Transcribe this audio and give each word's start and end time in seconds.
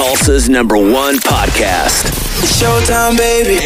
Tulsa's 0.00 0.48
number 0.48 0.78
one 0.78 1.16
podcast. 1.16 2.06
Showtime, 2.58 3.18
baby. 3.18 3.58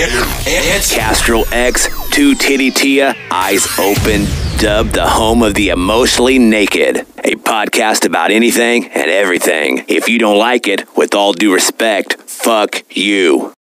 It's 0.45 0.93
Castro 0.93 1.43
X, 1.53 1.87
Two 2.11 2.35
Titty 2.35 2.73
Tia, 2.73 3.15
Eyes 3.31 3.69
Open, 3.79 4.27
dubbed 4.59 4.95
the 4.95 5.07
home 5.09 5.45
of 5.45 5.55
the 5.55 5.69
emotionally 5.69 6.41
naked. 6.41 7.07
A 7.23 7.37
podcast 7.37 8.05
about 8.05 8.33
anything 8.33 8.87
and 8.87 9.09
everything. 9.09 9.85
If 9.87 10.09
you 10.09 10.19
don't 10.19 10.37
like 10.37 10.67
it, 10.67 10.97
with 10.97 11.15
all 11.15 11.35
due 11.35 11.55
respect, 11.55 12.15
fuck 12.23 12.83
you. 12.91 13.54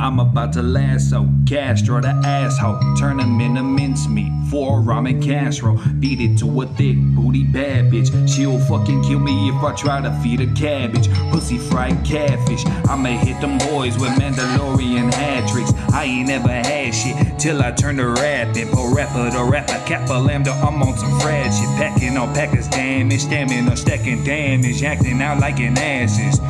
I'm 0.00 0.18
about 0.18 0.54
to 0.54 0.62
lasso 0.62 1.28
Castro 1.46 2.00
the 2.00 2.08
asshole. 2.08 2.78
Turn 2.96 3.20
him 3.20 3.38
into 3.38 3.62
mincemeat 3.62 4.32
for 4.50 4.80
ramen 4.80 5.22
casserole. 5.22 5.78
Beat 6.00 6.22
it 6.22 6.38
to 6.38 6.62
a 6.62 6.66
thick 6.66 6.96
booty 6.96 7.44
bad 7.44 7.92
bitch. 7.92 8.08
She'll 8.26 8.58
fucking 8.60 9.02
kill 9.04 9.18
me 9.18 9.50
if 9.50 9.56
I 9.56 9.74
try 9.74 10.00
to 10.00 10.10
feed 10.22 10.40
her 10.40 10.54
cabbage. 10.54 11.12
Pussy 11.30 11.58
fried 11.58 12.02
catfish. 12.02 12.64
I'ma 12.88 13.10
hit 13.18 13.42
them 13.42 13.58
boys 13.58 13.98
with 13.98 14.10
Mandalorian 14.12 15.12
hat 15.12 15.50
tricks. 15.50 15.72
I 15.92 16.04
ain't 16.04 16.28
never 16.28 16.48
had 16.48 16.94
shit 16.94 17.38
till 17.38 17.60
I 17.60 17.70
turn 17.70 17.98
to 17.98 18.08
rapping. 18.08 18.68
Po 18.68 18.94
rapper 18.94 19.30
to 19.30 19.44
rapper, 19.44 19.82
kappa 19.84 20.14
lambda. 20.14 20.52
I'm 20.52 20.82
on 20.82 20.96
some 20.96 21.20
frad 21.20 21.52
shit. 21.52 21.68
Packing 21.76 22.16
on 22.16 22.32
packers 22.32 22.68
damage, 22.68 23.20
stamina, 23.20 23.76
stacking 23.76 24.24
damage. 24.24 24.82
Acting 24.82 25.20
out 25.20 25.40
like 25.40 25.60
an 25.60 25.76
asses. 25.76 26.40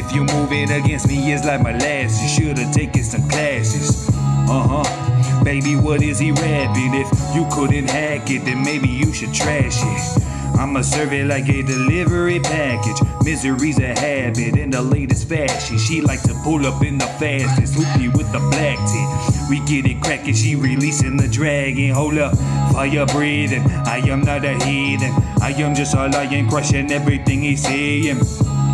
If 0.00 0.14
you 0.14 0.24
move 0.24 0.50
it 0.50 0.70
against 0.70 1.08
me, 1.08 1.30
it's 1.30 1.44
like 1.44 1.60
molasses. 1.60 2.32
Should've 2.32 2.72
taken 2.72 3.04
some 3.04 3.28
classes. 3.28 4.08
Uh 4.48 4.82
huh. 4.82 5.44
Baby, 5.44 5.76
what 5.76 6.02
is 6.02 6.18
he 6.18 6.32
rapping? 6.32 6.94
If 6.94 7.06
you 7.34 7.46
couldn't 7.52 7.90
hack 7.90 8.30
it, 8.30 8.46
then 8.46 8.64
maybe 8.64 8.88
you 8.88 9.12
should 9.12 9.34
trash 9.34 9.76
it. 9.76 10.22
I'ma 10.58 10.80
serve 10.80 11.12
it 11.12 11.26
like 11.26 11.50
a 11.50 11.60
delivery 11.62 12.40
package. 12.40 12.96
Misery's 13.26 13.78
a 13.78 13.88
habit 13.88 14.56
in 14.56 14.70
the 14.70 14.80
latest 14.80 15.28
fashion. 15.28 15.76
She 15.76 16.00
like 16.00 16.22
to 16.22 16.34
pull 16.44 16.64
up 16.64 16.82
in 16.82 16.96
the 16.96 17.06
fastest. 17.20 17.74
Hoopy 17.74 18.08
with 18.16 18.32
the 18.32 18.38
black 18.38 18.78
tip. 18.88 19.50
We 19.50 19.60
get 19.66 19.84
it 19.84 20.00
cracking, 20.00 20.34
she 20.34 20.56
releasing 20.56 21.18
the 21.18 21.28
dragon. 21.28 21.90
Hold 21.90 22.16
up, 22.16 22.38
fire 22.72 23.04
breathing. 23.04 23.66
I 23.84 23.98
am 24.08 24.22
not 24.22 24.46
a 24.46 24.54
heathen. 24.64 25.12
I 25.42 25.50
am 25.58 25.74
just 25.74 25.94
a 25.94 26.08
lion 26.08 26.48
crushing 26.48 26.90
everything 26.90 27.42
he's 27.42 27.62
saying. 27.62 28.20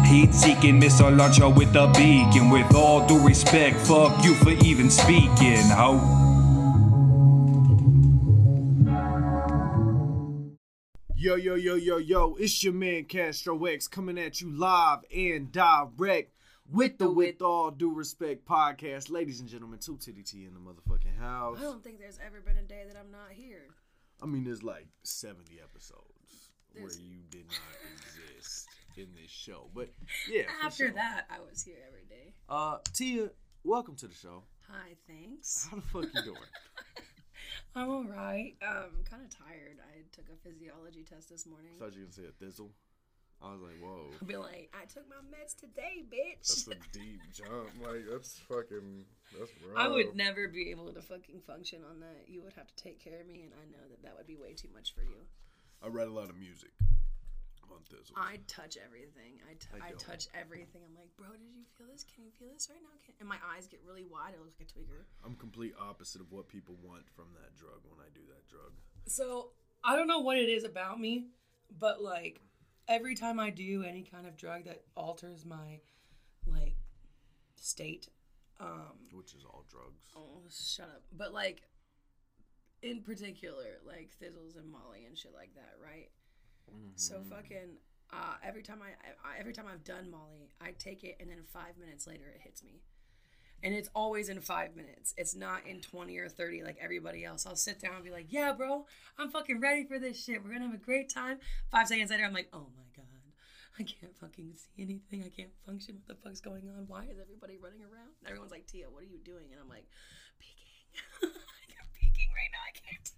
Heat 0.07 0.33
seeking 0.33 0.79
missile 0.79 1.11
launcher 1.11 1.49
with 1.49 1.75
a 1.75 1.89
beacon. 1.89 2.49
With 2.51 2.75
all 2.75 3.07
due 3.07 3.25
respect, 3.27 3.77
fuck 3.77 4.25
you 4.25 4.35
for 4.35 4.53
even 4.65 4.89
speaking, 4.89 5.67
ho. 5.67 6.01
Yo, 11.17 11.35
yo, 11.35 11.57
yo, 11.57 11.75
yo, 11.75 11.97
yo, 11.97 12.37
it's 12.37 12.63
your 12.63 12.73
man 12.73 13.05
Castro 13.05 13.65
X 13.65 13.89
coming 13.89 14.17
at 14.17 14.41
you 14.41 14.57
live 14.57 15.01
and 15.13 15.51
direct 15.51 16.33
with 16.71 16.99
the 16.99 17.11
With 17.11 17.43
All 17.43 17.73
Due 17.73 17.93
Respect 17.93 18.47
podcast. 18.47 19.11
Ladies 19.11 19.41
and 19.41 19.49
gentlemen, 19.49 19.81
two 19.81 19.97
titty 19.97 20.23
T 20.23 20.45
in 20.45 20.55
the 20.55 20.61
motherfucking 20.61 21.19
house. 21.19 21.59
I 21.59 21.63
don't 21.63 21.83
think 21.83 21.99
there's 21.99 22.21
ever 22.25 22.41
been 22.41 22.59
a 22.59 22.63
day 22.63 22.85
that 22.87 22.97
I'm 22.97 23.11
not 23.11 23.33
here. 23.33 23.67
I 24.23 24.27
mean, 24.27 24.45
there's 24.45 24.63
like 24.63 24.87
70 25.03 25.59
episodes 25.61 26.51
where 26.75 26.93
you 26.93 27.23
did 27.29 27.47
not 27.49 27.59
exist 27.97 28.69
in 28.97 29.09
this 29.21 29.26
show. 29.47 29.69
But 29.75 29.91
yeah, 30.31 30.43
After 30.63 30.87
sure. 30.87 30.95
that, 30.95 31.27
I 31.31 31.39
was 31.49 31.63
here 31.63 31.79
every 31.87 32.05
day. 32.09 32.33
Uh, 32.49 32.79
Tia, 32.93 33.31
welcome 33.65 33.95
to 33.97 34.09
the 34.09 34.15
show. 34.15 34.43
Hi, 34.69 34.95
thanks. 35.07 35.69
How 35.71 35.77
the 35.77 35.83
fuck 35.83 36.05
you 36.15 36.23
doing? 36.23 36.37
I'm 37.77 37.91
all 37.91 38.05
right. 38.05 38.55
Um, 38.67 39.05
kind 39.09 39.23
of 39.23 39.31
tired. 39.31 39.79
I 39.79 40.03
took 40.11 40.25
a 40.33 40.49
physiology 40.49 41.05
test 41.05 41.29
this 41.31 41.47
morning. 41.47 41.73
I 41.77 41.85
thought 41.85 41.95
you 41.95 42.01
were 42.01 42.07
gonna 42.07 42.13
say 42.13 42.23
a 42.25 42.45
thizzle. 42.45 42.71
I 43.43 43.53
was 43.53 43.61
like, 43.61 43.79
whoa. 43.83 44.11
I'll 44.21 44.27
be 44.27 44.37
like, 44.37 44.73
I 44.73 44.87
took 44.87 45.05
my 45.11 45.17
meds 45.31 45.55
today, 45.55 46.03
bitch. 46.11 46.67
That's 46.67 46.69
a 46.69 46.99
deep 46.99 47.21
jump. 47.33 47.69
Like 47.81 48.07
that's 48.11 48.39
fucking. 48.49 49.05
That's 49.39 49.53
rough. 49.63 49.77
I 49.77 49.89
would 49.89 50.17
never 50.17 50.49
be 50.49 50.71
able 50.71 50.93
to 50.93 51.03
fucking 51.03 51.41
function 51.47 51.83
on 51.89 52.01
that. 52.01 52.25
You 52.27 52.43
would 52.43 52.55
have 52.55 52.67
to 52.67 52.83
take 52.83 52.99
care 52.99 53.21
of 53.21 53.27
me, 53.29 53.43
and 53.43 53.53
I 53.55 53.71
know 53.71 53.87
that 53.91 54.03
that 54.03 54.17
would 54.17 54.27
be 54.27 54.37
way 54.37 54.55
too 54.55 54.69
much 54.75 54.95
for 54.95 55.03
you. 55.03 55.23
I 55.85 55.89
read 55.89 56.09
a 56.09 56.13
lot 56.13 56.31
of 56.31 56.39
music 56.39 56.71
on 57.71 57.83
thizzle. 57.91 58.13
I 58.17 58.39
touch 58.47 58.77
everything. 58.85 59.41
I, 59.49 59.55
t- 59.55 59.83
I 59.83 59.89
I, 59.89 59.91
touch 59.99 60.27
everything. 60.35 60.83
I'm 60.87 60.95
like, 60.95 61.11
bro, 61.17 61.33
did 61.33 61.53
you 61.55 61.65
feel 61.77 61.87
this? 61.93 62.05
Can 62.05 62.25
you 62.25 62.31
feel 62.31 62.49
this 62.53 62.69
right 62.71 62.81
now? 62.83 62.95
Can-? 63.05 63.15
And 63.21 63.29
my 63.29 63.39
eyes 63.55 63.67
get 63.67 63.81
really 63.87 64.05
wide. 64.05 64.35
I 64.35 64.39
look 64.43 64.53
like 64.59 64.69
a 64.69 64.73
twigger. 64.73 65.07
I'm 65.25 65.35
complete 65.37 65.75
opposite 65.81 66.21
of 66.21 66.33
what 66.33 66.49
people 66.49 66.77
want 66.83 67.09
from 67.15 67.27
that 67.35 67.57
drug 67.57 67.81
when 67.89 68.01
I 68.01 68.09
do 68.15 68.21
that 68.29 68.47
drug. 68.49 68.73
So 69.07 69.51
I 69.85 69.97
don't 69.97 70.09
know 70.09 70.21
what 70.21 70.37
it 70.39 70.49
is 70.49 70.65
about 70.65 70.99
me, 71.01 71.29
but 71.79 72.03
like 72.03 72.41
every 72.89 73.15
time 73.15 73.39
I 73.41 73.51
do 73.51 73.83
any 73.83 74.03
kind 74.03 74.27
of 74.27 74.37
drug 74.37 74.65
that 74.65 74.83
alters 74.95 75.45
my 75.45 75.81
like 76.47 76.77
state, 77.57 78.09
um, 78.61 78.97
Which 79.13 79.35
is 79.35 79.45
all 79.45 79.65
drugs. 79.69 80.05
oh 80.17 80.43
shut 80.51 80.87
up. 80.87 81.03
But 81.13 81.33
like 81.33 81.63
in 82.83 83.03
particular, 83.03 83.79
like 83.87 84.11
thizzles 84.23 84.57
and 84.57 84.71
Molly 84.71 85.05
and 85.07 85.17
shit 85.17 85.33
like 85.35 85.55
that, 85.55 85.75
right? 85.83 86.09
So 86.97 87.23
fucking 87.29 87.77
uh, 88.13 88.35
every 88.43 88.63
time 88.63 88.79
I, 88.83 88.91
I 89.29 89.39
every 89.39 89.53
time 89.53 89.67
I've 89.73 89.85
done 89.85 90.11
Molly, 90.11 90.51
I 90.61 90.73
take 90.79 91.05
it 91.05 91.17
and 91.21 91.31
then 91.31 91.39
five 91.53 91.77
minutes 91.79 92.07
later 92.07 92.25
it 92.35 92.41
hits 92.43 92.63
me. 92.65 92.83
And 93.63 93.75
it's 93.75 93.89
always 93.95 94.29
in 94.29 94.41
five 94.41 94.77
minutes. 94.77 95.15
It's 95.17 95.35
not 95.35 95.67
in 95.67 95.81
20 95.81 96.19
or 96.19 96.29
30 96.29 96.63
like 96.63 96.77
everybody 96.81 97.25
else. 97.25 97.47
I'll 97.47 97.57
sit 97.57 97.81
down 97.81 97.95
and 97.95 98.05
be 98.05 98.11
like, 98.11 98.27
yeah, 98.29 98.53
bro, 98.53 98.85
I'm 99.19 99.31
fucking 99.31 99.61
ready 99.61 99.85
for 99.85 99.99
this 99.99 100.23
shit. 100.23 100.43
We're 100.43 100.51
going 100.51 100.61
to 100.61 100.67
have 100.67 100.75
a 100.75 100.85
great 100.85 101.09
time. 101.09 101.39
Five 101.71 101.89
seconds 101.89 102.11
later, 102.11 102.25
I'm 102.25 102.35
like, 102.35 102.49
oh 102.53 102.67
my 102.77 102.85
God. 102.95 103.07
I 103.79 103.83
can't 103.83 104.17
fucking 104.17 104.53
see 104.57 104.83
anything. 104.83 105.23
I 105.25 105.29
can't 105.29 105.53
function. 105.67 105.97
What 105.97 106.09
the 106.09 106.23
fuck's 106.23 106.41
going 106.41 106.69
on? 106.69 106.85
Why 106.87 107.05
is 107.05 107.19
everybody 107.21 107.59
running 107.63 107.83
around? 107.83 108.13
And 108.21 108.29
everyone's 108.29 108.53
like, 108.53 108.67
Tia, 108.67 108.87
what 108.91 109.03
are 109.03 109.07
you 109.07 109.19
doing? 109.25 109.47
And 109.53 109.61
I'm 109.61 109.69
like, 109.69 109.87
peaking. 110.39 111.33
I'm 111.81 111.89
peaking 111.93 112.29
right 112.33 112.53
now. 112.53 112.65
I 112.65 112.73
can't. 112.73 113.11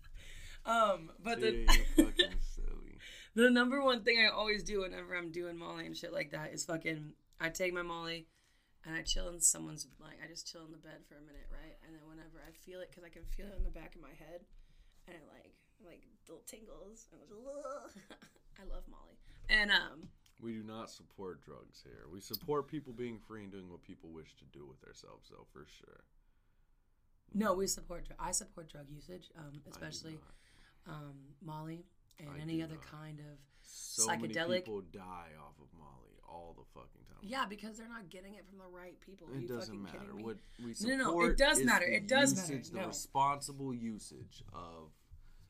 Um, 0.66 1.10
but 1.22 1.41
the, 1.41 1.50
Yeah, 1.66 1.75
you're 1.97 2.06
fucking 2.06 2.38
silly. 2.54 2.98
The 3.38 3.50
number 3.50 3.81
one 3.81 4.03
thing 4.03 4.19
I 4.19 4.34
always 4.34 4.65
do 4.65 4.81
whenever 4.81 5.15
I'm 5.15 5.31
doing 5.31 5.56
Molly 5.56 5.87
and 5.87 5.97
shit 5.97 6.12
like 6.12 6.32
that 6.32 6.53
is 6.53 6.65
fucking 6.65 7.12
I 7.41 7.50
take 7.50 7.72
my 7.72 7.82
Molly 7.82 8.26
and 8.84 8.97
I 8.97 9.03
chill 9.03 9.28
in 9.28 9.41
someone's 9.41 9.87
like 10.00 10.19
I 10.22 10.26
just 10.26 10.50
chill 10.50 10.65
in 10.65 10.72
the 10.72 10.82
bed 10.82 11.06
for 11.06 11.15
a 11.15 11.22
minute, 11.22 11.47
right? 11.53 11.78
And 11.87 11.94
then 11.94 12.03
whenever 12.09 12.43
I 12.43 12.50
feel 12.50 12.81
it, 12.81 12.91
because 12.91 13.04
I 13.04 13.10
can 13.10 13.22
feel 13.37 13.47
it 13.47 13.54
in 13.56 13.62
the 13.62 13.71
back 13.71 13.94
of 13.94 14.03
my 14.03 14.10
head, 14.19 14.43
and 15.06 15.15
it 15.15 15.22
like 15.31 15.54
like 15.87 16.03
little 16.26 16.43
tingles. 16.47 17.06
And 17.12 17.22
I 18.59 18.75
love 18.75 18.82
Molly. 18.91 19.15
And 19.49 19.70
um, 19.70 20.10
We 20.43 20.53
do 20.53 20.65
not 20.65 20.91
support 20.91 21.41
drugs 21.41 21.82
here. 21.84 22.10
We 22.12 22.20
support 22.20 22.66
people 22.66 22.93
being 22.93 23.19
free 23.19 23.44
and 23.44 23.53
doing 23.53 23.70
what 23.70 23.84
people 23.84 24.10
wish 24.10 24.34
to 24.38 24.44
do 24.50 24.66
with 24.66 24.81
themselves, 24.81 25.31
though, 25.31 25.47
for 25.53 25.65
sure. 25.78 26.03
no, 27.34 27.55
we 27.55 27.69
support. 27.69 28.09
I 28.19 28.32
support 28.32 28.69
drug 28.69 28.87
usage, 28.91 29.31
um, 29.38 29.62
especially 29.70 30.19
um, 30.88 31.15
Molly 31.44 31.84
and 32.21 32.29
I 32.37 32.41
any 32.43 32.62
other 32.62 32.75
not. 32.75 33.01
kind 33.01 33.21
of 33.21 33.39
So 33.62 34.06
many 34.09 34.29
people 34.34 34.83
die 34.93 35.33
off 35.41 35.55
of 35.61 35.69
Molly 35.79 36.19
all 36.29 36.55
the 36.56 36.65
fucking 36.75 37.05
time. 37.09 37.19
Yeah, 37.23 37.47
because 37.47 37.79
they're 37.79 37.89
not 37.89 38.11
getting 38.11 38.34
it 38.34 38.45
from 38.47 38.59
the 38.59 38.67
right 38.67 38.99
people. 39.01 39.29
Are 39.29 39.37
It 39.37 39.49
doesn't 39.49 39.81
matter. 39.83 39.99
What 40.21 40.37
we 40.62 40.75
No, 40.81 40.97
no, 40.97 41.05
no, 41.15 41.21
it 41.23 41.37
does 41.39 41.62
matter. 41.65 41.87
It 41.87 42.06
does 42.06 42.37
matter. 42.37 42.53
usage, 42.55 42.71
The 42.73 42.81
No. 42.81 42.87
responsible 42.89 43.75
usage 43.75 44.43
of 44.53 44.93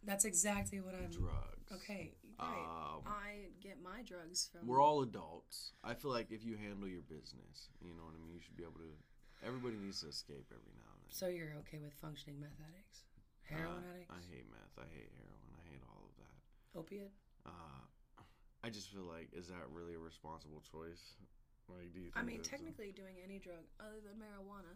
That's 0.04 0.24
exactly 0.24 0.80
what 0.80 0.94
I'm. 0.94 1.10
drugs. 1.10 1.72
Okay, 1.72 2.14
great. 2.38 2.48
Um, 2.48 3.02
I 3.04 3.50
get 3.60 3.82
my 3.82 4.02
drugs 4.02 4.48
from. 4.50 4.66
We're 4.66 4.80
all 4.80 5.02
adults. 5.02 5.72
I 5.84 5.94
feel 5.94 6.10
like 6.12 6.30
if 6.30 6.44
you 6.44 6.56
handle 6.56 6.88
your 6.88 7.02
business, 7.02 7.68
you 7.82 7.92
know 7.94 8.04
what 8.04 8.14
I 8.14 8.18
mean. 8.18 8.32
You 8.34 8.40
should 8.40 8.56
be 8.56 8.62
able 8.62 8.78
to. 8.78 8.96
Everybody 9.44 9.76
needs 9.76 10.00
to 10.02 10.08
escape 10.08 10.46
every 10.50 10.72
now 10.74 10.88
and 10.94 11.02
then. 11.02 11.10
So 11.10 11.26
you're 11.28 11.54
okay 11.66 11.78
with 11.78 11.92
functioning 11.94 12.40
meth 12.40 12.58
addicts, 12.58 13.02
heroin 13.42 13.84
Uh, 13.84 13.90
addicts, 13.90 14.10
I 14.14 14.20
hate 14.34 14.46
meth. 14.50 14.78
I 14.78 14.86
hate 14.94 15.10
heroin. 15.18 15.50
I 15.58 15.68
hate 15.68 15.82
all 15.90 16.06
of 16.08 16.16
that. 16.16 16.38
Opiate? 16.78 17.12
Uh, 17.46 17.82
I 18.64 18.70
just 18.70 18.90
feel 18.92 19.06
like 19.06 19.28
is 19.32 19.48
that 19.48 19.66
really 19.70 19.94
a 19.94 20.02
responsible 20.02 20.62
choice? 20.66 21.16
Like, 21.68 21.92
do 21.92 22.00
you? 22.00 22.10
Think 22.10 22.16
I 22.16 22.22
mean, 22.22 22.38
that's 22.38 22.48
a- 22.48 22.50
technically, 22.50 22.92
doing 22.92 23.20
any 23.22 23.38
drug 23.38 23.62
other 23.78 24.00
than 24.00 24.16
marijuana 24.16 24.74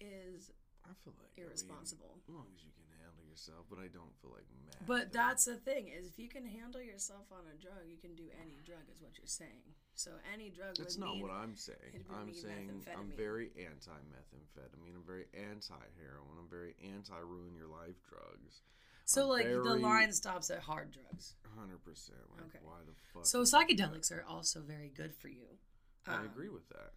is. 0.00 0.50
I 0.82 0.90
feel 1.06 1.14
like 1.14 1.30
I 1.38 1.46
mean, 1.46 1.46
irresponsible. 1.46 2.18
as 2.18 2.26
long 2.26 2.50
as 2.50 2.66
you 2.66 2.74
can 2.74 2.82
handle 2.98 3.22
yourself, 3.22 3.70
but 3.70 3.78
I 3.78 3.86
don't 3.86 4.10
feel 4.18 4.34
like 4.34 4.42
meth. 4.66 4.82
But 4.82 5.14
that's 5.14 5.46
the 5.46 5.54
thing 5.54 5.86
is, 5.86 6.10
if 6.10 6.18
you 6.18 6.26
can 6.26 6.42
handle 6.42 6.82
yourself 6.82 7.30
on 7.30 7.46
a 7.46 7.54
drug, 7.54 7.86
you 7.86 8.02
can 8.02 8.18
do 8.18 8.26
any 8.42 8.58
drug. 8.66 8.82
Is 8.90 8.98
what 8.98 9.14
you're 9.14 9.30
saying. 9.30 9.78
So 9.94 10.18
any 10.34 10.50
drug. 10.50 10.74
That's 10.74 10.98
not 10.98 11.14
mean, 11.14 11.22
what 11.22 11.30
I'm 11.30 11.54
saying. 11.54 12.02
I'm 12.10 12.34
saying 12.34 12.82
I'm 12.98 13.14
very 13.14 13.54
anti 13.54 13.94
methamphetamine. 14.10 14.98
I'm 14.98 15.06
very 15.06 15.30
anti 15.30 15.86
heroin. 16.02 16.34
I'm 16.34 16.50
very 16.50 16.74
anti 16.82 17.20
ruin 17.22 17.54
your 17.54 17.70
life 17.70 18.02
drugs. 18.02 18.66
So 19.04 19.22
I'm 19.24 19.28
like 19.28 19.46
the 19.46 19.74
line 19.76 20.12
stops 20.12 20.50
at 20.50 20.60
hard 20.60 20.90
drugs. 20.92 21.34
Hundred 21.58 21.84
percent. 21.84 22.18
Like 22.32 22.46
Okay. 22.48 22.58
why 22.64 22.80
the 22.86 22.94
fuck? 23.12 23.26
So 23.26 23.40
would 23.40 23.48
you 23.48 23.52
do 23.52 23.82
psychedelics 23.84 24.08
that? 24.08 24.18
are 24.20 24.24
also 24.24 24.60
very 24.60 24.88
good 24.94 25.14
for 25.14 25.28
you. 25.28 25.58
I 26.06 26.18
Um, 26.22 26.26
agree 26.26 26.48
with 26.48 26.66
that. 26.70 26.94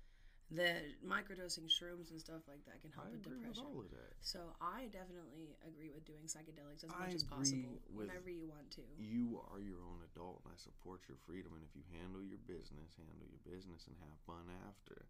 the 0.49 0.95
microdosing 1.05 1.65
shrooms 1.67 2.09
and 2.13 2.21
stuff 2.21 2.41
like 2.47 2.63
that 2.65 2.81
can 2.81 2.91
help 2.93 3.09
I 3.09 3.17
with 3.17 3.25
agree 3.25 3.37
with 3.41 3.57
depression. 3.57 3.65
all 3.65 3.81
of 3.81 3.89
that. 3.91 4.13
So 4.21 4.39
I 4.61 4.87
definitely 4.93 5.57
agree 5.67 5.89
with 5.91 6.05
doing 6.05 6.25
psychedelics 6.29 6.85
as 6.85 6.89
I 6.93 7.05
much 7.09 7.15
as 7.15 7.23
possible 7.25 7.81
whenever 7.91 8.29
you 8.29 8.47
want 8.47 8.69
to. 8.77 8.85
You 8.97 9.41
are 9.51 9.59
your 9.59 9.81
own 9.83 10.01
adult, 10.13 10.41
and 10.45 10.53
I 10.53 10.57
support 10.57 11.01
your 11.09 11.17
freedom. 11.25 11.53
And 11.57 11.65
if 11.65 11.73
you 11.75 11.83
handle 11.91 12.21
your 12.23 12.41
business, 12.45 12.95
handle 12.95 13.27
your 13.27 13.41
business, 13.43 13.85
and 13.89 13.97
have 14.05 14.17
fun 14.25 14.45
after. 14.69 15.09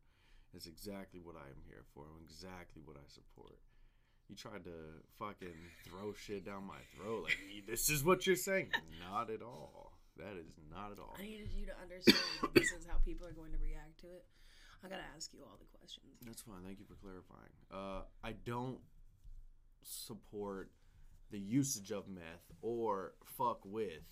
It's 0.56 0.68
exactly 0.72 1.20
what 1.20 1.36
I 1.36 1.48
am 1.52 1.60
here 1.68 1.84
for, 1.94 2.08
and 2.08 2.16
exactly 2.24 2.82
what 2.84 2.96
I 2.96 3.04
support. 3.12 3.60
You 4.30 4.36
tried 4.36 4.64
to 4.64 4.72
fucking 5.20 5.56
throw 5.88 6.14
shit 6.14 6.46
down 6.46 6.66
my 6.66 6.82
throat 6.96 7.24
like 7.24 7.38
this 7.68 7.90
is 7.90 8.04
what 8.04 8.26
you're 8.26 8.36
saying. 8.36 8.70
Not 9.12 9.30
at 9.30 9.42
all. 9.42 9.94
That 10.18 10.38
is 10.40 10.48
not 10.72 10.92
at 10.92 11.00
all. 11.00 11.16
I 11.20 11.24
needed 11.24 11.50
you 11.54 11.66
to 11.68 11.74
understand 11.82 12.18
that 12.42 12.54
this 12.54 12.72
is 12.72 12.86
how 12.90 12.98
people 13.06 13.28
are 13.28 13.34
going 13.34 13.52
to 13.52 13.58
react 13.60 14.00
to 14.02 14.08
it. 14.08 14.26
I 14.84 14.88
gotta 14.88 15.04
ask 15.16 15.34
you 15.34 15.40
all 15.42 15.58
the 15.60 15.78
questions. 15.78 16.06
That's 16.26 16.42
fine. 16.42 16.64
Thank 16.66 16.80
you 16.80 16.86
for 16.86 16.96
clarifying. 16.96 17.54
Uh, 17.74 18.04
I 18.24 18.34
don't 18.46 18.80
support 19.84 20.72
the 21.32 21.40
usage 21.40 21.92
of 21.92 22.08
meth 22.08 22.52
or 22.62 23.14
fuck 23.38 23.60
with 23.66 24.04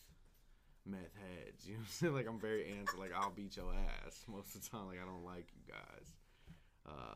meth 0.86 1.16
heads. 1.16 1.66
You 1.68 1.74
know 1.74 1.80
what 1.80 1.86
I'm 1.86 1.92
saying? 1.92 2.13
Like 2.13 2.27
I'm 2.27 2.39
very 2.39 2.66
anti. 2.77 2.98
Like 2.98 3.12
I'll 3.16 3.31
beat 3.31 3.56
your 3.56 3.74
ass 3.74 4.25
most 4.27 4.56
of 4.56 4.63
the 4.63 4.69
time. 4.69 4.88
Like 4.88 5.00
I 5.01 5.06
don't 5.06 5.24
like 5.25 5.48
you 5.56 5.62
guys. 5.71 6.13
Uh, 6.86 7.16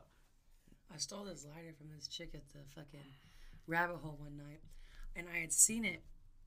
I 0.94 0.98
stole 0.98 1.26
this 1.26 1.46
lighter 1.46 1.74
from 1.78 1.88
this 1.94 2.08
chick 2.08 2.32
at 2.34 2.48
the 2.54 2.60
fucking 2.76 3.06
rabbit 3.68 3.98
hole 3.98 4.18
one 4.20 4.38
night, 4.38 4.62
and 5.16 5.28
I 5.34 5.40
had 5.40 5.52
seen 5.54 5.86
it. 5.86 6.02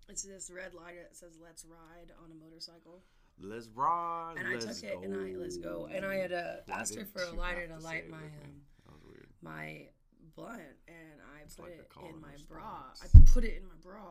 It's 0.08 0.22
this 0.22 0.50
red 0.54 0.74
lighter 0.74 1.02
that 1.02 1.16
says 1.16 1.38
"Let's 1.42 1.64
ride" 1.64 2.10
on 2.24 2.30
a 2.32 2.34
motorcycle, 2.34 3.02
let's 3.40 3.68
ride. 3.68 4.34
and 4.38 4.50
let's 4.52 4.64
I 4.66 4.68
took 4.68 4.84
it 4.84 4.94
go. 4.96 5.02
and 5.02 5.14
I 5.14 5.34
let's 5.40 5.56
go, 5.56 5.88
and 5.92 6.04
I 6.04 6.16
had 6.16 6.32
uh, 6.32 6.56
asked 6.72 6.96
her 6.96 7.04
for 7.04 7.22
a 7.22 7.32
lighter 7.32 7.66
to 7.68 7.78
light 7.78 8.08
my 8.10 8.16
um, 8.18 8.62
That 8.86 8.92
was 8.94 9.02
weird. 9.06 9.28
my 9.42 9.86
blunt, 10.34 10.62
and 10.88 11.20
I 11.22 11.44
put 11.54 11.64
like 11.64 11.72
it 11.78 12.14
in 12.14 12.20
my 12.20 12.34
bra. 12.48 12.82
I 13.02 13.06
put 13.32 13.44
it 13.44 13.56
in 13.56 13.64
my 13.68 13.74
bra, 13.82 14.10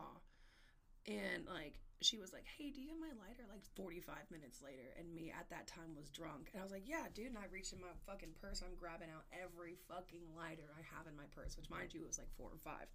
and 1.06 1.46
like 1.46 1.74
she 2.00 2.16
was 2.16 2.32
like, 2.32 2.46
"Hey, 2.56 2.70
do 2.70 2.80
you 2.80 2.88
have 2.90 3.00
my 3.00 3.12
lighter?" 3.20 3.44
Like 3.48 3.64
45 3.76 4.30
minutes 4.30 4.62
later, 4.62 4.88
and 4.98 5.12
me 5.14 5.30
at 5.30 5.48
that 5.50 5.66
time 5.66 5.94
was 5.94 6.08
drunk, 6.08 6.50
and 6.52 6.60
I 6.60 6.64
was 6.64 6.72
like, 6.72 6.88
"Yeah, 6.88 7.06
dude." 7.12 7.28
And 7.28 7.38
I 7.38 7.46
reached 7.52 7.72
in 7.72 7.80
my 7.80 7.92
fucking 8.06 8.34
purse. 8.40 8.62
I'm 8.64 8.74
grabbing 8.74 9.10
out 9.10 9.28
every 9.30 9.76
fucking 9.88 10.34
lighter 10.36 10.68
I 10.72 10.82
have 10.96 11.06
in 11.06 11.16
my 11.16 11.28
purse, 11.36 11.56
which 11.56 11.68
mind 11.68 11.92
you 11.92 12.02
was 12.02 12.18
like 12.18 12.32
four 12.36 12.50
or 12.50 12.58
five. 12.64 12.88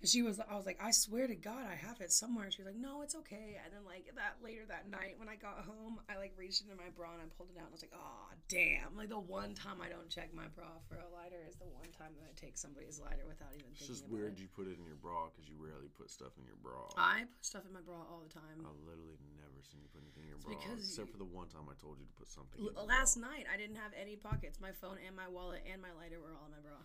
And 0.00 0.08
she 0.08 0.24
was, 0.24 0.40
I 0.40 0.56
was 0.56 0.64
like, 0.64 0.80
I 0.80 0.96
swear 0.96 1.28
to 1.28 1.36
God, 1.36 1.68
I 1.68 1.76
have 1.76 2.00
it 2.00 2.08
somewhere. 2.08 2.48
And 2.48 2.52
she 2.56 2.64
was 2.64 2.72
like, 2.72 2.80
No, 2.80 3.04
it's 3.04 3.12
okay. 3.20 3.60
And 3.60 3.68
then 3.68 3.84
like 3.84 4.08
that 4.16 4.40
later 4.40 4.64
that 4.72 4.88
night 4.88 5.20
when 5.20 5.28
I 5.28 5.36
got 5.36 5.68
home, 5.68 6.00
I 6.08 6.16
like 6.16 6.32
reached 6.40 6.64
into 6.64 6.72
my 6.72 6.88
bra 6.96 7.12
and 7.12 7.20
I 7.20 7.28
pulled 7.36 7.52
it 7.52 7.60
out 7.60 7.68
and 7.68 7.72
I 7.72 7.76
was 7.76 7.84
like, 7.84 7.92
Oh 7.92 8.32
damn! 8.48 8.96
Like 8.96 9.12
the 9.12 9.20
one 9.20 9.52
time 9.52 9.84
I 9.84 9.92
don't 9.92 10.08
check 10.08 10.32
my 10.32 10.48
bra 10.56 10.72
for 10.88 10.96
a 10.96 11.08
lighter 11.12 11.44
is 11.44 11.60
the 11.60 11.68
one 11.68 11.92
time 11.92 12.16
that 12.16 12.24
I 12.24 12.32
take 12.32 12.56
somebody's 12.56 12.96
lighter 12.96 13.28
without 13.28 13.52
even 13.52 13.68
It's 13.76 13.84
thinking 13.84 13.92
just 13.92 14.08
about 14.08 14.16
weird 14.16 14.34
it. 14.36 14.40
you 14.40 14.48
put 14.48 14.64
it 14.72 14.80
in 14.80 14.88
your 14.88 14.96
bra 14.96 15.28
because 15.28 15.44
you 15.44 15.60
rarely 15.60 15.92
put 15.92 16.08
stuff 16.08 16.32
in 16.40 16.48
your 16.48 16.56
bra. 16.64 16.80
I 16.96 17.28
put 17.28 17.44
stuff 17.44 17.68
in 17.68 17.72
my 17.76 17.84
bra 17.84 18.00
all 18.00 18.24
the 18.24 18.32
time. 18.32 18.64
I've 18.64 18.80
literally 18.88 19.20
never 19.36 19.60
seen 19.60 19.84
you 19.84 19.92
put 19.92 20.00
anything 20.00 20.24
in 20.24 20.32
your 20.32 20.40
bra 20.40 20.56
because 20.56 20.80
except 20.80 21.12
you- 21.12 21.20
for 21.20 21.20
the 21.20 21.28
one 21.28 21.52
time 21.52 21.68
I 21.68 21.76
told 21.76 22.00
you 22.00 22.08
to 22.08 22.16
put 22.16 22.32
something. 22.32 22.56
L- 22.56 22.72
in 22.72 22.88
last 22.88 23.20
bra. 23.20 23.28
night 23.36 23.44
I 23.52 23.60
didn't 23.60 23.76
have 23.76 23.92
any 23.92 24.16
pockets. 24.16 24.56
My 24.64 24.72
phone 24.72 24.96
and 25.04 25.12
my 25.12 25.28
wallet 25.28 25.60
and 25.68 25.76
my 25.84 25.92
lighter 25.92 26.16
were 26.24 26.32
all 26.32 26.48
in 26.48 26.56
my 26.56 26.64
bra, 26.64 26.80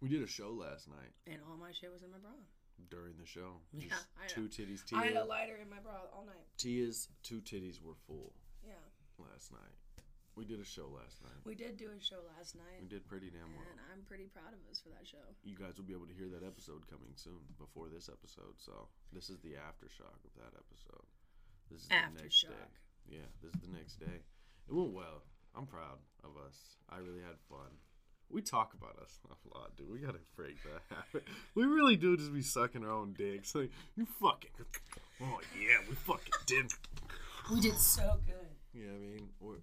we 0.00 0.08
did 0.08 0.22
a 0.22 0.26
show 0.26 0.50
last 0.50 0.88
night 0.88 1.12
and 1.26 1.38
all 1.48 1.56
my 1.56 1.72
shit 1.72 1.92
was 1.92 2.02
in 2.02 2.10
my 2.10 2.18
bra. 2.18 2.32
during 2.88 3.14
the 3.20 3.26
show. 3.26 3.60
Yeah, 3.76 3.94
two 4.28 4.48
titties. 4.48 4.84
Tia, 4.84 4.98
I 4.98 5.06
had 5.12 5.16
a 5.16 5.24
lighter 5.24 5.56
in 5.60 5.68
my 5.68 5.80
bra 5.80 6.08
all 6.14 6.24
night. 6.26 6.46
Tia's 6.56 7.08
two 7.22 7.40
titties 7.40 7.80
were 7.82 7.96
full 8.06 8.32
Yeah, 8.66 8.80
last 9.18 9.52
night. 9.52 9.76
We 10.38 10.46
did 10.46 10.60
a 10.62 10.64
show 10.64 10.88
last 10.88 11.20
night. 11.20 11.36
we 11.44 11.52
did 11.58 11.76
do 11.76 11.90
a 11.92 12.00
show 12.00 12.22
last 12.38 12.54
night, 12.56 12.80
We 12.80 12.88
did 12.88 13.04
pretty 13.04 13.28
damn 13.28 13.50
well. 13.52 13.66
and 13.68 13.76
I'm 13.92 14.00
pretty 14.08 14.30
proud 14.32 14.54
of 14.56 14.62
us 14.70 14.80
for 14.80 14.88
that 14.94 15.04
show. 15.04 15.20
You 15.44 15.52
guys 15.58 15.76
will 15.76 15.84
be 15.84 15.92
able 15.92 16.06
to 16.08 16.16
hear 16.16 16.30
that 16.32 16.46
episode 16.46 16.86
coming 16.88 17.12
soon 17.18 17.42
before 17.58 17.90
this 17.92 18.08
episode. 18.08 18.56
So 18.56 18.88
this 19.12 19.28
is 19.28 19.36
the 19.44 19.58
aftershock 19.60 20.16
of 20.24 20.32
that 20.40 20.54
episode. 20.56 21.04
This 21.68 21.82
is 21.84 21.88
the 21.92 22.22
next 22.22 22.40
day. 22.46 22.64
Yeah, 23.10 23.28
this 23.42 23.52
is 23.52 23.60
the 23.60 23.74
next 23.76 24.00
day. 24.00 24.22
It 24.70 24.72
went 24.72 24.94
well. 24.96 25.26
I'm 25.52 25.66
proud 25.66 25.98
of 26.24 26.38
us. 26.46 26.56
I 26.88 26.98
really 27.02 27.20
had 27.26 27.36
fun. 27.50 27.74
We 28.30 28.42
talk 28.42 28.74
about 28.74 28.96
us 29.02 29.18
a 29.26 29.58
lot, 29.58 29.76
dude. 29.76 29.90
We 29.90 29.98
gotta 29.98 30.20
break 30.36 30.56
that 30.64 30.82
habit. 30.96 31.26
We 31.54 31.64
really 31.64 31.96
do 31.96 32.16
just 32.16 32.32
be 32.32 32.42
sucking 32.42 32.84
our 32.84 32.90
own 32.92 33.12
dicks. 33.14 33.54
Like, 33.54 33.70
you 33.96 34.06
fucking. 34.20 34.50
Oh, 35.22 35.38
yeah, 35.52 35.76
we 35.86 35.94
fucking 35.96 36.32
did. 36.46 36.72
We 37.52 37.60
did 37.60 37.76
so 37.76 38.16
good. 38.24 38.48
Yeah, 38.72 38.88
I 38.88 38.98
mean, 38.98 39.28
we're. 39.38 39.60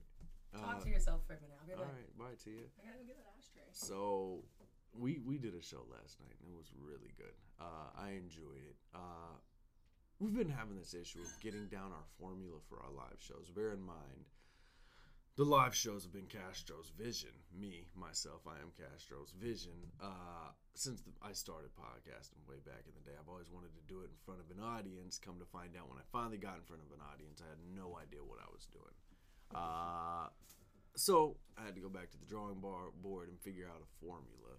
Talk 0.53 0.77
Uh, 0.77 0.83
to 0.83 0.89
yourself 0.89 1.21
for 1.25 1.33
a 1.33 1.41
minute. 1.41 1.57
I'll 1.59 1.65
be 1.65 1.73
all 1.73 1.79
back. 1.81 1.93
right, 1.97 2.17
bye, 2.19 2.37
Tia. 2.37 2.61
I 2.77 2.85
gotta 2.85 2.99
go 3.01 3.07
get 3.09 3.17
that 3.17 3.33
ashtray. 3.39 3.63
So 3.71 4.43
we 4.93 5.17
we 5.25 5.39
did 5.39 5.55
a 5.55 5.63
show 5.63 5.81
last 5.89 6.19
night 6.21 6.37
and 6.45 6.53
it 6.53 6.55
was 6.55 6.69
really 6.77 7.09
good. 7.17 7.33
Uh, 7.59 7.89
I 7.97 8.11
enjoyed 8.21 8.61
it. 8.69 8.77
Uh, 8.93 9.33
we've 10.19 10.35
been 10.37 10.49
having 10.49 10.77
this 10.77 10.93
issue 10.93 11.21
of 11.25 11.29
getting 11.41 11.65
down 11.73 11.89
our 11.91 12.05
formula 12.21 12.59
for 12.69 12.77
our 12.85 12.91
live 12.93 13.17
shows. 13.17 13.49
Bear 13.49 13.73
in 13.73 13.81
mind, 13.81 14.29
the 15.37 15.45
live 15.45 15.75
shows 15.75 16.01
have 16.01 16.11
been 16.11 16.25
Castro's 16.25 16.91
vision. 16.97 17.29
Me, 17.53 17.85
myself, 17.93 18.41
I 18.49 18.57
am 18.57 18.73
Castro's 18.73 19.37
vision. 19.37 19.77
Uh, 20.01 20.49
since 20.73 21.01
the, 21.01 21.13
I 21.21 21.31
started 21.31 21.69
podcasting 21.77 22.41
way 22.49 22.57
back 22.65 22.89
in 22.89 22.97
the 22.97 23.05
day, 23.05 23.13
I've 23.13 23.29
always 23.29 23.53
wanted 23.53 23.69
to 23.77 23.85
do 23.85 24.01
it 24.01 24.09
in 24.09 24.17
front 24.25 24.41
of 24.41 24.49
an 24.49 24.57
audience. 24.57 25.21
Come 25.21 25.37
to 25.37 25.45
find 25.45 25.77
out, 25.77 25.93
when 25.93 26.01
I 26.01 26.05
finally 26.11 26.41
got 26.41 26.57
in 26.57 26.65
front 26.65 26.81
of 26.81 26.89
an 26.89 27.05
audience, 27.13 27.37
I 27.45 27.53
had 27.53 27.61
no 27.69 28.01
idea 28.01 28.25
what 28.25 28.41
I 28.41 28.49
was 28.49 28.65
doing. 28.65 28.97
Uh, 29.53 30.33
so 30.97 31.37
I 31.53 31.69
had 31.69 31.75
to 31.75 31.81
go 31.85 31.89
back 31.89 32.09
to 32.11 32.17
the 32.17 32.25
drawing 32.25 32.57
bar 32.57 32.89
board 33.05 33.29
and 33.29 33.37
figure 33.39 33.69
out 33.69 33.85
a 33.85 33.89
formula. 34.01 34.57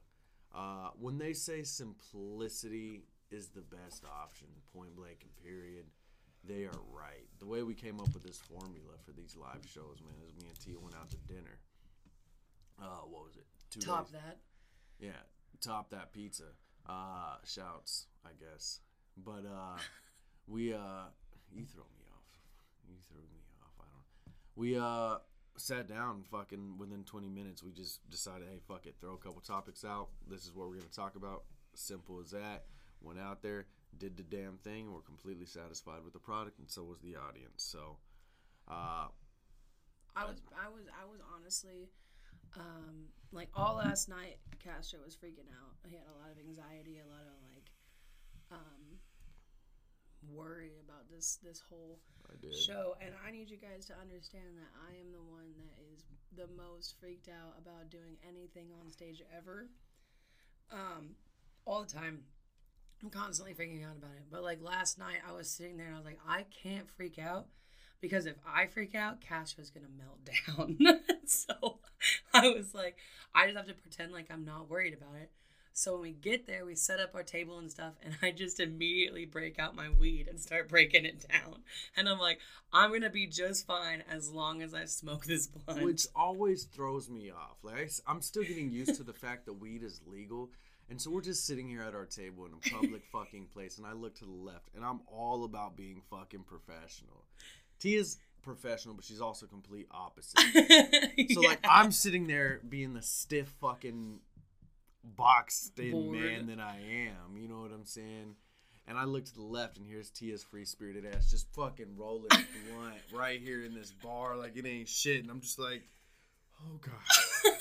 Uh, 0.54 0.94
when 0.94 1.18
they 1.18 1.34
say 1.34 1.66
simplicity 1.66 3.02
is 3.34 3.48
the 3.48 3.66
best 3.66 4.06
option, 4.06 4.46
point 4.72 4.94
blank 4.94 5.26
and 5.26 5.34
period, 5.42 5.86
they 6.44 6.64
are 6.64 6.80
right. 6.92 7.26
The 7.38 7.46
way 7.46 7.62
we 7.62 7.74
came 7.74 8.00
up 8.00 8.12
with 8.14 8.22
this 8.24 8.38
formula 8.38 8.94
for 9.04 9.12
these 9.12 9.36
live 9.36 9.64
shows, 9.66 9.98
man, 10.04 10.14
is 10.26 10.34
me 10.42 10.48
and 10.48 10.58
Tia 10.60 10.78
went 10.80 10.94
out 10.96 11.10
to 11.10 11.16
dinner. 11.32 11.58
Uh, 12.80 13.02
what 13.08 13.24
was 13.24 13.36
it? 13.36 13.46
Two 13.70 13.80
Top 13.80 14.06
days. 14.10 14.20
that. 14.20 14.38
Yeah, 15.00 15.20
top 15.60 15.90
that 15.90 16.12
pizza. 16.12 16.44
Uh, 16.88 17.36
shouts, 17.44 18.06
I 18.24 18.30
guess. 18.38 18.80
But 19.16 19.44
uh, 19.46 19.78
we 20.46 20.72
uh, 20.72 21.10
you 21.52 21.64
throw 21.64 21.84
me 21.84 22.04
off. 22.12 22.24
You 22.88 22.96
threw 23.08 23.20
me 23.20 23.40
off. 23.62 23.72
I 23.80 23.84
don't. 23.92 24.34
We 24.56 24.78
uh 24.78 25.18
sat 25.56 25.88
down. 25.88 26.16
and 26.16 26.26
Fucking 26.26 26.78
within 26.78 27.02
20 27.04 27.28
minutes, 27.28 27.62
we 27.64 27.72
just 27.72 28.08
decided, 28.10 28.46
hey, 28.48 28.60
fuck 28.68 28.86
it, 28.86 28.94
throw 29.00 29.14
a 29.14 29.18
couple 29.18 29.40
topics 29.40 29.84
out. 29.84 30.08
This 30.30 30.44
is 30.44 30.54
what 30.54 30.68
we're 30.68 30.76
gonna 30.76 30.86
talk 30.88 31.16
about. 31.16 31.42
Simple 31.74 32.20
as 32.20 32.30
that. 32.30 32.64
Went 33.00 33.18
out 33.20 33.42
there, 33.42 33.66
did 33.96 34.16
the 34.16 34.22
damn 34.22 34.58
thing, 34.58 34.86
and 34.86 34.94
we're 34.94 35.00
completely 35.00 35.46
satisfied 35.46 36.04
with 36.04 36.12
the 36.12 36.18
product, 36.18 36.58
and 36.58 36.70
so 36.70 36.84
was 36.84 36.98
the 37.00 37.16
audience. 37.16 37.64
So, 37.64 37.96
uh, 38.68 39.08
I 40.16 40.24
was, 40.24 40.42
I 40.52 40.68
was, 40.68 40.84
I 40.90 41.04
was 41.06 41.20
honestly, 41.34 41.88
um, 42.56 43.06
like 43.32 43.48
all 43.54 43.76
last 43.76 44.08
night, 44.08 44.38
Castro 44.62 45.00
was 45.04 45.14
freaking 45.14 45.48
out. 45.50 45.76
He 45.86 45.96
had 45.96 46.04
a 46.06 46.16
lot 46.18 46.30
of 46.30 46.38
anxiety, 46.38 46.98
a 46.98 47.08
lot 47.08 47.22
of 47.22 47.36
like, 47.54 47.70
um, 48.50 48.98
worry 50.26 50.72
about 50.84 51.08
this 51.10 51.38
this 51.42 51.62
whole 51.68 52.00
show. 52.52 52.96
And 53.00 53.14
I 53.26 53.30
need 53.30 53.50
you 53.50 53.56
guys 53.56 53.86
to 53.86 53.94
understand 54.00 54.58
that 54.58 54.70
I 54.90 54.98
am 55.00 55.12
the 55.12 55.22
one 55.22 55.54
that 55.56 55.74
is 55.92 56.04
the 56.36 56.48
most 56.56 56.94
freaked 57.00 57.28
out 57.28 57.54
about 57.58 57.90
doing 57.90 58.16
anything 58.26 58.68
on 58.80 58.90
stage 58.90 59.22
ever. 59.36 59.68
Um, 60.70 61.14
all 61.64 61.84
the 61.84 61.92
time. 61.92 62.22
I'm 63.02 63.10
constantly 63.10 63.54
freaking 63.54 63.84
out 63.84 63.96
about 63.96 64.16
it. 64.16 64.24
But 64.30 64.42
like 64.42 64.62
last 64.62 64.98
night, 64.98 65.18
I 65.28 65.32
was 65.32 65.48
sitting 65.48 65.76
there 65.76 65.86
and 65.86 65.94
I 65.94 65.98
was 65.98 66.06
like, 66.06 66.20
I 66.26 66.44
can't 66.62 66.90
freak 66.90 67.18
out 67.18 67.46
because 68.00 68.26
if 68.26 68.36
I 68.46 68.66
freak 68.66 68.94
out, 68.94 69.20
Cash 69.20 69.54
Castro's 69.54 69.70
gonna 69.70 69.86
melt 69.96 70.78
down. 70.78 71.00
so 71.26 71.78
I 72.32 72.48
was 72.48 72.74
like, 72.74 72.96
I 73.34 73.46
just 73.46 73.56
have 73.56 73.66
to 73.66 73.74
pretend 73.74 74.12
like 74.12 74.26
I'm 74.30 74.44
not 74.44 74.70
worried 74.70 74.94
about 74.94 75.16
it. 75.20 75.30
So 75.72 75.92
when 75.92 76.02
we 76.02 76.10
get 76.10 76.44
there, 76.48 76.64
we 76.64 76.74
set 76.74 76.98
up 76.98 77.14
our 77.14 77.22
table 77.22 77.60
and 77.60 77.70
stuff, 77.70 77.94
and 78.02 78.12
I 78.20 78.32
just 78.32 78.58
immediately 78.58 79.26
break 79.26 79.60
out 79.60 79.76
my 79.76 79.88
weed 79.88 80.26
and 80.26 80.40
start 80.40 80.68
breaking 80.68 81.04
it 81.04 81.24
down. 81.30 81.62
And 81.96 82.08
I'm 82.08 82.18
like, 82.18 82.40
I'm 82.72 82.90
gonna 82.90 83.10
be 83.10 83.28
just 83.28 83.64
fine 83.64 84.02
as 84.10 84.28
long 84.28 84.60
as 84.60 84.74
I 84.74 84.86
smoke 84.86 85.24
this 85.24 85.46
blunt. 85.46 85.84
which 85.84 86.08
always 86.16 86.64
throws 86.64 87.08
me 87.08 87.30
off. 87.30 87.58
Like 87.62 87.92
I, 88.08 88.10
am 88.10 88.22
still 88.22 88.42
getting 88.42 88.72
used 88.72 88.96
to 88.96 89.04
the 89.04 89.12
fact 89.12 89.46
that 89.46 89.52
weed 89.52 89.84
is 89.84 90.00
legal, 90.04 90.50
and 90.90 91.00
so 91.00 91.10
we're 91.10 91.20
just 91.20 91.46
sitting 91.46 91.68
here 91.68 91.82
at 91.82 91.94
our 91.94 92.06
table 92.06 92.46
in 92.46 92.52
a 92.52 92.74
public 92.74 93.02
fucking 93.12 93.46
place, 93.52 93.78
and 93.78 93.86
I 93.86 93.92
look 93.92 94.14
to 94.18 94.24
the 94.24 94.30
left, 94.30 94.70
and 94.74 94.84
I'm 94.84 95.00
all 95.06 95.44
about 95.44 95.76
being 95.76 96.02
fucking 96.10 96.44
professional. 96.44 97.24
Tia's 97.78 98.18
professional, 98.42 98.94
but 98.94 99.04
she's 99.04 99.20
also 99.20 99.46
complete 99.46 99.86
opposite. 99.90 100.40
So 101.34 101.40
like 101.40 101.58
I'm 101.68 101.90
sitting 101.92 102.26
there 102.26 102.60
being 102.68 102.94
the 102.94 103.02
stiff 103.02 103.48
fucking 103.60 104.20
boxed 105.04 105.78
in 105.78 105.90
Bored. 105.90 106.16
man 106.16 106.46
that 106.46 106.60
I 106.60 106.76
am. 106.76 107.36
You 107.36 107.48
know 107.48 107.60
what 107.60 107.72
I'm 107.72 107.84
saying? 107.84 108.34
And 108.86 108.96
I 108.96 109.04
look 109.04 109.24
to 109.26 109.34
the 109.34 109.42
left 109.42 109.76
and 109.76 109.86
here's 109.86 110.10
Tia's 110.10 110.42
free 110.42 110.64
spirited 110.64 111.04
ass 111.04 111.30
just 111.30 111.52
fucking 111.54 111.96
rolling 111.96 112.28
blunt 112.30 112.94
right 113.14 113.40
here 113.40 113.64
in 113.64 113.74
this 113.74 113.92
bar 114.02 114.36
like 114.36 114.56
it 114.56 114.66
ain't 114.66 114.88
shit. 114.88 115.20
And 115.22 115.30
I'm 115.30 115.40
just 115.40 115.58
like, 115.58 115.82
Oh 116.60 116.78
god. 116.80 116.92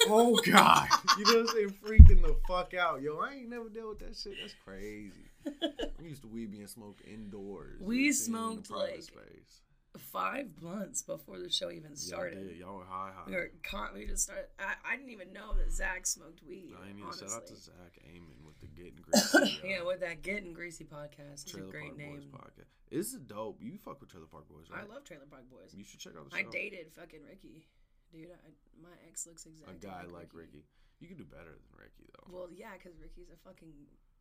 Oh 0.10 0.36
god. 0.46 0.88
You 1.18 1.25
know 1.25 1.32
what 1.32 1.39
I'm 1.39 1.48
saying? 1.48 1.75
Freaking 1.86 2.22
the 2.22 2.36
fuck 2.48 2.74
out. 2.74 3.01
Yo, 3.01 3.18
I 3.20 3.34
ain't 3.34 3.50
never 3.50 3.70
dealt 3.70 3.89
with 3.89 4.00
that 4.00 4.16
shit. 4.16 4.34
That's 4.42 4.56
crazy. 4.66 5.12
I 5.46 6.04
used 6.04 6.22
to 6.24 6.27
weed 6.27 6.51
being 6.51 6.68
smoked 6.68 7.01
indoors. 7.06 7.82
We 7.82 7.98
you 7.98 8.04
know 8.04 8.42
what 8.42 8.51
in 8.54 8.60
a 8.60 8.66
smoked, 8.66 8.72
like, 8.72 9.01
space. 9.04 9.62
Five 9.98 10.56
blunts 10.56 11.01
before 11.01 11.39
the 11.39 11.50
show 11.50 11.72
even 11.72 11.96
started. 11.96 12.50
did. 12.50 12.58
Y'all 12.58 12.77
were 12.77 12.86
high 12.86 13.12
high. 13.16 13.24
We 13.27 13.34
were 13.34 13.51
con- 13.63 13.89
we 13.96 14.06
just 14.06 14.24
started. 14.24 14.46
I, 14.60 14.74
I 14.86 14.96
didn't 14.96 15.12
even 15.12 15.34
know 15.34 15.56
that 15.56 15.72
Zach 15.72 16.06
smoked 16.06 16.42
weed. 16.48 16.75
I 16.80 16.94
mean, 16.94 17.04
honestly. 17.04 17.27
shout 17.27 17.38
out 17.38 17.48
to 17.48 17.56
Zach 17.56 17.98
Amon 18.08 18.46
with 18.46 18.60
the 18.60 18.68
Getting 18.68 19.00
Greasy. 19.01 19.60
yeah, 19.68 19.84
with 19.84 20.01
that 20.01 20.22
Getting 20.22 20.54
Greasy 20.54 20.84
podcast. 20.84 21.44
It's 21.44 21.54
a 21.56 21.62
great 21.62 21.86
Park 21.86 21.98
name. 21.98 22.16
Boys 22.16 22.25
podcast. 22.25 22.70
This 22.92 23.13
is 23.13 23.20
dope. 23.20 23.60
You 23.62 23.77
fuck 23.84 24.00
with 24.00 24.12
Trailer 24.12 24.27
Park 24.27 24.48
Boys, 24.48 24.70
right? 24.70 24.84
I 24.88 24.94
love 24.94 25.04
Trailer 25.04 25.25
Park 25.30 25.50
Boys. 25.50 25.74
You 25.74 25.84
should 25.84 26.00
check 26.00 26.13
out 26.18 26.30
the 26.30 26.38
I 26.38 26.44
dated 26.44 26.88
fucking 26.94 27.22
Ricky, 27.27 27.66
dude. 28.11 28.31
I, 28.31 28.49
my 28.81 28.93
ex 29.07 29.25
looks 29.27 29.45
exactly 29.45 29.75
a 29.75 29.91
guy 29.91 30.01
like, 30.03 30.13
like 30.13 30.29
Ricky. 30.33 30.63
You 30.99 31.07
can 31.07 31.17
do 31.17 31.25
better 31.25 31.51
than 31.51 31.69
Ricky 31.77 32.09
though. 32.13 32.33
Well, 32.33 32.47
yeah, 32.51 32.73
because 32.77 32.97
Ricky's 32.99 33.29
a 33.31 33.37
fucking 33.47 33.73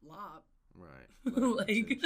lop. 0.04 0.44
Right. 0.74 1.08
Like- 1.36 2.00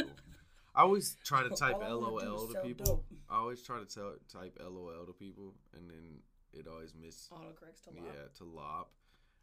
I 0.74 0.82
always 0.82 1.16
try 1.24 1.42
to 1.42 1.50
type 1.56 1.80
LOL 1.80 2.46
to 2.52 2.60
people. 2.62 2.86
dope. 2.86 3.04
I 3.28 3.38
always 3.38 3.60
try 3.62 3.80
to 3.80 3.84
tell, 3.86 4.14
type 4.32 4.56
LOL 4.60 5.04
to 5.06 5.12
people, 5.12 5.54
and 5.76 5.90
then 5.90 6.22
it 6.52 6.66
always 6.68 6.94
miss. 6.94 7.28
Autocorrects 7.32 7.82
to 7.84 7.90
lob. 7.90 8.06
Yeah, 8.06 8.22
to 8.38 8.44
lop. 8.44 8.90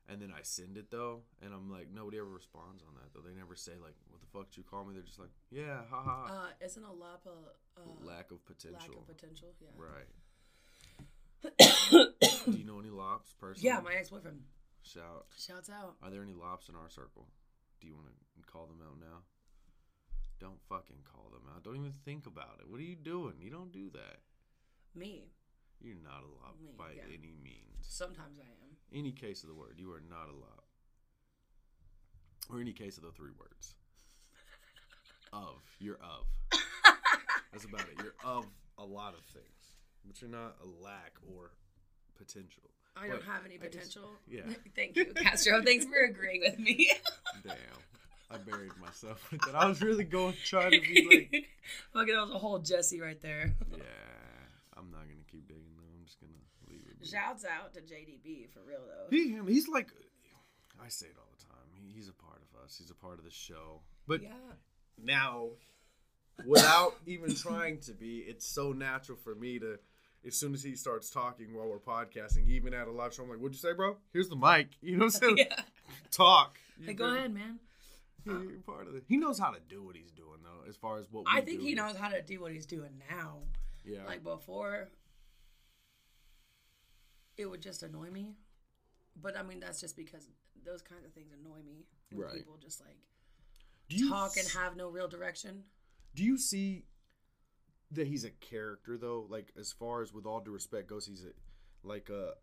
And 0.09 0.21
then 0.21 0.31
I 0.31 0.39
send 0.43 0.77
it 0.77 0.89
though, 0.89 1.23
and 1.43 1.53
I'm 1.53 1.69
like, 1.69 1.89
nobody 1.93 2.17
ever 2.17 2.29
responds 2.29 2.81
on 2.81 2.95
that 2.95 3.11
though. 3.13 3.19
They 3.27 3.35
never 3.35 3.57
say 3.57 3.73
like, 3.73 3.95
"What 4.07 4.21
the 4.21 4.27
fuck 4.31 4.49
did 4.51 4.57
you 4.57 4.63
call 4.63 4.85
me?" 4.85 4.93
They're 4.93 5.03
just 5.03 5.19
like, 5.19 5.35
"Yeah, 5.51 5.81
haha." 5.91 6.31
Uh, 6.31 6.47
isn't 6.63 6.81
a 6.83 6.93
lop 6.93 7.27
a 7.27 7.81
uh, 7.81 7.83
lack 7.99 8.31
of 8.31 8.39
potential. 8.45 8.79
lack 8.79 8.87
of 8.87 9.07
potential? 9.07 9.49
Yeah. 9.59 9.67
Right. 9.75 10.07
Do 11.59 12.51
you 12.51 12.65
know 12.65 12.79
any 12.79 12.89
lops 12.89 13.33
personally? 13.39 13.67
Yeah, 13.67 13.79
my 13.81 13.93
ex 13.93 14.09
boyfriend. 14.09 14.41
shout. 14.81 15.25
Shouts 15.37 15.69
out. 15.69 15.95
Are 16.03 16.09
there 16.09 16.23
any 16.23 16.33
lops 16.33 16.69
in 16.69 16.75
our 16.75 16.89
circle? 16.89 17.27
Do 17.81 17.87
you 17.87 17.93
want 17.93 18.07
to 18.07 18.51
call 18.51 18.65
them 18.65 18.81
out 18.81 18.99
now? 18.99 19.21
Don't 20.39 20.59
fucking 20.69 21.03
call 21.11 21.29
them 21.31 21.49
out. 21.53 21.63
Don't 21.63 21.75
even 21.77 21.93
think 22.05 22.25
about 22.27 22.59
it. 22.59 22.69
What 22.69 22.79
are 22.79 22.83
you 22.83 22.95
doing? 22.95 23.35
You 23.41 23.49
don't 23.49 23.71
do 23.71 23.89
that. 23.93 24.19
Me. 24.95 25.25
You're 25.81 25.95
not 26.03 26.23
a 26.23 26.29
lop 26.41 26.55
Me, 26.59 26.71
by 26.77 26.91
yeah. 26.95 27.03
any 27.07 27.33
means. 27.43 27.81
Sometimes 27.81 28.39
I 28.39 28.49
am. 28.49 28.77
Any 28.93 29.11
case 29.11 29.43
of 29.43 29.49
the 29.49 29.55
word, 29.55 29.75
you 29.77 29.91
are 29.91 30.01
not 30.09 30.29
a 30.29 30.33
lop. 30.35 30.65
Or 32.51 32.59
any 32.61 32.73
case 32.73 32.97
of 32.97 33.03
the 33.03 33.11
three 33.11 33.31
words. 33.37 33.75
of. 35.33 35.61
You're 35.79 35.99
of. 36.01 36.25
That's 37.51 37.65
about 37.65 37.81
it. 37.81 38.01
You're 38.01 38.15
of 38.23 38.45
a 38.77 38.85
lot 38.85 39.13
of 39.13 39.23
things. 39.25 39.56
But 40.07 40.21
you're 40.21 40.29
not 40.31 40.55
a 40.63 40.83
lack 40.83 41.13
or 41.35 41.51
potential. 42.17 42.63
I 42.95 43.07
don't 43.07 43.23
have 43.23 43.45
any 43.45 43.57
potential. 43.57 44.09
yeah. 44.27 44.41
Thank 44.75 44.95
you, 44.95 45.05
Castro. 45.05 45.61
Thanks 45.61 45.85
for 45.85 46.03
agreeing 46.09 46.41
with 46.41 46.57
me. 46.57 46.91
Damn. 47.43 47.53
I 48.31 48.37
buried 48.37 48.71
myself 48.81 49.31
with 49.31 49.41
that. 49.41 49.55
I 49.55 49.67
was 49.67 49.81
really 49.81 50.03
going 50.03 50.33
trying 50.43 50.71
to 50.71 50.81
be 50.81 51.07
like 51.31 51.45
Fucking, 51.93 52.13
that 52.13 52.21
was 52.21 52.31
a 52.31 52.37
whole 52.39 52.59
Jesse 52.59 52.99
right 52.99 53.21
there. 53.21 53.53
Yeah. 53.71 53.83
I'm 54.75 54.91
not 54.91 55.01
gonna 55.01 55.23
keep 55.31 55.47
digging 55.47 55.63
though. 55.77 55.83
I'm 55.97 56.05
just 56.05 56.19
gonna 56.19 56.33
leave 56.69 56.81
it. 56.89 56.99
be. 56.99 57.05
Shouts 57.07 57.45
out 57.45 57.73
to 57.75 57.81
JDB 57.81 58.49
for 58.51 58.59
real 58.67 58.79
though. 58.87 59.15
He 59.15 59.29
him, 59.29 59.47
he's 59.47 59.67
like 59.69 59.89
I 60.83 60.89
say 60.89 61.05
it 61.07 61.15
all 61.17 61.29
the 61.37 61.43
time. 61.45 61.65
He, 61.73 61.93
he's 61.95 62.09
a 62.09 62.13
part 62.13 62.41
of 62.41 62.63
us. 62.65 62.75
He's 62.77 62.89
a 62.91 62.95
part 62.95 63.17
of 63.19 63.23
the 63.25 63.31
show. 63.31 63.81
But 64.07 64.23
Yeah. 64.23 64.29
now 65.01 65.49
without 66.45 66.95
even 67.05 67.33
trying 67.33 67.79
to 67.81 67.93
be, 67.93 68.17
it's 68.19 68.45
so 68.45 68.71
natural 68.73 69.17
for 69.23 69.33
me 69.35 69.57
to 69.59 69.79
as 70.25 70.35
soon 70.35 70.53
as 70.53 70.63
he 70.63 70.75
starts 70.75 71.09
talking 71.09 71.53
while 71.55 71.67
we're 71.67 71.79
podcasting, 71.79 72.47
even 72.49 72.73
at 72.73 72.87
a 72.87 72.91
live 72.91 73.13
show, 73.13 73.23
I'm 73.23 73.29
like, 73.29 73.39
"What'd 73.39 73.55
you 73.55 73.59
say, 73.59 73.73
bro? 73.73 73.97
Here's 74.13 74.29
the 74.29 74.35
mic." 74.35 74.69
You 74.81 74.97
know 74.97 75.05
what 75.05 75.15
I'm 75.15 75.21
saying? 75.21 75.37
Yeah. 75.37 75.61
Talk. 76.11 76.57
Hey, 76.83 76.93
go 76.93 77.13
ahead, 77.13 77.33
man. 77.33 77.59
Yeah, 78.25 78.33
You're 78.41 78.59
part 78.65 78.87
of 78.87 78.95
it. 78.95 79.03
He 79.07 79.17
knows 79.17 79.39
how 79.39 79.51
to 79.51 79.59
do 79.69 79.83
what 79.83 79.95
he's 79.95 80.11
doing, 80.11 80.39
though. 80.43 80.67
As 80.69 80.75
far 80.75 80.97
as 80.99 81.05
what 81.11 81.25
we 81.25 81.31
I 81.31 81.41
think 81.41 81.61
he 81.61 81.73
knows 81.75 81.95
how 81.95 82.09
to 82.09 82.21
do 82.21 82.41
what 82.41 82.51
he's 82.51 82.65
doing 82.65 83.01
now. 83.09 83.39
Yeah. 83.85 84.03
Like 84.05 84.23
before, 84.23 84.89
it 87.37 87.45
would 87.45 87.61
just 87.61 87.83
annoy 87.83 88.09
me. 88.09 88.33
But 89.19 89.37
I 89.37 89.43
mean, 89.43 89.59
that's 89.59 89.79
just 89.79 89.95
because 89.95 90.27
those 90.65 90.81
kinds 90.81 91.05
of 91.05 91.13
things 91.13 91.31
annoy 91.31 91.61
me. 91.65 91.85
When 92.11 92.25
Right. 92.25 92.35
people 92.35 92.57
just 92.61 92.81
like 92.81 92.97
do 93.89 93.95
you 93.95 94.09
talk 94.09 94.35
and 94.37 94.47
have 94.49 94.75
no 94.75 94.89
real 94.89 95.07
direction. 95.07 95.63
Do 96.15 96.23
you 96.23 96.37
see 96.37 96.85
that 97.91 98.07
he's 98.07 98.23
a 98.25 98.29
character 98.31 98.97
though? 98.97 99.25
Like 99.29 99.51
as 99.59 99.71
far 99.71 100.01
as 100.01 100.13
with 100.13 100.25
all 100.25 100.39
due 100.39 100.51
respect 100.51 100.87
goes, 100.89 101.05
he's 101.05 101.23
a 101.25 101.87
like 101.87 102.09
a 102.09 102.33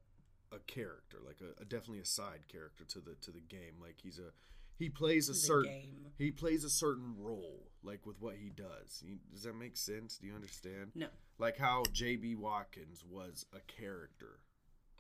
a 0.54 0.58
character, 0.66 1.18
like 1.26 1.40
a, 1.40 1.60
a 1.60 1.64
definitely 1.64 1.98
a 2.00 2.04
side 2.04 2.46
character 2.48 2.84
to 2.84 3.00
the 3.00 3.14
to 3.22 3.30
the 3.30 3.40
game. 3.40 3.74
Like 3.80 3.96
he's 4.02 4.18
a 4.18 4.30
he 4.76 4.88
plays 4.88 5.28
a 5.28 5.34
certain 5.34 5.70
game. 5.70 6.06
he 6.18 6.30
plays 6.30 6.64
a 6.64 6.70
certain 6.70 7.14
role, 7.18 7.68
like 7.82 8.04
with 8.06 8.20
what 8.20 8.34
he 8.36 8.50
does. 8.50 9.02
You- 9.06 9.18
Does 9.32 9.44
that 9.44 9.54
make 9.54 9.76
sense? 9.76 10.18
Do 10.18 10.26
you 10.26 10.34
understand? 10.34 10.90
No. 10.94 11.06
Like 11.38 11.56
how 11.58 11.82
J.B. 11.92 12.34
Watkins 12.36 13.04
was 13.08 13.46
a 13.52 13.60
character. 13.80 14.40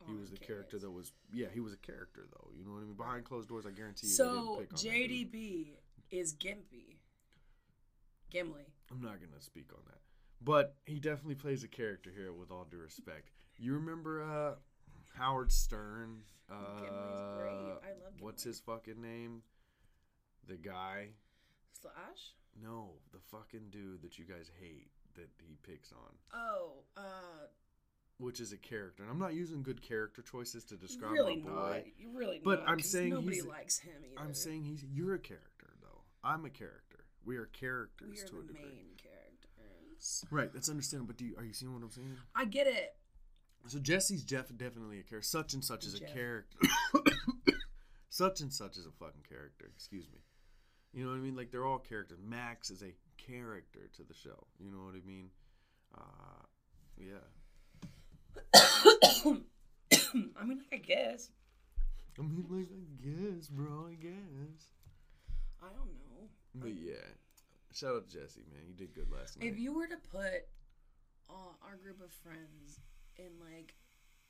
He 0.06 0.12
Oh, 0.12 0.16
was 0.20 0.30
the 0.30 0.36
character 0.38 0.78
that 0.78 0.90
was 0.90 1.12
yeah, 1.32 1.46
he 1.52 1.60
was 1.60 1.72
a 1.72 1.76
character 1.78 2.26
though. 2.30 2.50
You 2.56 2.64
know 2.64 2.72
what 2.72 2.82
I 2.82 2.84
mean? 2.84 2.94
Behind 2.94 3.24
closed 3.24 3.48
doors, 3.48 3.64
I 3.66 3.70
guarantee 3.70 4.08
you. 4.08 4.12
So 4.12 4.56
didn't 4.58 4.58
pick 4.58 4.72
on. 4.72 4.78
JDB 4.78 5.66
is 6.10 6.34
Gimpy. 6.34 6.98
Gimli. 8.30 8.64
I'm 8.90 9.00
not 9.00 9.20
gonna 9.20 9.40
speak 9.40 9.70
on 9.72 9.80
that. 9.86 10.00
But 10.42 10.74
he 10.84 11.00
definitely 11.00 11.36
plays 11.36 11.64
a 11.64 11.68
character 11.68 12.10
here 12.14 12.32
with 12.32 12.50
all 12.50 12.66
due 12.70 12.78
respect. 12.78 13.30
You 13.56 13.74
remember 13.74 14.22
uh 14.22 14.54
Howard 15.18 15.52
Stern? 15.52 16.22
Uh 16.50 16.56
great. 17.38 17.50
I 17.52 17.92
love 18.02 18.12
what's 18.20 18.42
his 18.44 18.60
fucking 18.60 19.00
name? 19.00 19.42
The 20.46 20.56
guy? 20.56 21.08
Slash? 21.80 22.34
No, 22.62 22.90
the 23.12 23.18
fucking 23.30 23.70
dude 23.70 24.02
that 24.02 24.18
you 24.18 24.24
guys 24.24 24.50
hate 24.60 24.90
that 25.16 25.28
he 25.38 25.56
picks 25.62 25.90
on. 25.92 26.12
Oh, 26.34 26.72
uh, 26.96 27.46
Which 28.18 28.40
is 28.40 28.52
a 28.52 28.56
character. 28.56 29.02
And 29.02 29.10
I'm 29.10 29.18
not 29.18 29.34
using 29.34 29.62
good 29.62 29.80
character 29.82 30.22
choices 30.22 30.64
to 30.66 30.76
describe 30.76 31.12
really 31.12 31.36
my 31.36 31.50
not. 31.50 31.56
boy. 31.56 31.84
You 31.98 32.10
really 32.16 32.40
But 32.44 32.60
not, 32.60 32.68
I'm 32.68 32.80
saying 32.80 33.10
nobody 33.10 33.36
he's- 33.36 33.46
likes 33.46 33.78
him 33.78 33.94
either. 34.04 34.20
I'm 34.20 34.34
saying 34.34 34.64
he's 34.64 34.84
you're 34.84 35.14
a 35.14 35.18
character 35.18 35.72
though. 35.80 36.02
I'm 36.22 36.44
a 36.44 36.50
character. 36.50 37.04
We 37.24 37.36
are 37.38 37.46
characters 37.46 38.10
we 38.10 38.20
are 38.22 38.28
to 38.28 38.38
a 38.40 38.52
degree. 38.52 38.93
Right, 40.30 40.52
that's 40.52 40.68
understandable. 40.68 41.08
But 41.08 41.16
do 41.18 41.24
you, 41.24 41.34
are 41.38 41.44
you 41.44 41.52
seeing 41.52 41.72
what 41.72 41.82
I'm 41.82 41.90
saying? 41.90 42.16
I 42.34 42.44
get 42.44 42.66
it. 42.66 42.96
So 43.66 43.78
Jesse's 43.78 44.24
Jeff 44.24 44.48
definitely 44.56 44.98
a 44.98 45.02
character. 45.02 45.22
Such 45.22 45.54
and 45.54 45.64
such 45.64 45.86
is 45.86 45.94
a 45.94 46.00
character. 46.00 46.58
such 48.10 48.40
and 48.40 48.52
such 48.52 48.76
is 48.76 48.84
a 48.86 48.90
fucking 48.90 49.24
character. 49.26 49.70
Excuse 49.74 50.06
me. 50.12 50.18
You 50.92 51.04
know 51.04 51.10
what 51.10 51.16
I 51.16 51.20
mean? 51.20 51.34
Like 51.34 51.50
they're 51.50 51.64
all 51.64 51.78
characters. 51.78 52.18
Max 52.22 52.70
is 52.70 52.82
a 52.82 52.94
character 53.16 53.90
to 53.96 54.02
the 54.02 54.14
show. 54.14 54.46
You 54.58 54.70
know 54.70 54.84
what 54.84 54.94
I 54.94 55.06
mean? 55.06 55.30
Uh, 55.96 56.44
yeah. 56.98 57.24
I 60.36 60.44
mean, 60.44 60.58
like, 60.70 60.72
I 60.72 60.76
guess. 60.76 61.30
I 62.18 62.22
mean, 62.22 62.46
like 62.50 62.68
I 62.70 63.02
guess, 63.02 63.48
bro. 63.48 63.88
I 63.90 63.94
guess. 63.94 64.68
I 65.62 65.66
don't 65.68 65.88
know. 65.88 66.28
But 66.54 66.74
yeah, 66.74 67.08
shout 67.74 67.96
out 67.96 68.08
to 68.08 68.12
Jesse, 68.20 68.46
man. 68.50 68.62
You 68.66 68.74
did 68.74 68.94
good 68.94 69.10
last 69.10 69.38
night. 69.38 69.50
If 69.50 69.58
you 69.58 69.74
were 69.74 69.86
to 69.86 69.98
put 70.10 70.46
uh, 71.28 71.54
our 71.60 71.76
group 71.76 72.00
of 72.00 72.12
friends 72.22 72.80
in 73.18 73.34
like 73.42 73.74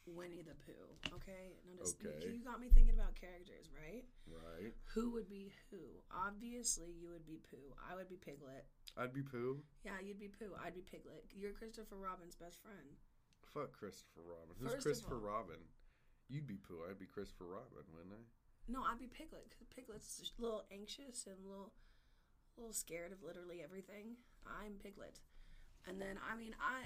Winnie 0.07 0.43
the 0.45 0.57
Pooh, 0.65 1.15
okay? 1.17 1.57
Okay. 1.81 2.33
You 2.33 2.45
got 2.45 2.61
me 2.61 2.69
thinking 2.69 2.95
about 2.95 3.15
characters, 3.15 3.69
right? 3.73 4.05
right? 4.29 4.73
Who 4.95 5.13
would 5.13 5.29
be 5.29 5.53
who? 5.71 5.81
Obviously, 6.13 6.93
you 6.93 7.09
would 7.11 7.25
be 7.25 7.41
Pooh. 7.51 7.73
I 7.81 7.95
would 7.95 8.09
be 8.09 8.17
Piglet. 8.17 8.65
I'd 8.97 9.13
be 9.13 9.23
Pooh. 9.23 9.61
Yeah, 9.85 10.01
you'd 10.03 10.21
be 10.21 10.29
Pooh. 10.29 10.53
I'd 10.65 10.75
be 10.75 10.83
Piglet. 10.85 11.25
You're 11.33 11.53
Christopher 11.53 11.97
Robin's 11.97 12.37
best 12.37 12.61
friend. 12.63 12.97
Fuck 13.53 13.73
Christopher 13.73 14.23
Robin. 14.25 14.57
Who's 14.61 14.73
First 14.75 14.85
Christopher 14.85 15.21
all- 15.21 15.45
Robin? 15.45 15.61
You'd 16.29 16.47
be 16.47 16.57
Pooh. 16.57 16.81
I'd 16.89 16.99
be 16.99 17.07
Christopher 17.07 17.45
Robin, 17.47 17.85
wouldn't 17.93 18.15
I? 18.15 18.25
No, 18.69 18.83
I'd 18.83 18.99
be 18.99 19.07
Piglet 19.09 19.45
because 19.51 19.69
Piglet's 19.69 20.33
a 20.39 20.43
little 20.43 20.65
anxious 20.73 21.27
and 21.27 21.37
a 21.45 21.49
little, 21.49 21.73
a 22.57 22.61
little 22.61 22.73
scared 22.73 23.13
of 23.13 23.23
literally 23.23 23.61
everything. 23.63 24.17
I'm 24.47 24.75
Piglet, 24.83 25.19
and 25.89 26.01
then 26.01 26.19
I 26.31 26.37
mean 26.37 26.55
I, 26.61 26.85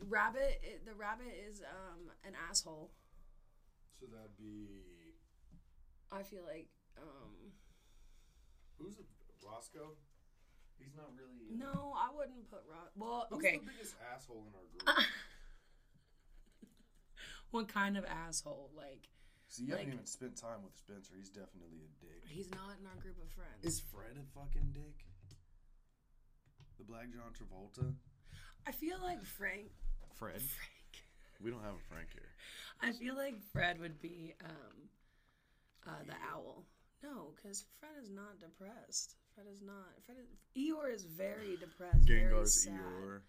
Rabbit. 0.08 0.60
i- 0.64 0.78
The 0.84 0.94
rabbit 0.94 1.32
is 1.48 1.62
um 1.62 2.10
an 2.24 2.32
asshole. 2.48 2.90
So 3.98 4.06
that'd 4.06 4.36
be 4.38 5.14
I 6.12 6.22
feel 6.22 6.42
like 6.46 6.68
um 6.98 7.52
who's 8.78 8.98
a, 8.98 9.46
Roscoe? 9.46 9.96
He's 10.78 10.94
not 10.96 11.10
really. 11.14 11.54
no, 11.58 11.92
I 11.96 12.08
wouldn't 12.16 12.50
put 12.50 12.60
Rob. 12.70 12.88
Well, 12.96 13.26
Who's 13.30 13.38
okay, 13.44 13.58
the 13.58 13.70
biggest 13.70 13.94
asshole 14.14 14.46
in 14.48 14.54
our 14.54 14.94
group? 14.94 15.06
what 17.50 17.68
kind 17.68 17.96
of 17.98 18.04
asshole? 18.06 18.70
Like 18.74 19.08
See, 19.50 19.64
you 19.64 19.74
haven't 19.74 19.92
even 19.92 20.06
spent 20.06 20.36
time 20.38 20.62
with 20.62 20.78
Spencer. 20.78 21.14
He's 21.18 21.28
definitely 21.28 21.82
a 21.82 21.90
dick. 21.98 22.22
he's 22.22 22.48
not 22.54 22.78
in 22.78 22.86
our 22.86 22.94
group 23.02 23.18
of 23.18 23.28
friends. 23.34 23.66
Is 23.66 23.82
Fred 23.90 24.14
a 24.14 24.22
fucking 24.38 24.70
dick? 24.70 25.02
The 26.78 26.84
Black 26.84 27.10
John 27.10 27.34
Travolta? 27.34 27.92
I 28.64 28.70
feel 28.70 28.98
like 29.02 29.24
Frank. 29.24 29.74
Fred? 30.14 30.40
Frank. 30.40 30.90
We 31.42 31.50
don't 31.50 31.64
have 31.64 31.74
a 31.74 31.84
Frank 31.92 32.08
here. 32.12 32.30
I 32.80 32.92
feel 32.92 33.16
like 33.16 33.42
Fred 33.52 33.80
would 33.80 34.00
be 34.00 34.34
um, 34.44 34.88
uh, 35.84 36.04
the 36.06 36.14
owl. 36.32 36.64
No, 37.02 37.32
because 37.34 37.64
Fred 37.80 37.92
is 38.00 38.08
not 38.08 38.38
depressed. 38.38 39.16
Fred 39.34 39.46
is 39.52 39.62
not. 39.62 39.98
Fred 40.06 40.18
is, 40.18 40.28
Eeyore 40.56 40.94
is 40.94 41.04
very 41.04 41.56
depressed. 41.58 42.06
very 42.06 42.20
Gengar's 42.20 42.62
sad. 42.62 42.74
Eeyore. 42.74 43.20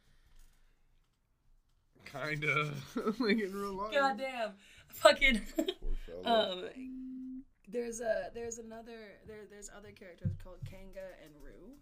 Kinda. 2.05 2.73
like 3.19 3.39
in 3.39 3.53
real 3.53 3.73
life. 3.73 3.93
Goddamn, 3.93 4.51
fucking. 4.89 5.41
Um, 6.25 7.43
there's 7.67 8.01
a 8.01 8.31
there's 8.33 8.57
another 8.57 9.19
there 9.27 9.45
there's 9.49 9.69
other 9.69 9.91
characters 9.91 10.35
called 10.43 10.59
Kanga 10.65 11.15
and 11.23 11.31
Roo. 11.41 11.77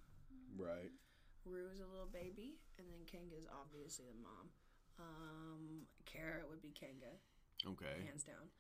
right. 0.58 0.92
Roo 1.48 1.66
is 1.72 1.80
a 1.80 1.88
little 1.88 2.10
baby, 2.12 2.60
and 2.78 2.86
then 2.92 3.02
Kanga 3.08 3.34
is 3.34 3.48
obviously 3.50 4.06
the 4.12 4.20
mom. 4.22 4.52
Um, 5.00 5.88
Carrot 6.06 6.46
would 6.52 6.62
be 6.62 6.76
Kanga, 6.76 7.16
Okay. 7.64 8.04
hands 8.06 8.28
down. 8.28 8.52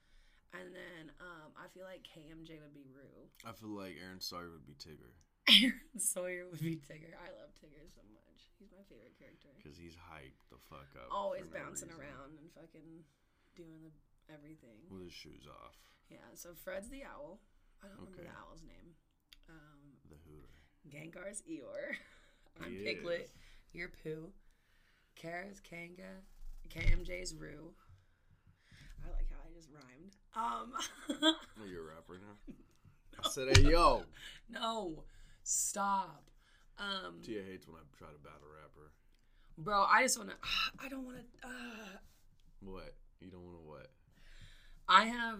And 0.55 0.73
then 0.73 1.11
um, 1.21 1.53
I 1.59 1.67
feel 1.75 1.83
like 1.85 2.01
KMJ 2.07 2.57
would 2.63 2.73
be 2.73 2.87
Roo. 2.89 3.27
I 3.45 3.51
feel 3.53 3.69
like 3.75 3.99
Aaron 4.01 4.23
Sawyer 4.23 4.49
would 4.49 4.65
be 4.65 4.73
Tigger 4.79 5.13
Aaron 5.61 5.99
Sawyer 5.99 6.47
would 6.49 6.63
be 6.63 6.79
Tigger. 6.81 7.13
I 7.19 7.29
love 7.37 7.53
Tigger 7.59 7.85
so 7.93 8.01
much. 8.09 8.49
He's 8.57 8.71
my 8.73 8.81
favorite 8.89 9.13
character. 9.19 9.51
because 9.59 9.77
he's 9.77 9.93
hyped 9.99 10.41
the 10.49 10.57
fuck 10.71 10.89
up. 10.97 11.11
Always 11.13 11.45
no 11.51 11.59
bouncing 11.61 11.91
reason. 11.93 12.01
around 12.01 12.39
and 12.41 12.47
fucking 12.57 13.05
doing 13.59 13.83
the 13.85 13.93
everything. 14.33 14.79
with 14.89 15.03
his 15.03 15.13
shoes 15.13 15.45
off. 15.47 15.75
Yeah. 16.09 16.17
So 16.35 16.49
Fred's 16.63 16.89
the 16.89 17.03
owl. 17.03 17.39
I 17.83 17.87
don't 17.87 17.97
remember 17.97 18.23
the 18.23 18.29
owl's 18.47 18.61
name. 18.63 18.93
Um, 19.49 19.97
The 20.09 20.15
Hooter. 20.27 20.49
Gengar's 20.89 21.41
Eeyore. 21.49 21.95
I'm 22.63 22.71
He 22.71 22.83
Piglet. 22.83 23.21
is. 23.25 23.29
You're 23.73 23.89
Pooh. 24.03 24.29
Kara's 25.15 25.59
Kanga. 25.59 26.23
KMJ's 26.69 27.33
Roo. 27.35 27.71
I 29.05 29.09
like 29.11 29.27
how 29.31 29.37
I 29.47 29.53
just 29.55 29.69
rhymed. 29.73 30.15
Um, 30.35 30.73
Oh, 31.59 31.65
you're 31.69 31.89
a 31.89 31.95
rapper 31.95 32.19
now. 32.19 32.53
I 33.25 33.29
said, 33.29 33.57
"Hey 33.57 33.63
yo." 33.71 34.03
no, 34.49 35.03
stop. 35.43 36.29
Um, 36.77 37.15
Tia 37.23 37.41
hates 37.43 37.67
when 37.67 37.75
I 37.77 37.83
try 37.97 38.07
to 38.09 38.19
battle 38.19 38.47
rapper. 38.61 38.91
bro, 39.57 39.83
I 39.83 40.03
just 40.03 40.17
want 40.17 40.29
to. 40.31 40.35
I 40.85 40.87
don't 40.89 41.05
want 41.05 41.17
to. 41.17 41.47
Uh, 41.47 41.97
What? 42.61 42.93
You 43.19 43.29
don't 43.31 43.43
want 43.43 43.57
to 43.57 43.63
what? 43.67 43.87
I 44.89 45.05
have 45.05 45.39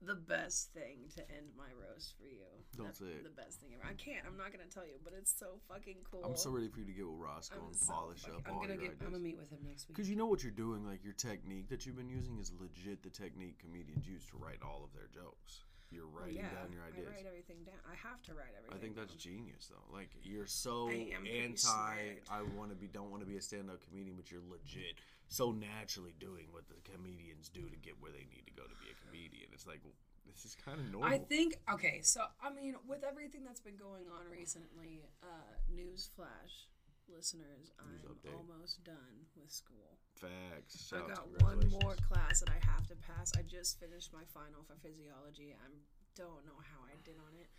the 0.00 0.14
best 0.14 0.72
thing 0.72 1.08
to 1.16 1.22
end 1.32 1.52
my 1.56 1.68
roast 1.80 2.14
for 2.18 2.24
you. 2.28 2.44
Don't 2.76 2.88
That's 2.88 2.98
say 2.98 3.20
it. 3.20 3.24
The 3.24 3.32
best 3.36 3.60
thing 3.60 3.70
ever. 3.72 3.84
I 3.84 3.94
can't. 3.94 4.24
I'm 4.26 4.36
not 4.36 4.52
gonna 4.52 4.68
tell 4.68 4.84
you, 4.84 5.00
but 5.04 5.12
it's 5.16 5.32
so 5.32 5.60
fucking 5.68 6.04
cool. 6.10 6.24
I'm 6.24 6.36
so 6.36 6.50
ready 6.50 6.68
for 6.68 6.80
you 6.80 6.86
to 6.86 6.92
get 6.92 7.06
with 7.06 7.20
Roscoe 7.20 7.56
I'm 7.60 7.72
and 7.72 7.76
so 7.76 7.92
polish 7.92 8.20
fucking- 8.20 8.36
up 8.36 8.48
I'm 8.48 8.54
all 8.54 8.60
gonna 8.60 8.74
your 8.74 8.82
get. 8.82 9.00
I'm 9.00 9.08
ideas. 9.08 9.12
gonna 9.12 9.24
meet 9.24 9.38
with 9.38 9.50
him 9.50 9.60
next 9.64 9.88
week. 9.88 9.96
Because 9.96 10.10
you 10.10 10.16
know 10.16 10.26
what 10.26 10.42
you're 10.42 10.52
doing, 10.56 10.84
like 10.84 11.04
your 11.04 11.14
technique 11.14 11.68
that 11.68 11.86
you've 11.86 11.96
been 11.96 12.08
using 12.10 12.38
is 12.38 12.52
legit 12.58 13.02
the 13.02 13.10
technique 13.10 13.58
comedians 13.60 14.08
use 14.08 14.24
to 14.32 14.36
write 14.36 14.60
all 14.64 14.84
of 14.84 14.92
their 14.92 15.08
jokes. 15.12 15.64
You're 15.90 16.08
writing 16.08 16.42
yeah, 16.42 16.50
down 16.50 16.72
your 16.72 16.82
ideas. 16.82 17.06
I 17.08 17.14
write 17.14 17.26
everything 17.26 17.62
down. 17.62 17.78
I 17.86 17.94
have 17.94 18.20
to 18.24 18.34
write 18.34 18.50
everything. 18.56 18.76
I 18.76 18.80
think 18.82 18.96
that's 18.96 19.14
down. 19.14 19.20
genius 19.20 19.70
though. 19.70 19.94
Like 19.94 20.10
you're 20.24 20.46
so 20.48 20.88
anti 20.90 21.54
smart. 21.56 22.24
I 22.28 22.42
want 22.58 22.70
to 22.70 22.76
be 22.76 22.88
don't 22.88 23.10
want 23.12 23.22
to 23.22 23.28
be 23.28 23.36
a 23.36 23.40
stand-up 23.40 23.78
comedian 23.86 24.16
but 24.16 24.30
you're 24.30 24.42
legit 24.50 24.98
so 25.28 25.50
naturally 25.52 26.14
doing 26.20 26.46
what 26.50 26.68
the 26.68 26.78
comedians 26.84 27.48
do 27.48 27.68
to 27.68 27.76
get 27.76 27.94
where 28.00 28.12
they 28.12 28.26
need 28.30 28.46
to 28.46 28.54
go 28.54 28.62
to 28.64 28.76
be 28.80 28.90
a 28.92 28.96
comedian. 29.06 29.50
It's 29.52 29.66
like 29.66 29.80
well, 29.84 29.94
this 30.26 30.44
is 30.44 30.54
kind 30.54 30.78
of 30.80 30.90
normal. 30.90 31.08
I 31.08 31.18
think 31.18 31.56
okay, 31.72 32.00
so 32.02 32.22
I 32.42 32.52
mean, 32.52 32.76
with 32.86 33.04
everything 33.04 33.44
that's 33.44 33.60
been 33.60 33.76
going 33.76 34.06
on 34.08 34.30
recently, 34.30 35.04
uh, 35.22 35.52
news 35.72 36.08
flash, 36.14 36.68
listeners, 37.08 37.72
I'm 37.80 38.00
update. 38.08 38.32
almost 38.36 38.84
done 38.84 39.28
with 39.36 39.50
school. 39.52 39.98
facts. 40.16 40.92
I 40.92 40.98
Shouts, 41.04 41.18
got 41.18 41.42
one 41.42 41.60
more 41.82 41.96
class 42.08 42.40
that 42.40 42.50
I 42.50 42.60
have 42.64 42.86
to 42.88 42.96
pass. 42.96 43.32
I 43.36 43.42
just 43.42 43.80
finished 43.80 44.12
my 44.12 44.24
final 44.32 44.62
for 44.64 44.76
physiology. 44.80 45.52
I 45.52 45.68
don't 46.16 46.46
know 46.46 46.56
how 46.62 46.80
I 46.86 46.96
did 47.04 47.18
on 47.18 47.34
it. 47.36 47.50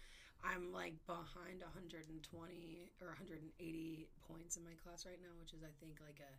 I'm 0.46 0.72
like 0.72 0.94
behind 1.10 1.62
120 1.66 2.22
or 3.02 3.08
180 3.08 4.08
points 4.30 4.58
in 4.58 4.64
my 4.64 4.78
class 4.84 5.06
right 5.06 5.20
now, 5.22 5.34
which 5.42 5.54
is 5.54 5.62
I 5.66 5.74
think 5.82 5.98
like 6.02 6.22
a 6.22 6.34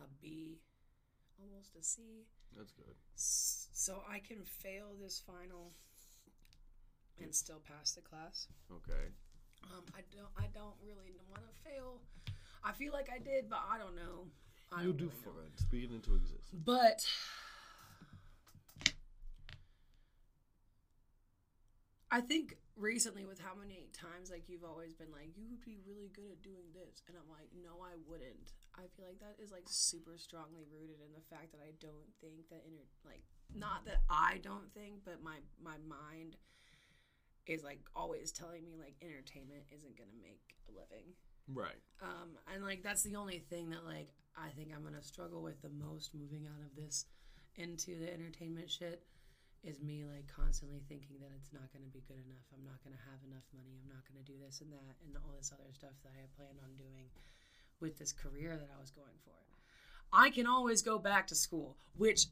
a 0.00 0.08
B, 0.20 0.58
almost 1.38 1.76
a 1.78 1.82
C. 1.82 2.26
That's 2.56 2.72
good. 2.72 2.94
So 3.14 4.02
I 4.10 4.18
can 4.18 4.44
fail 4.44 4.94
this 5.00 5.22
final 5.24 5.72
and 7.22 7.34
still 7.34 7.60
pass 7.60 7.92
the 7.92 8.00
class. 8.00 8.48
Okay. 8.70 9.12
Um, 9.64 9.84
I 9.94 10.00
don't. 10.12 10.30
I 10.38 10.48
don't 10.54 10.74
really 10.82 11.12
want 11.28 11.42
to 11.42 11.70
fail. 11.70 12.00
I 12.64 12.72
feel 12.72 12.92
like 12.92 13.08
I 13.14 13.18
did, 13.18 13.48
but 13.48 13.60
I 13.70 13.78
don't 13.78 13.94
know. 13.94 14.26
I 14.72 14.82
You'll 14.82 14.92
do 14.92 15.10
really 15.24 15.48
fine. 15.48 15.56
Speed 15.56 15.90
into 15.92 16.14
existence. 16.14 16.64
But 16.64 17.04
I 22.10 22.20
think 22.20 22.56
recently, 22.76 23.24
with 23.24 23.38
how 23.40 23.54
many 23.54 23.88
times 23.92 24.30
like 24.30 24.48
you've 24.48 24.64
always 24.64 24.94
been 24.94 25.12
like, 25.12 25.36
you 25.36 25.46
would 25.50 25.64
be 25.64 25.78
really 25.86 26.10
good 26.14 26.30
at 26.32 26.42
doing 26.42 26.72
this, 26.74 27.02
and 27.08 27.16
I'm 27.16 27.28
like, 27.30 27.48
no, 27.62 27.82
I 27.84 27.94
wouldn't. 28.08 28.52
I 28.80 28.88
feel 28.96 29.04
like 29.04 29.20
that 29.20 29.36
is 29.36 29.52
like 29.52 29.68
super 29.68 30.16
strongly 30.16 30.64
rooted 30.72 31.04
in 31.04 31.12
the 31.12 31.24
fact 31.28 31.52
that 31.52 31.60
I 31.60 31.76
don't 31.80 32.08
think 32.24 32.48
that 32.48 32.64
inter 32.64 32.88
like 33.04 33.20
not 33.52 33.84
that 33.84 34.00
I 34.08 34.40
don't 34.42 34.72
think, 34.72 35.04
but 35.04 35.22
my 35.22 35.44
my 35.60 35.76
mind 35.84 36.40
is 37.46 37.62
like 37.62 37.80
always 37.94 38.32
telling 38.32 38.64
me 38.64 38.80
like 38.80 38.96
entertainment 39.02 39.68
isn't 39.68 39.96
gonna 39.98 40.16
make 40.16 40.56
a 40.68 40.72
living. 40.72 41.12
Right. 41.50 41.82
Um, 42.00 42.38
and 42.48 42.64
like 42.64 42.82
that's 42.82 43.02
the 43.02 43.16
only 43.16 43.44
thing 43.50 43.70
that 43.70 43.84
like 43.84 44.08
I 44.32 44.48
think 44.56 44.72
I'm 44.72 44.84
gonna 44.84 45.02
struggle 45.02 45.42
with 45.42 45.60
the 45.60 45.72
most 45.72 46.14
moving 46.14 46.46
out 46.48 46.62
of 46.64 46.72
this 46.72 47.04
into 47.56 47.98
the 47.98 48.08
entertainment 48.08 48.70
shit 48.70 49.04
is 49.60 49.82
me 49.84 50.08
like 50.08 50.24
constantly 50.24 50.80
thinking 50.88 51.20
that 51.20 51.28
it's 51.36 51.52
not 51.52 51.68
gonna 51.74 51.90
be 51.92 52.00
good 52.08 52.22
enough. 52.24 52.46
I'm 52.54 52.64
not 52.64 52.80
gonna 52.80 53.02
have 53.12 53.20
enough 53.28 53.44
money. 53.52 53.76
I'm 53.76 53.92
not 53.92 54.06
gonna 54.08 54.24
do 54.24 54.38
this 54.40 54.64
and 54.64 54.72
that 54.72 54.96
and 55.04 55.12
all 55.20 55.36
this 55.36 55.52
other 55.52 55.68
stuff 55.74 55.96
that 56.00 56.16
I 56.16 56.24
had 56.24 56.32
planned 56.32 56.62
on 56.64 56.72
doing 56.80 57.12
with 57.80 57.98
this 57.98 58.12
career 58.12 58.56
that 58.56 58.68
I 58.76 58.80
was 58.80 58.90
going 58.90 59.18
for. 59.24 59.30
I 60.12 60.30
can 60.30 60.46
always 60.46 60.82
go 60.82 60.98
back 60.98 61.26
to 61.28 61.34
school, 61.34 61.76
which 61.96 62.26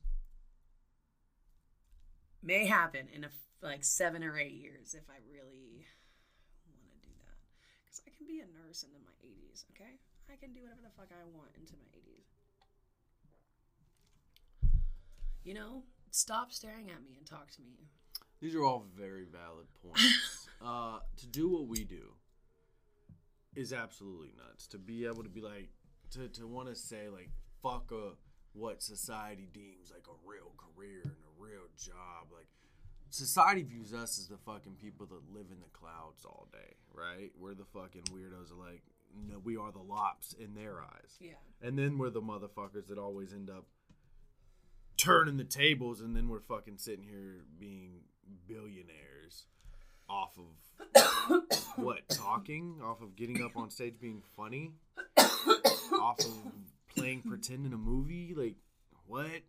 may 2.43 2.67
happen 2.67 3.09
in 3.13 3.25
a 3.25 3.31
like 3.63 3.85
seven 3.85 4.23
or 4.23 4.39
eight 4.39 4.53
years 4.53 4.95
if 4.95 5.05
I 5.11 5.19
really 5.31 5.87
want 6.67 6.91
to 7.03 7.09
do 7.09 7.15
that. 7.19 7.39
Because 7.85 8.03
I 8.07 8.11
can 8.17 8.27
be 8.27 8.41
a 8.41 8.47
nurse 8.47 8.83
into 8.83 8.99
my 8.99 9.15
80s, 9.25 9.65
okay? 9.75 9.99
I 10.33 10.37
can 10.37 10.53
do 10.53 10.63
whatever 10.63 10.81
the 10.83 10.91
fuck 10.97 11.09
I 11.11 11.25
want 11.37 11.51
into 11.59 11.75
my 11.75 11.89
80s. 11.91 12.29
You 15.45 15.55
know, 15.55 15.83
stop 16.11 16.53
staring 16.53 16.91
at 16.91 17.03
me 17.03 17.17
and 17.17 17.27
talk 17.27 17.51
to 17.53 17.63
me. 17.63 17.89
These 18.41 18.55
are 18.55 18.63
all 18.63 18.85
very 18.97 19.25
valid 19.25 19.67
points. 19.83 20.49
uh, 20.65 20.99
to 21.17 21.27
do 21.27 21.49
what 21.49 21.67
we 21.67 21.85
do 21.85 22.15
is 23.59 23.73
absolutely 23.73 24.31
nuts. 24.37 24.69
To 24.69 24.79
be 24.79 25.05
able 25.05 25.25
to 25.25 25.29
be 25.29 25.41
like, 25.41 25.71
to, 26.13 26.29
to 26.29 26.47
want 26.47 26.69
to 26.69 26.77
say, 26.77 27.09
like, 27.09 27.31
fuck 27.61 27.91
a, 27.93 28.13
what 28.53 28.83
society 28.83 29.49
deems 29.53 29.91
like 29.93 30.07
a 30.09 30.29
real 30.29 30.53
career 30.57 31.01
and 31.03 31.13
a 31.13 31.43
real 31.43 31.67
job. 31.77 32.31
Like, 32.33 32.47
society 33.11 33.65
views 33.65 33.93
us 33.93 34.19
as 34.19 34.29
the 34.29 34.39
fucking 34.39 34.77
people 34.81 35.07
that 35.07 35.35
live 35.35 35.47
in 35.51 35.61
the 35.61 35.73
clouds 35.73 36.25
all 36.25 36.47
day, 36.53 36.77
right? 36.95 37.33
We're 37.37 37.55
the 37.55 37.65
fucking 37.65 38.05
weirdos 38.13 38.51
that, 38.51 38.59
like, 38.59 38.83
no, 39.29 39.41
we 39.43 39.57
are 39.57 39.73
the 39.73 39.81
lops 39.81 40.35
in 40.39 40.55
their 40.55 40.81
eyes. 40.81 41.17
Yeah. 41.19 41.33
And 41.61 41.77
then 41.77 41.99
we're 41.99 42.11
the 42.11 42.23
motherfuckers 42.23 42.87
that 42.89 42.99
always 42.99 43.33
end 43.33 43.51
up 43.51 43.65
turning 44.97 45.37
the 45.37 45.45
tables, 45.45 46.01
and 46.01 46.15
then 46.15 46.29
we're 46.29 46.41
fucking 46.41 46.77
sitting 46.77 47.05
here 47.05 47.45
being 47.59 48.03
billionaires 48.47 49.47
off 50.09 50.39
of 50.39 51.43
what 51.77 52.09
talking, 52.09 52.81
off 52.83 53.01
of 53.03 53.17
getting 53.17 53.43
up 53.43 53.57
on 53.57 53.71
stage 53.71 54.01
being 54.01 54.23
funny, 54.37 54.73
off 56.01 56.19
of 56.21 56.53
playing 56.95 57.23
pretend 57.23 57.67
in 57.67 57.73
a 57.73 57.79
movie. 57.79 58.35
Like, 58.37 58.57
what? 59.07 59.43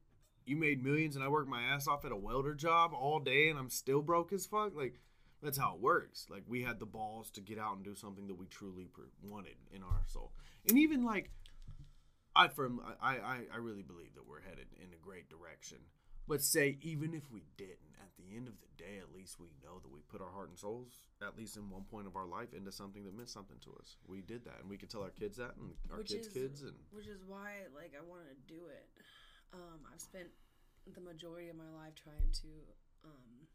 You 0.46 0.56
made 0.56 0.84
millions, 0.84 1.16
and 1.16 1.24
I 1.24 1.28
worked 1.28 1.50
my 1.50 1.62
ass 1.62 1.88
off 1.88 2.06
at 2.06 2.12
a 2.12 2.16
welder 2.16 2.56
job 2.56 2.92
all 2.94 3.20
day, 3.20 3.50
and 3.50 3.60
I'm 3.60 3.70
still 3.70 4.02
broke 4.02 4.34
as 4.34 4.48
fuck. 4.48 4.76
Like, 4.76 5.00
that's 5.44 5.58
how 5.58 5.76
it 5.76 5.82
works. 5.82 6.26
Like, 6.30 6.44
we 6.48 6.64
had 6.64 6.80
the 6.80 6.86
balls 6.86 7.30
to 7.32 7.42
get 7.42 7.60
out 7.60 7.76
and 7.76 7.86
do 7.86 7.96
something 7.96 8.28
that 8.28 8.38
we 8.38 8.48
truly 8.48 8.90
wanted 9.24 9.56
in 9.72 9.84
our 9.84 10.04
soul, 10.08 10.32
and 10.68 10.78
even 10.78 11.04
like 11.04 11.30
I 12.36 12.48
firm 12.48 12.82
I, 13.02 13.18
I 13.18 13.40
I 13.54 13.58
really 13.58 13.84
believe 13.84 14.16
that 14.16 14.28
we're 14.28 14.42
headed 14.42 14.68
in 14.78 14.94
a 14.94 14.98
great 14.98 15.30
direction. 15.30 15.78
But 16.30 16.44
say 16.44 16.78
even 16.84 17.16
if 17.16 17.26
we 17.34 17.42
didn't, 17.58 17.98
at 18.00 18.14
the 18.16 18.38
end 18.38 18.48
of 18.48 18.54
the 18.62 18.70
day, 18.78 19.00
at 19.02 19.10
least 19.12 19.40
we 19.42 19.48
know 19.66 19.80
that 19.82 19.90
we 19.92 20.00
put 20.14 20.22
our 20.22 20.30
heart 20.30 20.50
and 20.50 20.58
souls, 20.60 20.94
at 21.26 21.36
least 21.36 21.58
in 21.58 21.70
one 21.72 21.84
point 21.90 22.06
of 22.06 22.16
our 22.16 22.28
life, 22.28 22.54
into 22.54 22.72
something 22.72 23.04
that 23.04 23.18
meant 23.18 23.30
something 23.34 23.58
to 23.66 23.72
us. 23.82 23.98
We 24.06 24.22
did 24.22 24.46
that, 24.46 24.62
and 24.62 24.70
we 24.70 24.78
can 24.78 24.88
tell 24.90 25.02
our 25.02 25.10
kids 25.10 25.38
that, 25.38 25.58
and 25.58 25.74
our 25.92 25.98
Which 25.98 26.10
kids' 26.14 26.28
is- 26.28 26.34
kids, 26.34 26.62
and 26.62 26.78
Which 26.92 27.08
is 27.08 27.26
why, 27.26 27.66
like, 27.74 27.98
I 27.98 28.06
wanted 28.06 28.30
to 28.38 28.54
do 28.54 28.68
it. 28.70 28.86
Um, 29.52 29.82
I've 29.92 30.00
spent 30.00 30.30
the 30.94 31.02
majority 31.02 31.50
of 31.50 31.56
my 31.58 31.70
life 31.74 31.96
trying 31.98 32.30
to, 32.46 32.48
um, 33.04 33.48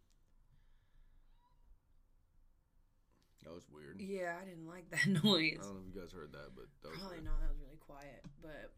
that 3.45 3.53
was 3.55 3.65
weird. 3.71 4.01
yeah, 4.01 4.35
I 4.41 4.45
didn't 4.45 4.67
like 4.67 4.91
that 4.91 5.07
noise. 5.25 5.59
I 5.61 5.65
don't 5.65 5.75
know 5.79 5.83
if 5.87 5.95
you 5.95 6.01
guys 6.01 6.11
heard 6.13 6.33
that, 6.33 6.51
but 6.57 6.67
that 6.83 6.91
was 6.91 6.99
Probably 6.99 7.19
weird. 7.23 7.31
not. 7.31 7.41
That 7.41 7.51
was 7.55 7.61
really 7.63 7.79
quiet. 7.79 8.25
But 8.43 8.73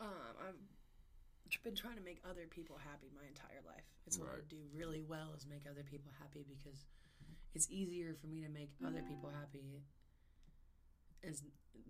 um, 0.00 0.32
I've 0.48 0.60
been 1.62 1.74
trying 1.74 1.96
to 1.96 2.02
make 2.02 2.20
other 2.28 2.46
people 2.48 2.76
happy 2.78 3.10
my 3.14 3.26
entire 3.26 3.62
life. 3.66 3.84
It's 4.06 4.18
what 4.18 4.28
I 4.28 4.40
do 4.48 4.58
really 4.74 5.02
well 5.02 5.32
is 5.36 5.46
make 5.46 5.66
other 5.70 5.82
people 5.82 6.12
happy 6.20 6.44
because 6.46 6.84
it's 7.54 7.68
easier 7.70 8.14
for 8.14 8.26
me 8.28 8.40
to 8.42 8.48
make 8.48 8.70
other 8.86 9.02
people 9.02 9.30
happy 9.30 9.82
as 11.22 11.42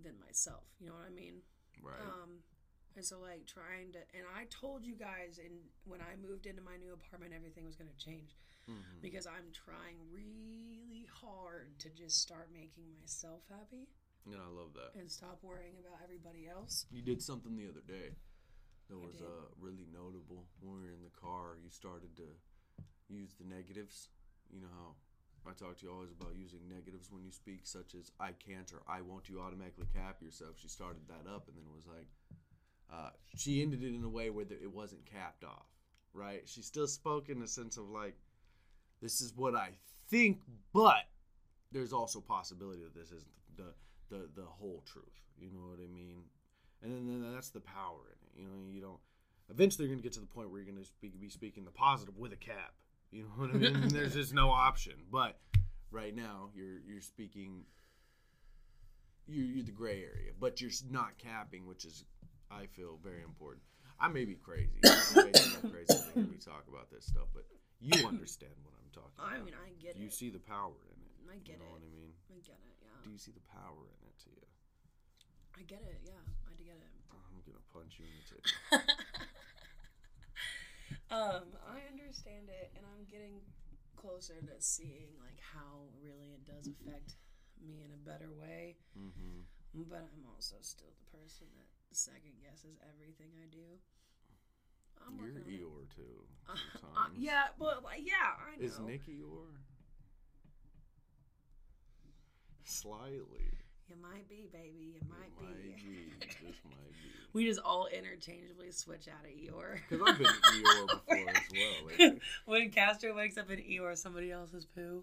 than 0.02 0.14
myself. 0.24 0.64
You 0.80 0.88
know 0.88 0.94
what 0.94 1.06
I 1.06 1.14
mean? 1.14 1.42
Right. 1.82 2.00
Um, 2.00 2.40
and 2.96 3.04
so 3.04 3.20
like 3.20 3.46
trying 3.46 3.92
to, 3.92 3.98
and 4.16 4.24
I 4.36 4.44
told 4.50 4.84
you 4.84 4.94
guys, 4.96 5.38
in 5.38 5.52
when 5.84 6.00
I 6.00 6.16
moved 6.16 6.46
into 6.46 6.62
my 6.62 6.76
new 6.76 6.92
apartment, 6.92 7.32
everything 7.36 7.64
was 7.64 7.76
gonna 7.76 7.96
change 7.98 8.36
Mhm. 8.68 9.00
because 9.00 9.26
I'm 9.26 9.50
trying 9.52 9.96
really 10.12 11.04
hard 11.12 11.78
to 11.80 11.90
just 11.90 12.20
start 12.20 12.50
making 12.52 12.92
myself 12.98 13.42
happy 13.48 13.88
And 14.26 14.36
I 14.36 14.46
love 14.48 14.74
that. 14.74 14.94
and 14.98 15.10
stop 15.10 15.42
worrying 15.42 15.76
about 15.78 16.00
everybody 16.02 16.48
else. 16.48 16.86
You 16.90 17.02
did 17.02 17.22
something 17.22 17.56
the 17.56 17.68
other 17.68 17.80
day 17.82 18.16
that 18.90 18.98
was 18.98 19.22
uh, 19.22 19.46
really 19.58 19.86
notable. 19.94 20.44
When 20.60 20.82
we 20.82 20.90
were 20.90 20.94
in 20.94 21.02
the 21.02 21.14
car, 21.14 21.56
you 21.62 21.70
started 21.70 22.16
to 22.16 22.28
use 23.08 23.34
the 23.38 23.46
negatives. 23.46 24.08
You 24.50 24.60
know 24.60 24.72
how 24.74 24.94
I 25.48 25.54
talk 25.54 25.78
to 25.78 25.86
you 25.86 25.92
always 25.92 26.10
about 26.10 26.34
using 26.36 26.60
negatives 26.68 27.10
when 27.10 27.24
you 27.24 27.30
speak, 27.30 27.60
such 27.64 27.94
as 27.94 28.10
"I 28.18 28.32
can't" 28.32 28.70
or 28.72 28.82
"I 28.90 29.00
won't." 29.00 29.28
You 29.28 29.40
automatically 29.40 29.86
cap 29.94 30.20
yourself. 30.20 30.58
She 30.58 30.68
started 30.68 31.02
that 31.08 31.30
up, 31.30 31.48
and 31.48 31.56
then 31.56 31.64
it 31.64 31.74
was 31.74 31.86
like 31.86 32.08
uh, 32.92 33.10
she 33.36 33.62
ended 33.62 33.82
it 33.82 33.94
in 33.94 34.04
a 34.04 34.08
way 34.08 34.30
where 34.30 34.44
the, 34.44 34.60
it 34.60 34.72
wasn't 34.72 35.06
capped 35.06 35.44
off. 35.44 35.70
Right? 36.12 36.42
She 36.46 36.60
still 36.62 36.88
spoke 36.88 37.28
in 37.28 37.40
a 37.42 37.46
sense 37.46 37.76
of 37.76 37.88
like, 37.88 38.16
"This 39.00 39.20
is 39.20 39.36
what 39.36 39.54
I 39.54 39.70
think," 40.08 40.40
but 40.74 41.06
there's 41.72 41.92
also 41.92 42.20
possibility 42.20 42.82
that 42.82 42.94
this 42.94 43.12
isn't 43.12 43.36
the 43.56 43.72
the 44.10 44.28
the 44.34 44.46
whole 44.46 44.82
truth. 44.84 45.22
You 45.38 45.50
know 45.52 45.70
what 45.70 45.78
I 45.78 45.86
mean? 45.86 46.24
And 46.82 46.92
then, 46.92 47.22
then 47.22 47.34
that's 47.34 47.50
the 47.50 47.60
power 47.60 48.00
in 48.08 48.12
it. 48.12 48.19
You 48.36 48.44
know, 48.44 48.70
you 48.70 48.80
don't. 48.80 48.98
Eventually, 49.50 49.86
you're 49.86 49.94
gonna 49.94 50.02
get 50.02 50.12
to 50.14 50.20
the 50.20 50.26
point 50.26 50.50
where 50.50 50.60
you're 50.60 50.70
gonna 50.72 50.84
speak, 50.84 51.20
be 51.20 51.28
speaking 51.28 51.64
the 51.64 51.70
positive 51.70 52.16
with 52.16 52.32
a 52.32 52.36
cap. 52.36 52.74
You 53.10 53.22
know 53.22 53.28
what 53.36 53.50
I 53.50 53.54
mean? 53.54 53.88
There's 53.92 54.14
just 54.14 54.32
no 54.32 54.50
option. 54.50 54.94
But 55.10 55.38
right 55.90 56.14
now, 56.14 56.50
you're 56.54 56.78
you're 56.86 57.00
speaking. 57.00 57.64
You're, 59.26 59.46
you're 59.46 59.64
the 59.64 59.70
gray 59.70 60.02
area, 60.02 60.32
but 60.40 60.60
you're 60.60 60.74
not 60.90 61.16
capping, 61.18 61.66
which 61.66 61.84
is, 61.84 62.02
I 62.50 62.66
feel, 62.66 62.98
very 62.98 63.22
important. 63.22 63.62
I 64.00 64.08
may 64.08 64.24
be 64.24 64.34
crazy. 64.34 64.80
You 64.82 64.90
I'm 64.90 65.70
crazy 65.70 65.86
to 65.86 66.10
hear 66.14 66.26
me 66.26 66.34
talk 66.40 66.64
about 66.66 66.90
this 66.90 67.06
stuff, 67.06 67.28
but 67.32 67.44
you 67.78 67.94
understand 68.08 68.56
what 68.64 68.74
I'm 68.74 68.90
talking 68.90 69.14
about. 69.14 69.30
I 69.30 69.38
mean, 69.44 69.54
I 69.54 69.70
get 69.78 69.94
you 69.94 70.02
it. 70.02 70.04
You 70.04 70.10
see 70.10 70.30
the 70.30 70.42
power 70.42 70.74
in 70.88 70.98
it. 70.98 71.10
I 71.30 71.38
get 71.46 71.56
you 71.56 71.62
know 71.62 71.70
it. 71.70 71.78
what 71.78 71.86
I 71.86 71.92
mean? 71.94 72.10
I 72.26 72.42
get 72.42 72.58
it. 72.58 72.74
Yeah, 72.82 72.90
Do 73.04 73.10
you 73.12 73.20
see 73.22 73.30
the 73.30 73.44
power 73.54 73.86
in 73.86 74.02
it 74.08 74.16
to 74.24 74.30
you? 74.34 74.46
I 75.54 75.62
get 75.62 75.84
it. 75.86 76.00
Yeah, 76.02 76.18
I 76.48 76.52
do 76.58 76.64
get 76.64 76.74
it. 76.74 76.99
Gonna 77.50 77.66
punch 77.74 77.98
you 77.98 78.06
in 78.06 78.14
the 78.14 78.24
tip. 78.30 78.44
um, 81.10 81.50
I 81.66 81.82
understand 81.90 82.46
it, 82.46 82.70
and 82.78 82.86
I'm 82.86 83.02
getting 83.10 83.42
closer 83.98 84.38
to 84.38 84.54
seeing 84.62 85.18
like 85.18 85.42
how 85.42 85.90
really 85.98 86.30
it 86.38 86.46
does 86.46 86.70
affect 86.70 87.18
me 87.58 87.82
in 87.82 87.90
a 87.90 88.00
better 88.06 88.30
way. 88.30 88.78
mm-hmm. 88.94 89.42
But 89.74 90.06
I'm 90.14 90.26
also 90.34 90.56
still 90.62 90.90
the 90.94 91.18
person 91.18 91.46
that 91.54 91.66
second 91.90 92.38
guesses 92.42 92.78
everything 92.86 93.34
I 93.38 93.46
do. 93.50 93.78
I'm 95.06 95.16
You're 95.18 95.30
on 95.30 95.36
it. 95.36 95.48
Eeyore 95.48 95.90
too. 95.94 96.22
Uh, 96.50 96.56
Sometimes. 96.80 97.18
yeah, 97.18 97.44
but 97.58 97.84
like, 97.84 98.00
yeah, 98.02 98.34
I 98.38 98.56
know. 98.58 98.66
Is 98.66 98.80
Nick 98.80 99.06
Eeyore? 99.06 99.54
Slightly. 102.64 103.50
You 103.90 103.96
might 104.00 104.28
be, 104.28 104.48
baby. 104.52 104.94
You 104.94 105.00
might, 105.10 105.32
It 105.36 105.42
might 105.44 105.62
be. 105.62 105.74
be. 105.74 106.12
This 106.46 106.56
might 106.64 106.92
be. 107.02 107.10
we 107.32 107.44
just 107.46 107.60
all 107.60 107.86
interchangeably 107.86 108.70
switch 108.70 109.08
out 109.08 109.24
of 109.24 109.30
Eeyore. 109.30 109.80
Because 109.88 110.06
I've 110.08 110.18
been 110.18 110.26
Eeyore 110.26 110.86
before 110.86 111.30
as 111.30 111.42
well. 111.52 111.98
Like, 112.10 112.20
when 112.46 112.70
Castro 112.70 113.14
wakes 113.16 113.36
up 113.36 113.50
in 113.50 113.58
Eeyore, 113.58 113.96
somebody 113.98 114.30
else's 114.30 114.64
poo. 114.64 115.02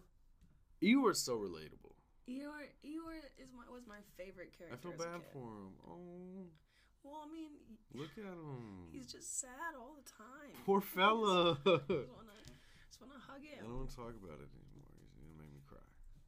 Eeyore's 0.82 1.20
so 1.20 1.38
relatable. 1.38 1.94
Eeyore, 2.30 2.68
Eeyore 2.86 3.20
is 3.38 3.52
my 3.56 3.64
was 3.74 3.84
my 3.88 4.00
favorite 4.18 4.52
character. 4.58 4.78
I 4.78 4.82
feel 4.82 4.98
bad 4.98 5.22
for 5.34 5.44
him. 5.48 5.72
Oh, 5.88 6.48
Well, 7.04 7.24
I 7.28 7.32
mean, 7.34 7.52
look 7.94 8.12
at 8.18 8.24
him. 8.24 8.88
he's 8.92 9.08
just 9.12 9.40
sad 9.40 9.76
all 9.80 9.96
the 9.96 10.08
time. 10.10 10.52
Poor 10.66 10.82
fella. 10.82 11.58
I 11.66 11.66
just 11.66 11.88
just 11.88 13.02
wanna 13.02 13.20
hug 13.20 13.42
I 13.44 13.62
don't 13.64 13.76
want 13.78 13.90
to 13.90 13.96
talk 13.96 14.12
about 14.16 14.40
it 14.44 14.48
anymore. 14.52 14.92
He's 15.00 15.12
gonna 15.16 15.40
make 15.40 15.52
me 15.56 15.62
cry. 15.68 15.80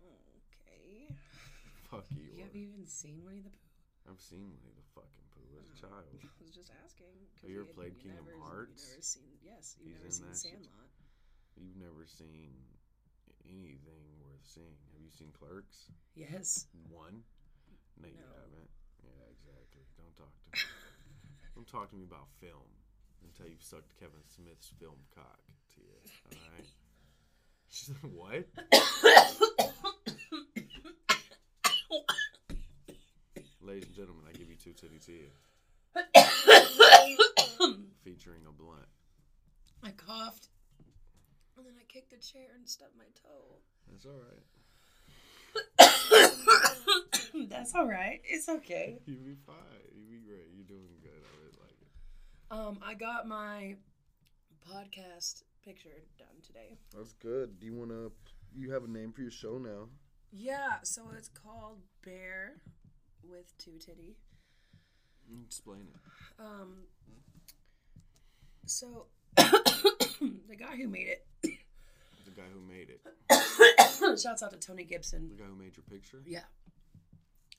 Okay. 0.07 1.15
Fuck 1.89 2.05
You 2.13 2.21
Eeyore. 2.21 2.45
have 2.45 2.53
you 2.53 2.69
even 2.69 2.85
seen 2.85 3.25
Winnie 3.25 3.41
the 3.41 3.49
Pooh? 3.49 3.65
I've 4.05 4.21
seen 4.21 4.45
Winnie 4.45 4.77
the 4.77 4.85
fucking 4.93 5.25
Pooh 5.33 5.57
as 5.57 5.65
a 5.73 5.73
oh, 5.73 5.89
child. 5.89 6.05
I 6.21 6.41
was 6.45 6.53
just 6.53 6.69
asking. 6.85 7.09
Have 7.41 7.49
you 7.49 7.65
ever 7.65 7.73
played 7.73 7.97
Kingdom 7.97 8.29
never, 8.29 8.37
Hearts? 8.45 8.85
You 8.85 8.93
never 8.93 9.01
seen? 9.01 9.31
Yes, 9.41 9.65
you've 9.81 9.97
He's 10.05 10.21
never 10.21 10.37
seen 10.37 10.61
that 10.61 10.69
shit. 10.69 11.57
You've 11.57 11.81
never 11.81 12.05
seen 12.05 12.53
anything 13.49 14.05
worth 14.21 14.45
seeing. 14.45 14.77
Have 14.93 15.01
you 15.01 15.09
seen 15.09 15.33
Clerks? 15.33 15.89
Yes. 16.13 16.69
One? 16.93 17.25
No, 17.97 18.05
you 18.05 18.21
No. 18.21 18.37
haven't. 18.37 18.69
Yeah, 19.01 19.25
exactly. 19.33 19.81
Don't 19.97 20.13
talk 20.13 20.29
to 20.29 20.45
me. 20.45 20.61
Don't 21.57 21.69
talk 21.69 21.89
to 21.89 21.97
me 21.97 22.05
about 22.05 22.29
film 22.37 22.69
until 23.25 23.49
you've 23.49 23.65
sucked 23.65 23.97
Kevin 23.97 24.21
Smith's 24.29 24.69
film 24.77 25.01
cock 25.17 25.41
to 25.73 25.81
you. 25.81 25.97
All 26.37 26.53
right. 26.53 26.69
She 27.73 27.89
said, 27.89 27.97
what? 28.13 28.45
Ladies 33.61 33.85
and 33.85 33.95
gentlemen, 33.95 34.23
I 34.27 34.31
give 34.37 34.49
you 34.49 34.55
two 34.55 34.73
titty 34.73 34.99
tea 34.99 35.29
featuring 38.03 38.41
a 38.47 38.51
blunt. 38.51 38.87
I 39.83 39.91
coughed, 39.91 40.49
and 41.57 41.65
then 41.65 41.73
I 41.79 41.83
kicked 41.87 42.11
the 42.11 42.17
chair 42.17 42.47
and 42.55 42.67
stubbed 42.67 42.95
my 42.97 43.05
toe. 43.23 43.59
That's 43.91 44.05
all 44.05 44.21
right. 44.21 44.43
That's 47.49 47.73
all 47.75 47.87
right. 47.87 48.21
It's 48.23 48.49
okay. 48.49 48.99
You 49.05 49.15
be 49.15 49.35
fine. 49.45 49.55
You 49.95 50.05
be 50.05 50.19
great. 50.27 50.47
You're 50.55 50.65
doing 50.67 50.99
good. 51.01 51.11
I 51.11 51.31
really 51.37 51.57
like 51.61 51.79
it. 51.81 51.87
Um, 52.51 52.79
I 52.85 52.93
got 52.93 53.27
my 53.27 53.75
podcast 54.71 55.43
picture 55.63 56.03
done 56.17 56.41
today. 56.45 56.77
That's 56.95 57.13
good. 57.13 57.59
Do 57.59 57.65
you 57.65 57.73
want 57.73 57.89
to? 57.91 58.11
You 58.55 58.71
have 58.71 58.83
a 58.83 58.87
name 58.87 59.11
for 59.11 59.21
your 59.21 59.31
show 59.31 59.57
now. 59.57 59.87
Yeah, 60.31 60.77
so 60.83 61.03
it's 61.17 61.29
called 61.29 61.79
Bear 62.03 62.61
with 63.23 63.57
Two 63.57 63.77
Titty. 63.79 64.15
Explain 65.45 65.87
it. 65.93 66.41
Um, 66.41 66.83
so 68.65 69.07
the 69.35 70.55
guy 70.57 70.75
who 70.75 70.87
made 70.87 71.07
it, 71.07 71.25
The 71.43 72.31
guy 72.35 72.43
who 72.53 72.61
made 72.61 72.89
it. 72.89 74.19
shouts 74.19 74.43
out 74.43 74.51
to 74.51 74.57
Tony 74.57 74.83
Gibson. 74.83 75.29
The 75.29 75.35
guy 75.43 75.49
who 75.49 75.55
made 75.55 75.75
your 75.77 75.83
picture. 75.89 76.21
Yeah. 76.25 76.45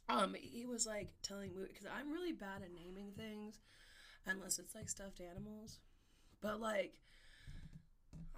Um, 0.08 0.34
he 0.40 0.66
was 0.66 0.86
like 0.86 1.10
telling 1.22 1.54
me 1.54 1.62
because 1.68 1.86
I'm 1.86 2.12
really 2.12 2.32
bad 2.32 2.62
at 2.62 2.74
naming 2.74 3.12
things, 3.16 3.60
unless 4.26 4.58
it's 4.58 4.74
like 4.74 4.88
stuffed 4.88 5.20
animals. 5.20 5.78
But 6.40 6.60
like, 6.60 6.94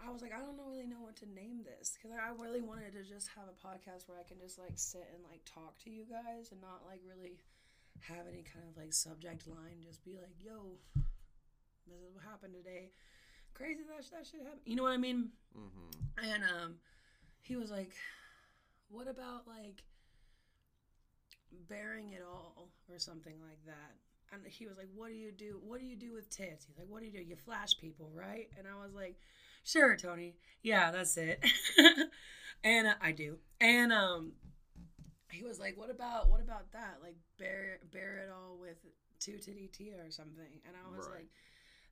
I 0.04 0.11
was 0.11 0.20
like, 0.20 0.32
I 0.35 0.40
don't 0.40 0.56
know- 0.56 0.62
really 0.72 0.87
know 0.87 1.00
what 1.00 1.16
to 1.16 1.26
name 1.30 1.62
this 1.62 1.94
because 1.94 2.11
I 2.16 2.30
really 2.42 2.61
wanted 2.61 2.92
to 2.94 3.02
just 3.04 3.28
have 3.37 3.44
a 3.46 3.54
podcast 3.54 4.08
where 4.08 4.18
I 4.18 4.24
can 4.24 4.38
just 4.38 4.58
like 4.58 4.72
sit 4.74 5.06
and 5.14 5.22
like 5.22 5.40
talk 5.44 5.78
to 5.85 5.90
you 5.90 6.04
guys 6.04 6.50
and 6.50 6.61
not 6.61 6.82
like 6.87 7.00
really 7.06 7.38
have 8.00 8.26
any 8.26 8.42
kind 8.42 8.66
of 8.68 8.76
like 8.76 8.92
subject 8.92 9.46
line. 9.46 9.85
Just 9.85 10.04
be 10.04 10.16
like, 10.16 10.35
yo, 10.42 10.74
this 11.87 12.00
is 12.00 12.14
what 12.14 12.24
happened 12.24 12.54
today. 12.54 12.90
Crazy 13.54 13.82
that 13.87 14.11
that 14.11 14.26
shit 14.26 14.42
happened. 14.42 14.62
You 14.64 14.76
know 14.76 14.82
what 14.82 14.92
I 14.92 14.96
mean? 14.96 15.30
Mm-hmm. 15.56 16.30
And 16.32 16.42
um, 16.44 16.74
he 17.42 17.56
was 17.56 17.70
like, 17.70 17.92
"What 18.88 19.08
about 19.08 19.46
like 19.46 19.85
bearing 21.68 22.12
it 22.12 22.22
all 22.26 22.70
or 22.90 22.98
something 22.98 23.35
like 23.42 23.64
that?" 23.66 23.92
And 24.32 24.46
he 24.46 24.66
was 24.66 24.78
like, 24.78 24.88
"What 24.94 25.08
do 25.08 25.14
you 25.14 25.30
do? 25.30 25.61
What 25.62 25.80
do 25.80 25.87
you 25.87 25.96
do 25.96 26.14
with 26.14 26.30
tits?" 26.30 26.64
He's 26.64 26.78
like, 26.78 26.88
"What 26.88 27.00
do 27.00 27.06
you 27.06 27.12
do? 27.12 27.22
You 27.22 27.37
flash 27.37 27.76
people, 27.76 28.11
right?" 28.14 28.48
And 28.58 28.66
I 28.66 28.82
was 28.82 28.94
like, 28.94 29.16
"Sure, 29.64 29.96
Tony. 29.96 30.37
Yeah, 30.62 30.90
that's 30.90 31.16
it." 31.16 31.44
and 32.64 32.88
uh, 32.88 32.94
I 33.01 33.12
do. 33.12 33.38
And 33.61 33.92
um, 33.92 34.33
he 35.31 35.42
was 35.44 35.59
like, 35.59 35.77
"What 35.77 35.90
about 35.90 36.29
what 36.31 36.40
about 36.40 36.72
that? 36.72 36.98
Like 37.03 37.16
bear 37.38 37.79
bear 37.92 38.18
it 38.27 38.31
all 38.33 38.57
with 38.61 38.77
two 39.18 39.38
titty 39.38 39.68
tia 39.68 39.96
or 40.05 40.11
something?" 40.11 40.61
And 40.66 40.75
I 40.77 40.88
was 40.96 41.07
Right. 41.07 41.16
like, 41.16 41.29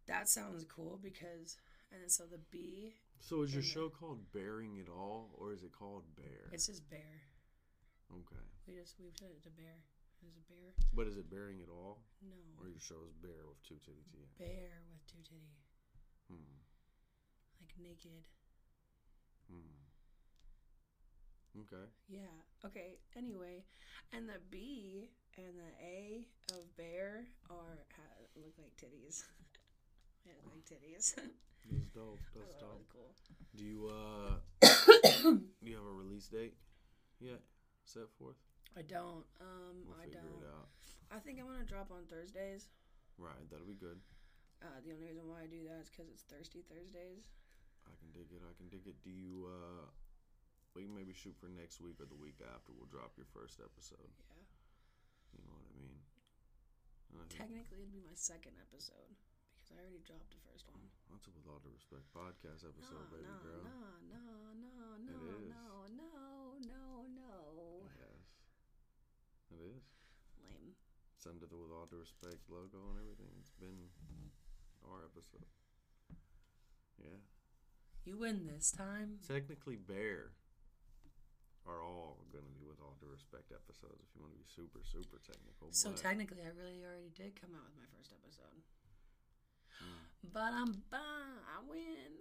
"That 0.06 0.28
sounds 0.28 0.64
cool 0.64 0.98
because." 1.02 1.56
And 1.92 2.00
then 2.00 2.08
so 2.08 2.22
the 2.22 2.38
B 2.52 2.94
So 3.18 3.42
is 3.42 3.50
your 3.50 3.62
In 3.62 3.66
the- 3.66 3.72
show 3.74 3.88
called 3.90 4.30
Bearing 4.32 4.76
It 4.76 4.88
All, 4.88 5.34
or 5.34 5.52
is 5.52 5.64
it 5.64 5.72
called 5.72 6.04
Bear? 6.14 6.46
It's 6.52 6.68
just 6.68 6.88
bear. 6.88 7.18
okay. 8.14 8.46
We 8.68 8.74
just 8.78 8.94
we've 9.00 9.10
said 9.18 9.30
it 9.34 9.42
to 9.42 9.50
bear. 9.50 9.74
It's 10.22 10.36
a 10.36 10.46
bear. 10.52 10.70
But 10.94 11.08
is 11.08 11.16
it 11.16 11.28
Bearing 11.28 11.58
It 11.58 11.68
All, 11.68 11.98
No. 12.22 12.36
or 12.62 12.68
your 12.68 12.78
show 12.78 13.02
is 13.08 13.12
Bear 13.20 13.42
with 13.48 13.60
two 13.66 13.74
titty 13.84 14.04
T? 14.12 14.18
Bear 14.38 14.70
with 14.92 15.04
two 15.10 15.18
titty. 15.26 15.50
Hmm. 16.30 16.59
Naked. 17.82 18.24
Hmm. 19.50 19.80
Okay. 21.60 21.86
Yeah. 22.08 22.36
Okay. 22.64 22.98
Anyway, 23.16 23.64
and 24.12 24.28
the 24.28 24.38
B 24.50 25.10
and 25.36 25.54
the 25.58 25.84
A 25.84 26.26
of 26.52 26.76
bear 26.76 27.24
are 27.50 27.78
ha, 27.96 28.02
look 28.36 28.54
like 28.58 28.76
titties. 28.76 29.24
It 30.26 30.36
was 30.36 30.52
like 30.52 30.64
titties. 30.68 31.14
That's 31.72 31.88
dope. 31.96 32.20
That's 32.36 32.54
dope. 32.60 32.76
was 32.76 32.86
cool. 32.92 33.10
Do 33.56 33.64
you 33.64 33.88
uh 33.88 34.36
do 35.32 35.66
you 35.66 35.76
have 35.76 35.86
a 35.86 35.96
release 35.96 36.28
date 36.28 36.52
yet 37.20 37.40
set 37.84 38.04
forth? 38.18 38.36
I 38.76 38.82
don't. 38.82 39.24
Um, 39.40 39.82
We'll 39.88 39.96
I 39.96 40.12
don't. 40.12 40.44
I 41.10 41.18
think 41.18 41.40
I'm 41.40 41.46
gonna 41.46 41.64
drop 41.64 41.90
on 41.90 42.04
Thursdays. 42.04 42.68
Right, 43.18 43.48
that'll 43.50 43.66
be 43.66 43.74
good. 43.74 43.98
Uh, 44.62 44.78
the 44.84 44.92
only 44.92 45.06
reason 45.08 45.24
why 45.26 45.42
I 45.42 45.46
do 45.46 45.64
that 45.64 45.80
is 45.82 45.88
because 45.88 46.12
it's 46.12 46.22
Thirsty 46.28 46.62
Thursdays. 46.68 47.24
I 47.90 47.96
can 47.98 48.14
dig 48.14 48.30
it. 48.30 48.40
I 48.46 48.54
can 48.54 48.70
dig 48.70 48.86
it. 48.86 49.02
Do 49.02 49.10
you 49.10 49.50
uh 49.50 49.90
we 50.78 50.86
can 50.86 50.94
maybe 50.94 51.10
shoot 51.12 51.34
for 51.34 51.50
next 51.50 51.82
week 51.82 51.98
or 51.98 52.06
the 52.06 52.14
week 52.18 52.38
after. 52.46 52.70
We'll 52.70 52.86
drop 52.86 53.18
your 53.18 53.26
first 53.34 53.58
episode. 53.58 54.06
Yeah. 54.30 54.46
You 55.34 55.42
know 55.42 55.50
what 55.58 55.66
I 55.66 55.74
mean? 55.74 55.98
I 57.18 57.26
Technically, 57.26 57.82
it'd 57.82 57.90
be 57.90 57.98
my 58.06 58.14
second 58.14 58.54
episode 58.62 59.10
because 59.58 59.74
I 59.74 59.82
already 59.82 59.98
dropped 60.06 60.30
the 60.30 60.38
first 60.46 60.70
one. 60.70 60.78
that's 61.10 61.26
a 61.26 61.34
with 61.34 61.42
all 61.50 61.58
due 61.58 61.74
respect 61.74 62.06
podcast 62.14 62.62
No, 62.62 62.70
episode, 62.70 63.06
baby 63.10 63.26
no, 63.26 63.42
girl. 63.42 63.62
no, 63.66 63.82
no, 64.14 64.24
no, 64.54 64.78
no, 65.02 65.18
no, 65.42 65.62
no, 65.90 66.06
no, 66.70 66.82
no. 67.10 67.34
Yes. 67.98 68.22
It 69.50 69.58
is. 69.74 69.82
Lame. 70.46 70.78
It's 71.18 71.26
under 71.26 71.50
the 71.50 71.58
with 71.58 71.74
all 71.74 71.90
due 71.90 71.98
respect 71.98 72.46
logo 72.46 72.78
and 72.94 72.98
everything. 73.02 73.34
It's 73.42 73.50
been 73.58 73.90
our 74.86 75.02
episode. 75.02 75.50
Yeah. 77.02 77.18
You 78.04 78.16
win 78.18 78.48
this 78.48 78.70
time. 78.72 79.20
Technically, 79.26 79.76
Bear 79.76 80.32
are 81.68 81.84
all 81.84 82.24
going 82.32 82.44
to 82.44 82.54
be 82.56 82.64
with 82.64 82.80
all 82.80 82.96
due 82.98 83.12
respect 83.12 83.52
episodes 83.52 84.00
if 84.00 84.10
you 84.16 84.24
want 84.24 84.32
to 84.32 84.40
be 84.40 84.48
super, 84.48 84.80
super 84.80 85.20
technical. 85.20 85.68
So 85.70 85.92
but 85.92 86.00
technically, 86.00 86.42
I 86.42 86.50
really 86.56 86.80
already 86.80 87.12
did 87.12 87.36
come 87.36 87.52
out 87.52 87.68
with 87.68 87.76
my 87.76 87.88
first 87.92 88.16
episode. 88.16 88.56
Hmm. 89.76 90.00
But 90.32 90.52
I'm 90.56 90.72
bah, 90.88 91.44
I 91.44 91.60
win. 91.68 92.18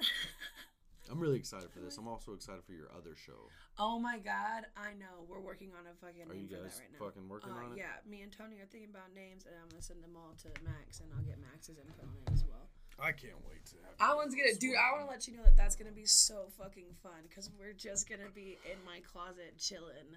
I'm 1.09 1.19
really 1.19 1.39
excited 1.39 1.71
for 1.73 1.79
this. 1.79 1.97
I'm 1.97 2.07
also 2.07 2.35
excited 2.35 2.61
for 2.67 2.75
your 2.75 2.91
other 2.91 3.15
show. 3.15 3.49
oh 3.79 3.97
my 3.97 4.19
god, 4.19 4.67
I 4.75 4.93
know. 4.99 5.25
We're 5.25 5.41
working 5.41 5.71
on 5.73 5.87
a 5.87 5.95
fucking 5.97 6.27
Are 6.27 6.35
name 6.35 6.45
you 6.45 6.51
for 6.51 6.63
guys 6.67 6.77
that 6.77 6.85
right 6.85 6.93
now. 6.93 7.01
fucking 7.07 7.25
working 7.31 7.55
uh, 7.55 7.63
on 7.65 7.73
it? 7.73 7.81
Yeah, 7.81 7.97
me 8.05 8.21
and 8.21 8.31
Tony 8.31 8.59
are 8.59 8.69
thinking 8.69 8.91
about 8.91 9.15
names, 9.15 9.47
and 9.47 9.55
I'm 9.57 9.71
gonna 9.71 9.81
send 9.81 10.03
them 10.03 10.13
all 10.19 10.35
to 10.45 10.51
Max, 10.61 10.99
and 10.99 11.09
I'll 11.15 11.25
get 11.25 11.39
Max's 11.41 11.79
input 11.79 12.05
on 12.05 12.19
it 12.27 12.29
as 12.35 12.43
well. 12.45 12.68
I 13.01 13.11
can't 13.11 13.39
wait 13.47 13.65
to 13.67 13.75
have. 13.83 13.95
I 13.99 14.15
was 14.15 14.35
gonna, 14.35 14.53
dude. 14.59 14.75
I 14.75 14.91
want 14.91 15.05
to 15.05 15.11
let 15.11 15.27
you 15.27 15.35
know 15.37 15.43
that 15.43 15.55
that's 15.57 15.75
gonna 15.75 15.91
be 15.95 16.05
so 16.05 16.47
fucking 16.57 16.95
fun 17.01 17.23
because 17.27 17.49
we're 17.59 17.73
just 17.73 18.09
gonna 18.09 18.29
be 18.33 18.57
in 18.69 18.77
my 18.85 18.99
closet 19.01 19.57
chilling 19.57 20.15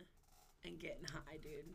and 0.64 0.78
getting 0.78 1.04
high, 1.04 1.38
dude. 1.42 1.74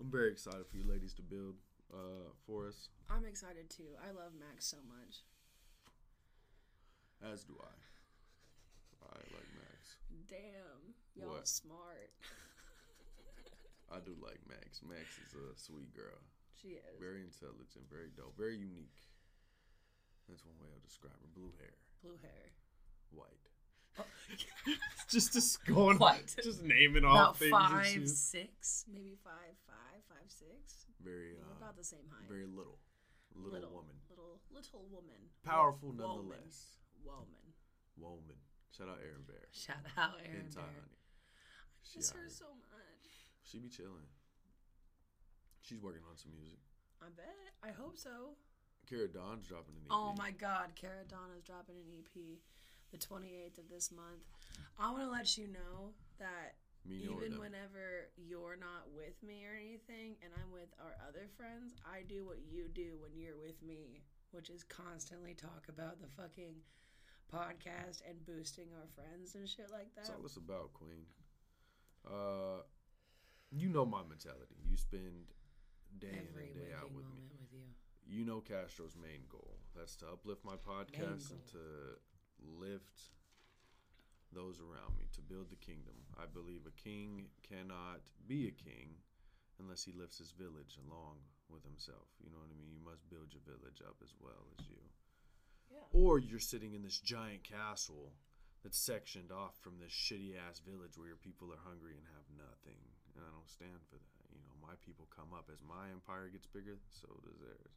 I'm 0.00 0.10
very 0.10 0.30
excited 0.32 0.66
for 0.70 0.76
you 0.76 0.84
ladies 0.88 1.14
to 1.14 1.22
build 1.22 1.54
uh, 1.92 2.32
for 2.46 2.66
us, 2.68 2.88
I'm 3.10 3.26
excited 3.26 3.68
too. 3.68 3.92
I 4.00 4.10
love 4.16 4.32
Max 4.38 4.64
so 4.66 4.78
much. 4.88 5.20
as 7.20 7.44
do 7.44 7.52
I. 7.60 7.74
I 9.12 9.18
like 9.34 9.50
Max. 9.52 9.96
Damn, 10.28 10.94
y'all 11.14 11.36
What? 11.36 11.46
smart. 11.48 12.10
I 13.92 14.00
do 14.00 14.16
like 14.24 14.40
Max. 14.48 14.80
Max 14.88 15.04
is 15.20 15.34
a 15.36 15.52
sweet 15.60 15.92
girl. 15.94 16.16
She 16.56 16.80
is. 16.80 16.96
Very 16.98 17.20
intelligent, 17.20 17.84
very 17.90 18.08
dope, 18.16 18.32
very 18.38 18.56
unique. 18.56 18.96
That's 20.32 20.44
one 20.48 20.56
way 20.64 20.72
I'll 20.72 20.80
describe 20.80 21.12
her. 21.20 21.28
Blue 21.36 21.52
hair, 21.60 21.76
Blue 22.00 22.16
hair. 22.24 22.56
white. 23.12 23.44
just 25.12 25.36
just 25.36 25.60
going 25.68 25.98
White. 26.00 26.32
just 26.42 26.64
naming 26.64 27.04
all 27.04 27.36
About 27.36 27.36
five, 27.36 28.08
six, 28.08 28.86
maybe 28.88 29.12
five, 29.22 29.52
five, 29.68 30.00
five, 30.08 30.24
six. 30.32 30.88
Very 31.04 31.36
uh, 31.36 31.52
about 31.60 31.76
the 31.76 31.84
same 31.84 32.08
height. 32.08 32.24
very 32.32 32.48
little, 32.48 32.80
little, 33.36 33.68
woman, 33.68 33.92
Little, 34.08 34.40
little 34.48 34.88
woman. 34.88 35.20
powerful 35.44 35.92
nonetheless. 35.92 36.80
Woman. 37.04 37.52
Woman. 38.00 38.40
Shout 38.72 38.88
out 38.88 39.04
Aaron 39.04 39.28
Bear. 39.28 39.44
Shout 39.52 39.84
out 40.00 40.16
Aaron 40.24 40.48
Hentai 40.48 40.64
Bear. 40.64 40.80
honey. 40.80 40.96
She 41.84 41.98
Miss 42.00 42.08
out 42.12 42.16
her 42.24 42.30
so 42.32 42.46
much. 42.72 43.04
She 43.44 43.58
be 43.58 43.68
chilling. 43.68 44.08
She's 45.60 45.82
working 45.82 46.00
on 46.08 46.16
some 46.16 46.32
music. 46.32 46.58
I 47.02 47.10
bet. 47.12 47.52
I 47.62 47.70
hope 47.76 47.98
so. 47.98 48.38
Kara 48.88 49.08
Dawn's 49.08 49.46
dropping 49.46 49.76
an 49.76 49.82
EP. 49.86 49.92
Oh 49.92 50.14
my 50.18 50.30
God, 50.32 50.74
Cara 50.74 51.04
Donna's 51.08 51.42
dropping 51.44 51.76
an 51.76 51.90
EP 51.98 52.38
the 52.92 52.98
28th 52.98 53.58
of 53.58 53.68
this 53.70 53.90
month. 53.90 54.20
I 54.78 54.90
want 54.92 55.04
to 55.04 55.10
let 55.10 55.38
you 55.38 55.48
know 55.48 55.96
that 56.18 56.60
Me 56.84 57.08
even 57.08 57.40
whenever 57.40 58.12
you're 58.16 58.56
not 58.60 58.84
with 58.94 59.16
me 59.24 59.46
or 59.48 59.56
anything 59.56 60.16
and 60.20 60.30
I'm 60.36 60.52
with 60.52 60.68
our 60.78 60.94
other 61.08 61.26
friends, 61.36 61.72
I 61.88 62.02
do 62.06 62.24
what 62.26 62.38
you 62.44 62.68
do 62.68 63.00
when 63.00 63.16
you're 63.16 63.40
with 63.40 63.62
me, 63.62 64.02
which 64.30 64.50
is 64.50 64.62
constantly 64.62 65.32
talk 65.32 65.64
about 65.68 66.00
the 66.00 66.08
fucking 66.08 66.60
podcast 67.32 68.04
and 68.04 68.20
boosting 68.26 68.68
our 68.76 68.88
friends 68.92 69.34
and 69.34 69.48
shit 69.48 69.72
like 69.72 69.88
that. 69.96 70.04
That's 70.04 70.10
all 70.10 70.26
it's 70.26 70.36
about, 70.36 70.74
Queen. 70.74 71.08
Uh, 72.04 72.60
you 73.50 73.68
know 73.68 73.86
my 73.86 74.02
mentality. 74.04 74.60
You 74.68 74.76
spend 74.76 75.32
day 75.98 76.28
Every 76.28 76.52
in 76.52 76.60
and 76.60 76.68
day 76.68 76.72
out 76.76 76.92
with 76.92 77.08
me. 77.08 77.24
with 77.40 77.52
you. 78.06 78.24
Know 78.24 78.40
Castro's 78.40 78.96
main 78.96 79.24
goal. 79.30 79.58
That's 79.76 79.96
to 79.96 80.06
uplift 80.06 80.44
my 80.44 80.56
podcast 80.56 81.30
and 81.30 81.44
to 81.52 81.98
lift 82.40 83.12
those 84.32 84.60
around 84.60 84.96
me, 84.96 85.04
to 85.12 85.20
build 85.20 85.52
the 85.52 85.60
kingdom. 85.60 85.94
I 86.16 86.24
believe 86.24 86.64
a 86.64 86.80
king 86.80 87.28
cannot 87.44 88.00
be 88.26 88.48
a 88.48 88.54
king 88.56 88.96
unless 89.60 89.84
he 89.84 89.92
lifts 89.92 90.18
his 90.18 90.32
village 90.32 90.80
along 90.88 91.20
with 91.52 91.62
himself. 91.62 92.08
You 92.18 92.32
know 92.32 92.40
what 92.40 92.48
I 92.48 92.56
mean? 92.56 92.72
You 92.72 92.80
must 92.80 93.04
build 93.12 93.28
your 93.30 93.44
village 93.44 93.84
up 93.84 94.00
as 94.00 94.16
well 94.16 94.48
as 94.56 94.64
you. 94.72 94.80
Yeah. 95.68 95.84
Or 95.92 96.16
you're 96.18 96.42
sitting 96.42 96.72
in 96.72 96.82
this 96.82 96.98
giant 96.98 97.44
castle 97.44 98.16
that's 98.64 98.80
sectioned 98.80 99.30
off 99.30 99.60
from 99.60 99.76
this 99.76 99.92
shitty 99.92 100.38
ass 100.38 100.64
village 100.64 100.96
where 100.96 101.12
your 101.12 101.20
people 101.20 101.52
are 101.52 101.68
hungry 101.68 101.98
and 101.98 102.06
have 102.16 102.26
nothing. 102.32 102.80
And 103.12 103.20
I 103.20 103.30
don't 103.34 103.48
stand 103.50 103.84
for 103.90 104.00
that. 104.00 104.22
You 104.32 104.40
know, 104.48 104.56
my 104.64 104.74
people 104.80 105.04
come 105.12 105.36
up 105.36 105.52
as 105.52 105.60
my 105.60 105.92
empire 105.92 106.32
gets 106.32 106.48
bigger, 106.48 106.80
so 106.88 107.10
does 107.20 107.36
theirs. 107.36 107.76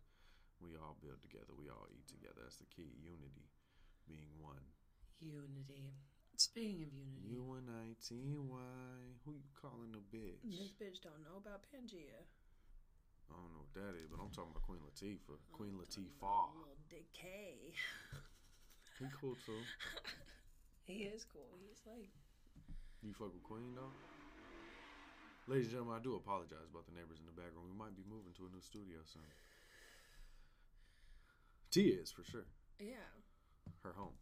We 0.64 0.80
all 0.80 0.96
build 1.04 1.20
together. 1.22 1.52
We 1.56 1.68
all 1.68 1.88
eat 1.92 2.08
together. 2.08 2.48
That's 2.48 2.58
the 2.58 2.70
key. 2.72 2.96
Unity, 3.04 3.52
being 4.08 4.32
one. 4.40 4.64
Unity. 5.20 5.96
Speaking 6.36 6.84
of 6.84 6.92
unity, 6.92 7.32
U 7.32 7.56
N 7.56 7.68
I 7.72 7.96
T 8.04 8.36
Y. 8.36 8.92
Who 9.24 9.40
you 9.40 9.52
calling 9.56 9.96
a 9.96 10.04
bitch? 10.12 10.44
this 10.44 10.76
bitch 10.76 11.00
don't 11.00 11.24
know 11.24 11.40
about 11.40 11.64
Pangea. 11.72 12.24
I 13.32 13.34
don't 13.40 13.52
know 13.56 13.64
what 13.66 13.74
that 13.74 13.96
is, 13.98 14.12
but 14.12 14.20
I'm 14.22 14.30
talking 14.36 14.52
about 14.54 14.68
Queen 14.68 14.84
Latifah. 14.84 15.40
Queen 15.56 15.74
I'm 15.76 15.82
talking 15.82 16.12
Latifah. 16.12 16.52
Little 16.60 16.80
decay. 16.92 17.74
He 19.00 19.06
cool 19.20 19.36
too. 19.44 19.64
he 20.90 21.08
is 21.08 21.26
cool. 21.28 21.52
He's 21.60 21.84
like, 21.88 22.12
You 23.04 23.12
fuck 23.12 23.34
with 23.34 23.44
Queen 23.44 23.76
though? 23.76 23.92
Ladies 25.48 25.70
and 25.70 25.78
gentlemen, 25.78 26.00
I 26.00 26.02
do 26.02 26.16
apologize 26.16 26.66
about 26.72 26.90
the 26.90 26.96
neighbors 26.98 27.22
in 27.22 27.28
the 27.30 27.36
background. 27.38 27.70
We 27.70 27.78
might 27.78 27.94
be 27.94 28.02
moving 28.08 28.34
to 28.40 28.50
a 28.50 28.52
new 28.52 28.64
studio 28.66 29.04
soon. 29.06 29.30
Tia 31.76 32.00
is 32.00 32.08
for 32.08 32.24
sure. 32.24 32.48
yeah, 32.80 33.04
Her 33.84 33.92
home. 33.92 34.16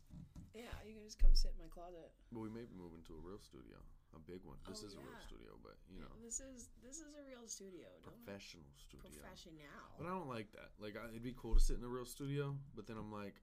yeah. 0.57 0.73
You 0.81 0.97
can 0.97 1.05
just 1.05 1.21
come 1.21 1.37
sit 1.37 1.53
in 1.53 1.61
my 1.61 1.69
closet. 1.69 2.09
But 2.33 2.41
we 2.41 2.49
may 2.49 2.65
be 2.65 2.73
moving 2.73 3.05
to 3.05 3.13
a 3.13 3.21
real 3.21 3.37
studio. 3.37 3.77
A 4.17 4.21
big 4.25 4.41
one. 4.41 4.57
This 4.65 4.81
Oh, 4.81 4.89
is 4.89 4.97
a 4.97 5.01
real 5.05 5.13
yeah. 5.13 5.25
studio, 5.29 5.51
but 5.61 5.77
you 5.85 6.01
know, 6.01 6.09
This 6.17 6.41
is 6.41 6.73
this 6.81 6.97
is 6.97 7.13
a 7.13 7.21
real 7.29 7.45
studio. 7.45 7.85
Don't 8.01 8.09
professional 8.25 8.65
studio. 8.73 9.05
professional. 9.05 9.69
But 10.01 10.09
I 10.09 10.17
don't 10.17 10.29
like 10.29 10.49
that. 10.57 10.73
Like, 10.81 10.97
I, 10.97 11.05
it'd 11.13 11.21
be 11.21 11.33
cool 11.37 11.53
to 11.53 11.61
sit 11.61 11.77
in 11.77 11.85
a 11.85 11.89
real 11.89 12.09
studio, 12.09 12.57
but 12.73 12.89
then 12.89 12.97
I'm 12.97 13.13
like, 13.13 13.37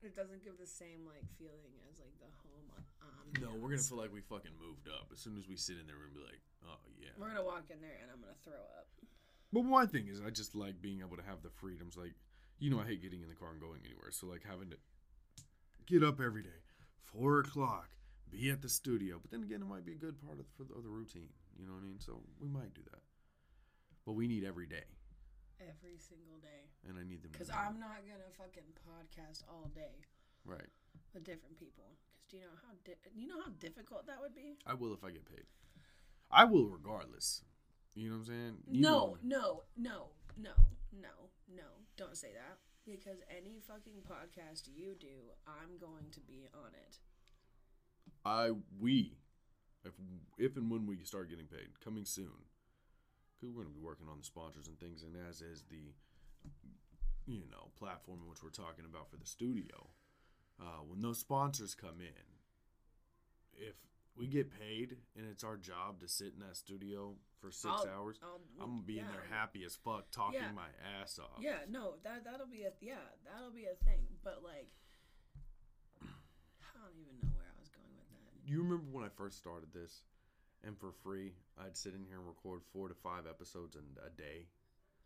It 0.00 0.16
doesn't 0.16 0.40
give 0.40 0.56
the 0.56 0.68
same 0.68 1.04
like 1.04 1.28
feeling 1.36 1.76
as 1.92 2.00
like 2.00 2.16
the 2.24 2.32
home. 2.44 2.68
Um, 3.04 3.28
no, 3.44 3.48
we're 3.60 3.76
gonna 3.76 3.84
feel 3.84 4.00
like 4.00 4.12
we 4.12 4.24
fucking 4.24 4.56
moved 4.56 4.88
up. 4.88 5.12
As 5.12 5.20
soon 5.20 5.36
as 5.36 5.44
we 5.48 5.56
sit 5.60 5.76
in 5.76 5.84
there, 5.84 5.96
we're 6.00 6.08
gonna 6.12 6.24
be 6.24 6.28
like, 6.32 6.44
oh 6.64 6.80
yeah. 6.96 7.12
We're 7.20 7.28
gonna 7.32 7.44
walk 7.44 7.68
in 7.68 7.80
there 7.84 7.96
and 8.00 8.08
I'm 8.08 8.20
gonna 8.24 8.40
throw 8.44 8.60
up. 8.80 8.88
But 9.52 9.64
my 9.68 9.84
thing 9.84 10.08
is, 10.08 10.20
I 10.24 10.28
just 10.32 10.52
like 10.56 10.80
being 10.80 11.00
able 11.04 11.16
to 11.20 11.24
have 11.28 11.40
the 11.44 11.52
freedoms. 11.52 11.96
Like, 11.96 12.12
you 12.58 12.70
know, 12.70 12.80
I 12.80 12.86
hate 12.86 13.02
getting 13.02 13.22
in 13.22 13.28
the 13.28 13.34
car 13.34 13.50
and 13.52 13.60
going 13.60 13.80
anywhere. 13.84 14.10
So, 14.10 14.26
like, 14.26 14.42
having 14.48 14.70
to 14.70 14.76
get 15.86 16.02
up 16.02 16.20
every 16.20 16.42
day, 16.42 16.60
four 17.02 17.40
o'clock, 17.40 17.88
be 18.30 18.50
at 18.50 18.62
the 18.62 18.68
studio. 18.68 19.18
But 19.20 19.30
then 19.30 19.42
again, 19.42 19.62
it 19.62 19.68
might 19.68 19.84
be 19.86 19.92
a 19.92 19.96
good 19.96 20.20
part 20.24 20.38
of, 20.40 20.46
of 20.76 20.82
the 20.82 20.90
routine. 20.90 21.30
You 21.58 21.66
know 21.66 21.72
what 21.72 21.80
I 21.82 21.86
mean? 21.86 22.00
So, 22.00 22.20
we 22.40 22.48
might 22.48 22.74
do 22.74 22.82
that. 22.90 23.00
But 24.06 24.12
we 24.14 24.26
need 24.26 24.44
every 24.44 24.66
day. 24.66 24.84
Every 25.60 25.98
single 25.98 26.38
day. 26.40 26.70
And 26.88 26.98
I 26.98 27.02
need 27.08 27.22
them. 27.22 27.32
Cause. 27.36 27.50
I'm 27.50 27.80
not 27.80 27.98
gonna 28.06 28.30
fucking 28.38 28.62
podcast 28.86 29.42
all 29.48 29.68
day 29.74 30.06
Right. 30.44 30.68
with 31.12 31.24
different 31.24 31.58
people. 31.58 31.84
Cause 31.98 32.30
do 32.30 32.36
you 32.36 32.42
know 32.42 32.54
how 32.62 32.74
di- 32.84 33.10
you 33.16 33.26
know 33.26 33.40
how 33.44 33.50
difficult 33.58 34.06
that 34.06 34.20
would 34.20 34.34
be? 34.36 34.56
I 34.66 34.74
will 34.74 34.94
if 34.94 35.02
I 35.02 35.10
get 35.10 35.24
paid. 35.26 35.44
I 36.30 36.44
will 36.44 36.66
regardless. 36.68 37.42
You 37.96 38.08
know 38.10 38.16
what 38.16 38.20
I'm 38.20 38.26
saying? 38.26 38.54
You 38.70 38.82
no, 38.82 38.90
know- 38.90 39.16
no, 39.22 39.62
no, 39.76 40.06
no, 40.36 40.50
no, 40.92 41.30
no. 41.52 41.86
Don't 41.96 42.16
say 42.16 42.28
that. 42.34 42.58
Because 42.86 43.18
any 43.28 43.60
fucking 43.60 44.00
podcast 44.08 44.68
you 44.74 44.94
do, 44.98 45.34
I'm 45.46 45.78
going 45.78 46.10
to 46.12 46.20
be 46.20 46.48
on 46.54 46.70
it. 46.74 46.98
I 48.24 48.52
we 48.80 49.18
if 49.84 49.92
if 50.38 50.56
and 50.56 50.70
when 50.70 50.86
we 50.86 50.98
start 51.04 51.28
getting 51.28 51.46
paid 51.46 51.80
coming 51.84 52.04
soon 52.04 52.48
because 53.36 53.54
we're 53.54 53.64
to 53.64 53.70
be 53.70 53.80
working 53.80 54.08
on 54.10 54.18
the 54.18 54.24
sponsors 54.24 54.66
and 54.66 54.78
things 54.80 55.02
and 55.02 55.14
as 55.28 55.42
is 55.42 55.64
the 55.70 55.92
you 57.28 57.44
know, 57.50 57.68
platform 57.78 58.20
which 58.26 58.42
we're 58.42 58.48
talking 58.48 58.86
about 58.88 59.10
for 59.10 59.16
the 59.16 59.26
studio, 59.26 59.90
uh, 60.58 60.80
when 60.88 61.00
those 61.02 61.18
sponsors 61.18 61.74
come 61.74 62.00
in, 62.00 62.24
if 63.52 63.76
we 64.18 64.26
get 64.26 64.50
paid 64.58 64.96
and 65.16 65.26
it's 65.30 65.44
our 65.44 65.56
job 65.56 66.00
to 66.00 66.08
sit 66.08 66.32
in 66.34 66.40
that 66.40 66.56
studio 66.56 67.14
for 67.40 67.50
6 67.52 67.64
I'll- 67.66 67.86
hours, 67.88 68.18
I'll- 68.22 68.40
I'm 68.60 68.70
gonna 68.70 68.82
be 68.82 68.98
in 68.98 69.06
there 69.12 69.24
happy 69.30 69.64
as 69.64 69.76
fuck, 69.76 70.10
talking 70.10 70.40
Yeah. 70.40 70.52
my 70.52 70.68
ass 70.82 71.18
off. 71.18 71.38
Yeah, 71.40 71.64
no, 71.68 71.96
that 72.02 72.24
that'll 72.24 72.46
be 72.48 72.64
a 72.64 72.72
yeah, 72.80 73.08
that'll 73.24 73.52
be 73.52 73.66
a 73.66 73.76
thing. 73.76 74.18
But 74.24 74.42
like, 74.42 74.68
I 76.02 76.06
don't 76.82 76.98
even 76.98 77.18
know 77.20 77.28
where 77.36 77.46
I 77.46 77.58
was 77.60 77.68
going 77.68 77.94
with 77.96 78.08
that. 78.10 78.48
You 78.48 78.62
remember 78.62 78.90
when 78.90 79.04
I 79.04 79.08
first 79.08 79.38
started 79.38 79.72
this, 79.72 80.02
and 80.64 80.78
for 80.78 80.90
free, 80.92 81.34
I'd 81.56 81.76
sit 81.76 81.94
in 81.94 82.04
here 82.04 82.18
and 82.18 82.26
record 82.26 82.62
four 82.72 82.88
to 82.88 82.94
five 82.94 83.26
episodes 83.26 83.76
in 83.76 83.84
a 84.04 84.10
day. 84.10 84.48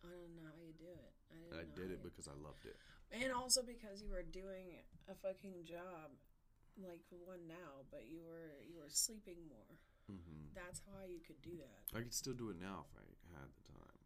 I 0.04 0.08
don't 0.08 0.34
know 0.34 0.42
how 0.48 0.56
you 0.64 0.72
do 0.72 0.88
it. 0.90 1.12
I, 1.30 1.34
didn't 1.38 1.58
I 1.60 1.64
did 1.80 1.90
it 1.92 2.02
because 2.02 2.28
I 2.28 2.34
loved 2.34 2.64
it. 2.66 2.76
and 3.10 3.30
also 3.32 3.62
because 3.62 4.02
you 4.02 4.08
were 4.10 4.22
doing 4.22 4.82
a 5.08 5.14
fucking 5.14 5.64
job, 5.64 6.10
like 6.80 7.04
one 7.24 7.44
now, 7.48 7.84
but 7.90 8.08
you 8.08 8.22
were 8.24 8.60
you 8.64 8.78
were 8.80 8.88
sleeping 8.88 9.38
more. 9.48 9.72
hmm 10.08 10.48
That's 10.54 10.80
how 10.88 11.04
you 11.04 11.20
could 11.20 11.40
do 11.42 11.56
that. 11.60 11.80
I 11.96 12.00
could 12.00 12.14
still 12.14 12.34
do 12.34 12.50
it 12.50 12.58
now 12.60 12.86
if 12.88 12.92
I 12.96 13.04
had 13.36 13.48
the 13.52 13.64
time. 13.72 14.00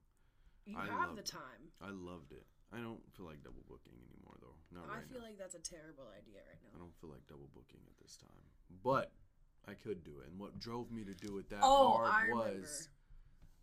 You 0.66 0.74
I 0.74 0.87
have 0.90 1.14
the 1.14 1.22
time. 1.22 1.70
I 1.79 1.94
loved 1.94 2.33
it. 2.35 2.42
I 2.74 2.83
don't 2.83 2.98
feel 3.14 3.26
like 3.31 3.38
double 3.46 3.62
booking 3.70 3.94
anymore, 4.02 4.35
though. 4.42 4.59
Not 4.74 4.90
I 4.90 4.98
right 4.98 5.07
feel 5.07 5.22
now. 5.22 5.31
like 5.31 5.38
that's 5.38 5.55
a 5.55 5.62
terrible 5.62 6.11
idea 6.11 6.42
right 6.42 6.59
now. 6.66 6.74
I 6.74 6.79
don't 6.83 6.94
feel 6.98 7.11
like 7.14 7.22
double 7.31 7.46
booking 7.55 7.79
at 7.87 7.94
this 8.02 8.18
time. 8.18 8.44
But 8.83 9.14
I 9.70 9.79
could 9.79 10.02
do 10.02 10.18
it. 10.18 10.26
And 10.26 10.35
what 10.42 10.59
drove 10.59 10.90
me 10.90 11.07
to 11.07 11.14
do 11.14 11.38
it 11.38 11.46
that 11.55 11.62
Oh, 11.62 12.02
hard 12.02 12.11
I 12.11 12.35
was 12.35 12.90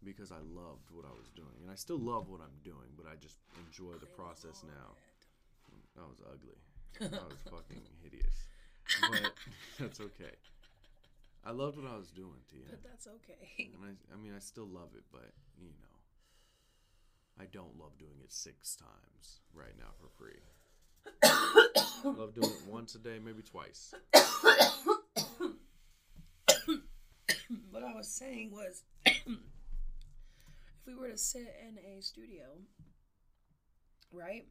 because 0.04 0.32
I 0.32 0.40
loved 0.40 0.88
what 0.96 1.04
I 1.04 1.12
was 1.12 1.28
doing. 1.36 1.60
And 1.64 1.72
I 1.72 1.76
still 1.76 2.00
love 2.00 2.32
what 2.32 2.40
I'm 2.40 2.56
doing, 2.64 2.96
but 2.96 3.04
I 3.08 3.20
just 3.20 3.40
enjoy 3.68 4.00
the 4.00 4.08
process 4.16 4.64
now. 4.64 4.96
That 6.00 6.08
was 6.08 6.24
ugly. 6.24 6.60
That 7.12 7.28
was 7.28 7.44
fucking 7.52 7.84
hideous. 8.02 8.48
But 9.10 9.34
that's 9.80 10.00
okay. 10.00 10.32
I 11.46 11.52
loved 11.52 11.78
what 11.78 11.92
I 11.92 11.98
was 11.98 12.10
doing, 12.10 12.40
Tia. 12.50 12.62
But 12.70 12.84
that's 12.84 13.08
okay. 13.08 13.70
And 13.74 13.84
I, 13.84 14.14
I 14.14 14.18
mean, 14.18 14.34
I 14.36 14.40
still 14.40 14.68
love 14.68 14.90
it, 14.96 15.04
but 15.12 15.32
you 15.60 15.68
know, 15.70 15.98
I 17.42 17.46
don't 17.52 17.78
love 17.78 17.98
doing 17.98 18.20
it 18.24 18.32
six 18.32 18.76
times 18.76 19.42
right 19.54 19.74
now 19.78 19.92
for 20.00 20.08
free. 20.18 20.40
I 21.24 21.68
love 22.18 22.34
doing 22.34 22.50
it 22.50 22.72
once 22.72 22.96
a 22.96 23.00
day, 23.00 23.20
maybe 23.24 23.42
twice. 23.42 23.94
what 27.72 27.84
I 27.84 27.94
was 27.94 28.08
saying 28.08 28.52
was, 28.52 28.84
if 29.06 29.26
we 30.88 30.96
were 30.96 31.10
to 31.10 31.18
sit 31.18 31.54
in 31.68 31.78
a 31.78 32.02
studio, 32.02 32.46
right, 34.12 34.46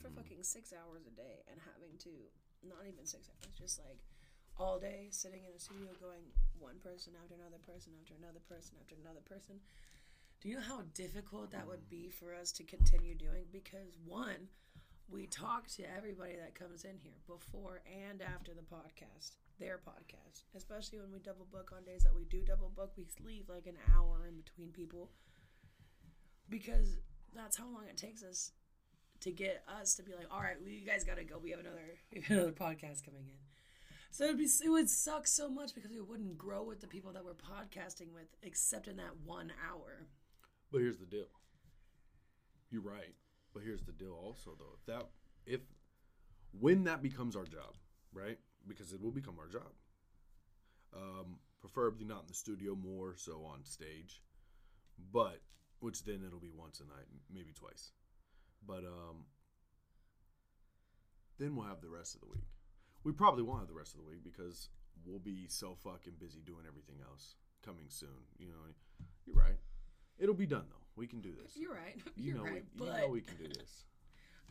for 0.00 0.08
Mm-hmm. 0.08 0.16
fucking 0.16 0.42
six 0.42 0.72
hours 0.72 1.06
a 1.06 1.10
day 1.14 1.44
and 1.50 1.60
having 1.60 1.96
to, 2.00 2.10
not 2.62 2.84
even 2.86 3.04
six 3.04 3.28
hours, 3.28 3.54
just 3.58 3.80
like 3.80 4.00
all 4.58 4.78
day 4.78 5.08
sitting 5.10 5.44
in 5.44 5.52
a 5.52 5.60
studio 5.60 5.92
going 6.00 6.24
one 6.58 6.80
person 6.80 7.12
after 7.20 7.34
another 7.34 7.60
person 7.60 7.92
after 8.00 8.14
another 8.16 8.40
person 8.48 8.76
after 8.80 8.96
another 8.96 9.24
person. 9.24 9.60
Do 10.40 10.48
you 10.48 10.56
know 10.56 10.68
how 10.68 10.82
difficult 10.94 11.50
that 11.52 11.66
would 11.66 11.88
be 11.88 12.08
for 12.08 12.34
us 12.34 12.52
to 12.52 12.64
continue 12.64 13.14
doing? 13.14 13.44
Because 13.52 13.96
one, 14.04 14.48
we 15.08 15.26
talk 15.26 15.68
to 15.76 15.82
everybody 15.96 16.36
that 16.36 16.54
comes 16.54 16.84
in 16.84 16.96
here 17.02 17.20
before 17.26 17.80
and 17.86 18.20
after 18.20 18.52
the 18.52 18.62
podcast, 18.62 19.36
their 19.58 19.78
podcast. 19.78 20.44
Especially 20.54 20.98
when 21.00 21.12
we 21.12 21.18
double 21.20 21.46
book 21.50 21.72
on 21.74 21.84
days 21.84 22.04
that 22.04 22.14
we 22.14 22.24
do 22.24 22.42
double 22.42 22.70
book, 22.74 22.92
we 22.96 23.06
leave 23.24 23.48
like 23.48 23.66
an 23.66 23.78
hour 23.94 24.26
in 24.28 24.36
between 24.36 24.70
people 24.72 25.10
because 26.48 26.98
that's 27.34 27.56
how 27.56 27.66
long 27.66 27.84
it 27.88 27.96
takes 27.96 28.22
us 28.22 28.52
to 29.20 29.30
get 29.30 29.62
us 29.80 29.94
to 29.96 30.02
be 30.02 30.12
like, 30.14 30.26
all 30.30 30.40
right, 30.40 30.56
well, 30.60 30.70
you 30.70 30.86
guys 30.86 31.04
gotta 31.04 31.24
go. 31.24 31.38
We 31.38 31.50
have 31.50 31.60
another, 31.60 31.98
we 32.12 32.20
have 32.22 32.30
another 32.30 32.52
podcast 32.52 33.04
coming 33.04 33.26
in. 33.26 33.38
So 34.10 34.24
it'd 34.24 34.38
be, 34.38 34.44
it 34.44 34.68
would 34.68 34.88
suck 34.88 35.26
so 35.26 35.48
much 35.48 35.74
because 35.74 35.90
we 35.90 36.00
wouldn't 36.00 36.38
grow 36.38 36.62
with 36.62 36.80
the 36.80 36.86
people 36.86 37.12
that 37.12 37.24
we're 37.24 37.34
podcasting 37.34 38.14
with, 38.14 38.28
except 38.42 38.88
in 38.88 38.96
that 38.96 39.16
one 39.24 39.52
hour. 39.70 40.06
But 40.72 40.80
here's 40.80 40.96
the 40.96 41.06
deal. 41.06 41.26
You're 42.70 42.82
right. 42.82 43.14
But 43.52 43.62
here's 43.62 43.82
the 43.82 43.92
deal 43.92 44.12
also 44.12 44.50
though. 44.58 44.74
If 44.78 44.86
that 44.86 45.06
if 45.46 45.60
when 46.58 46.84
that 46.84 47.02
becomes 47.02 47.36
our 47.36 47.44
job, 47.44 47.74
right? 48.12 48.38
Because 48.66 48.92
it 48.92 49.00
will 49.00 49.12
become 49.12 49.36
our 49.38 49.48
job. 49.48 49.72
Um, 50.94 51.38
preferably 51.60 52.04
not 52.04 52.22
in 52.22 52.26
the 52.28 52.34
studio, 52.34 52.74
more 52.74 53.14
so 53.16 53.44
on 53.44 53.64
stage. 53.64 54.20
But 55.12 55.40
which 55.80 56.04
then 56.04 56.22
it'll 56.26 56.40
be 56.40 56.50
once 56.54 56.80
a 56.80 56.84
night, 56.84 57.06
maybe 57.32 57.52
twice. 57.52 57.92
But 58.64 58.84
um 58.84 59.24
then 61.38 61.54
we'll 61.56 61.66
have 61.66 61.80
the 61.82 61.90
rest 61.90 62.14
of 62.14 62.20
the 62.22 62.28
week. 62.28 62.46
We 63.04 63.12
probably 63.12 63.42
won't 63.42 63.60
have 63.60 63.68
the 63.68 63.74
rest 63.74 63.94
of 63.94 64.00
the 64.00 64.06
week 64.08 64.24
because 64.24 64.68
we'll 65.04 65.18
be 65.18 65.46
so 65.48 65.74
fucking 65.84 66.14
busy 66.18 66.40
doing 66.44 66.64
everything 66.66 66.96
else 67.08 67.34
coming 67.64 67.86
soon. 67.88 68.24
You 68.38 68.48
know, 68.48 68.64
you're 69.26 69.36
right. 69.36 69.56
It'll 70.18 70.34
be 70.34 70.46
done 70.46 70.64
though. 70.70 70.84
We 70.96 71.06
can 71.06 71.20
do 71.20 71.32
this. 71.32 71.52
You're 71.56 71.74
right. 71.74 72.00
You 72.16 72.32
You're 72.32 72.36
know, 72.36 72.44
right. 72.44 72.52
we, 72.52 72.58
you 72.86 72.90
but 72.90 73.00
know 73.00 73.08
we 73.08 73.20
can 73.20 73.36
do 73.36 73.48
this. 73.48 73.84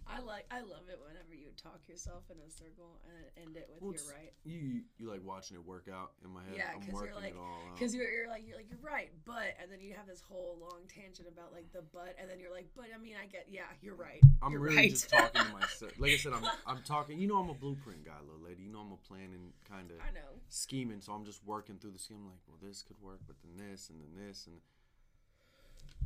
I 0.07 0.21
like, 0.21 0.45
I 0.51 0.61
love 0.61 0.85
it 0.87 1.01
whenever 1.01 1.33
you 1.33 1.49
talk 1.57 1.81
yourself 1.89 2.23
in 2.29 2.37
a 2.37 2.49
circle 2.49 3.01
and 3.09 3.25
end 3.47 3.57
it 3.57 3.65
with 3.73 3.81
Well, 3.81 3.93
"you're 3.93 4.13
right." 4.13 4.33
You 4.45 4.85
you 4.97 5.09
like 5.09 5.25
watching 5.25 5.57
it 5.57 5.65
work 5.65 5.89
out 5.91 6.13
in 6.23 6.29
my 6.29 6.43
head. 6.45 6.53
Yeah, 6.57 6.69
I'm 6.73 6.79
because 6.79 6.93
working 6.93 7.09
you're 7.13 7.21
like, 7.21 7.33
it 7.33 7.41
all 7.41 7.57
out. 7.65 7.73
because 7.73 7.95
you're, 7.95 8.05
you're 8.09 8.29
like, 8.29 8.45
you're 8.45 8.55
like, 8.55 8.69
you're 8.69 8.85
right, 8.85 9.09
but, 9.25 9.57
and 9.59 9.71
then 9.71 9.81
you 9.81 9.93
have 9.97 10.05
this 10.05 10.21
whole 10.21 10.57
long 10.61 10.85
tangent 10.87 11.27
about 11.27 11.51
like 11.51 11.65
the 11.73 11.81
but, 11.91 12.13
and 12.21 12.29
then 12.29 12.39
you're 12.39 12.53
like, 12.53 12.69
but 12.77 12.85
I 12.93 13.01
mean, 13.01 13.15
I 13.17 13.25
get, 13.25 13.47
yeah, 13.49 13.65
you're 13.81 13.95
right. 13.97 14.21
I'm 14.43 14.51
you're 14.53 14.61
really 14.61 14.75
right. 14.77 14.91
just 14.93 15.09
talking 15.09 15.41
to 15.41 15.49
myself. 15.57 15.91
Like 15.97 16.11
I 16.13 16.17
said, 16.17 16.33
I'm 16.33 16.45
I'm 16.67 16.81
talking. 16.85 17.17
You 17.17 17.27
know, 17.27 17.37
I'm 17.41 17.49
a 17.49 17.57
blueprint 17.57 18.05
guy, 18.05 18.13
little 18.21 18.45
lady. 18.45 18.61
You 18.63 18.71
know, 18.71 18.85
I'm 18.85 18.93
a 18.93 19.01
planning 19.09 19.53
kind 19.67 19.89
of 19.89 19.97
I 20.05 20.13
know. 20.13 20.37
scheming. 20.49 21.01
So 21.01 21.13
I'm 21.13 21.25
just 21.25 21.41
working 21.45 21.77
through 21.81 21.91
the 21.97 21.99
scheme. 21.99 22.25
Like, 22.29 22.39
well, 22.47 22.57
this 22.61 22.83
could 22.85 23.01
work, 23.01 23.19
but 23.25 23.35
then 23.41 23.57
this, 23.57 23.89
and 23.89 23.97
then 23.99 24.13
this, 24.27 24.45
and 24.45 24.61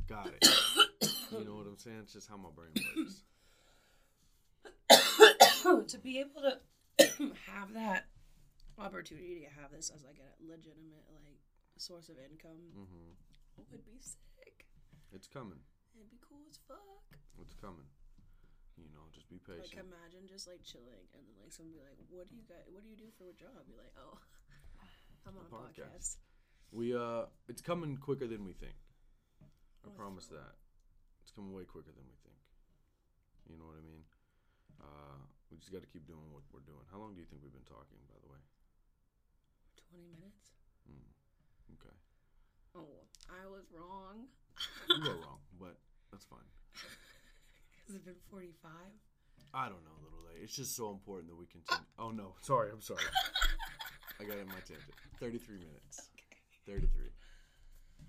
got 0.08 0.28
it. 0.32 0.40
you 1.32 1.44
know 1.46 1.56
what 1.56 1.68
I'm 1.68 1.78
saying? 1.78 2.00
It's 2.04 2.14
just 2.14 2.30
how 2.30 2.38
my 2.38 2.50
brain 2.56 2.72
works. 2.96 3.24
to 5.88 5.98
be 5.98 6.20
able 6.20 6.42
to 6.42 6.56
have 7.52 7.74
that 7.74 8.06
opportunity 8.78 9.44
to 9.44 9.52
have 9.62 9.72
this 9.72 9.92
as 9.94 10.04
like 10.04 10.20
a 10.20 10.30
legitimate 10.48 11.04
like 11.12 11.40
source 11.78 12.10
of 12.10 12.16
income 12.20 12.72
hmm 12.76 13.12
would 13.72 13.84
be 13.84 14.00
sick. 14.00 14.66
It's 15.12 15.28
coming. 15.28 15.60
It'd 15.96 16.08
be 16.10 16.20
cool 16.24 16.40
as 16.48 16.56
fuck. 16.64 17.04
It's 17.44 17.54
coming. 17.60 17.88
You 18.80 18.88
know, 18.96 19.04
just 19.12 19.28
be 19.28 19.36
patient. 19.44 19.76
Like 19.76 19.84
imagine 19.84 20.24
just 20.32 20.48
like 20.48 20.64
chilling 20.64 21.04
and 21.12 21.22
then 21.28 21.36
like 21.44 21.52
someone 21.52 21.76
be 21.76 21.84
like, 21.84 22.00
"What 22.08 22.32
do 22.32 22.40
you 22.40 22.48
got? 22.48 22.64
What 22.72 22.84
do 22.84 22.90
you 22.90 22.96
do 22.96 23.12
for 23.20 23.28
a 23.28 23.36
job?" 23.36 23.52
Be 23.68 23.76
like, 23.76 23.92
"Oh, 24.00 24.16
I'm 25.28 25.36
on 25.36 25.44
a 25.44 25.52
podcast." 25.52 26.16
podcast." 26.16 26.24
We 26.72 26.96
uh, 26.96 27.28
it's 27.52 27.60
coming 27.60 27.98
quicker 28.00 28.28
than 28.32 28.48
we 28.48 28.54
think. 28.56 28.80
I 29.84 29.92
Oh, 29.92 29.96
promise 30.00 30.28
that. 30.32 30.56
It's 31.24 31.32
coming 31.36 31.52
way 31.52 31.68
quicker 31.68 31.92
than 31.92 32.08
we 32.08 32.16
think. 32.24 32.40
You 33.52 33.60
know 33.60 33.68
what 33.68 33.76
I 33.76 33.84
mean? 33.84 34.04
Uh, 34.80 35.20
we 35.52 35.58
just 35.58 35.72
got 35.74 35.82
to 35.82 35.90
keep 35.90 36.06
doing 36.06 36.30
what 36.32 36.44
we're 36.54 36.66
doing. 36.66 36.86
How 36.94 36.98
long 37.02 37.14
do 37.14 37.20
you 37.22 37.28
think 37.28 37.42
we've 37.44 37.54
been 37.54 37.66
talking, 37.68 37.98
by 38.10 38.18
the 38.22 38.30
way? 38.30 38.42
Twenty 39.90 40.06
minutes. 40.14 40.54
Okay, 41.80 41.96
Oh, 42.76 43.06
I 43.30 43.46
was 43.50 43.66
wrong. 43.74 44.26
you 44.90 45.02
were 45.10 45.22
wrong, 45.22 45.40
but 45.60 45.78
that's 46.12 46.26
fine. 46.26 46.46
Has 47.88 47.96
it 47.96 48.06
been 48.06 48.18
forty-five? 48.30 48.94
I 49.54 49.66
don't 49.66 49.82
know, 49.86 49.98
little 50.04 50.22
lady. 50.30 50.44
It's 50.46 50.56
just 50.56 50.76
so 50.76 50.92
important 50.92 51.30
that 51.30 51.38
we 51.38 51.46
continue. 51.46 51.86
Oh 51.98 52.12
no, 52.12 52.36
sorry, 52.42 52.70
I'm 52.72 52.82
sorry. 52.82 53.02
I 54.20 54.24
got 54.26 54.38
in 54.38 54.48
my 54.48 54.62
tangent. 54.66 54.94
Thirty-three 55.20 55.58
minutes. 55.58 56.10
Thirty-three. 56.66 57.10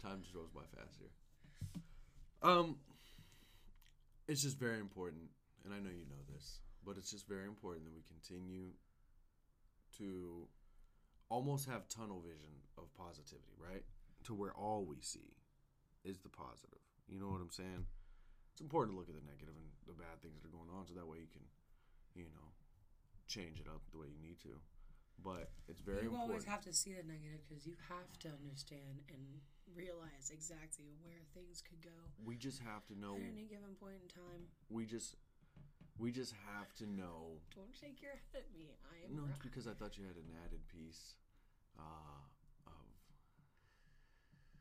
Time 0.03 0.21
just 0.23 0.35
goes 0.35 0.49
by 0.55 0.63
fast 0.77 0.97
here. 0.99 1.13
Um, 2.43 2.77
it's 4.29 4.43
just 4.43 4.59
very 4.59 4.81
important, 4.81 5.29
and 5.65 5.75
I 5.75 5.79
know 5.79 5.91
you 5.91 6.07
know 6.09 6.21
this, 6.33 6.61
but 6.85 6.97
it's 6.97 7.11
just 7.11 7.29
very 7.29 7.47
important 7.47 7.85
that 7.85 7.95
we 7.95 8.03
continue 8.09 8.73
to 9.99 10.49
almost 11.29 11.69
have 11.69 11.89
tunnel 11.89 12.21
vision 12.21 12.51
of 12.79 12.91
positivity, 12.97 13.55
right? 13.59 13.85
To 14.25 14.35
where 14.35 14.53
all 14.53 14.85
we 14.85 15.01
see 15.01 15.37
is 16.05 16.19
the 16.21 16.29
positive. 16.29 16.81
You 17.09 17.21
know 17.21 17.29
what 17.29 17.41
I'm 17.41 17.53
saying? 17.53 17.87
It's 18.53 18.61
important 18.61 18.95
to 18.95 18.99
look 18.99 19.09
at 19.09 19.15
the 19.15 19.27
negative 19.27 19.55
and 19.55 19.69
the 19.87 19.95
bad 19.95 20.19
things 20.23 20.43
that 20.43 20.49
are 20.49 20.55
going 20.55 20.71
on, 20.73 20.87
so 20.87 20.95
that 20.95 21.07
way 21.07 21.23
you 21.23 21.31
can, 21.31 21.45
you 22.15 22.29
know, 22.33 22.49
change 23.29 23.61
it 23.61 23.69
up 23.69 23.83
the 23.93 23.99
way 23.99 24.11
you 24.11 24.21
need 24.21 24.41
to. 24.43 24.59
But 25.21 25.53
it's 25.69 25.85
very 25.85 26.03
important. 26.03 26.03
you 26.03 26.09
important. 26.09 26.31
always 26.33 26.49
have 26.49 26.65
to 26.65 26.73
see 26.73 26.97
the 26.97 27.05
negative 27.05 27.45
because 27.45 27.69
you 27.69 27.77
have 27.93 28.17
to 28.25 28.29
understand 28.33 29.05
and 29.13 29.45
realize 29.77 30.33
exactly 30.33 30.91
where 31.05 31.23
things 31.31 31.63
could 31.63 31.79
go 31.85 31.95
we 32.25 32.37
just 32.37 32.61
have 32.61 32.87
to 32.87 32.99
know. 32.99 33.15
at 33.15 33.23
any 33.23 33.47
given 33.47 33.75
point 33.79 33.97
in 34.03 34.09
time. 34.09 34.49
We 34.69 34.85
just, 34.85 35.17
we 36.01 36.09
just 36.11 36.33
have 36.49 36.73
to 36.81 36.89
know. 36.89 37.37
Don't 37.53 37.77
shake 37.77 38.01
your 38.01 38.17
head 38.33 38.49
at 38.49 38.49
me. 38.57 38.73
I 38.89 39.05
am 39.05 39.13
No, 39.13 39.29
it's 39.29 39.39
because 39.45 39.69
I 39.69 39.77
thought 39.77 40.01
you 40.01 40.09
had 40.09 40.17
an 40.17 40.33
added 40.49 40.65
piece 40.73 41.21
uh, 41.77 42.25
of. 42.65 42.89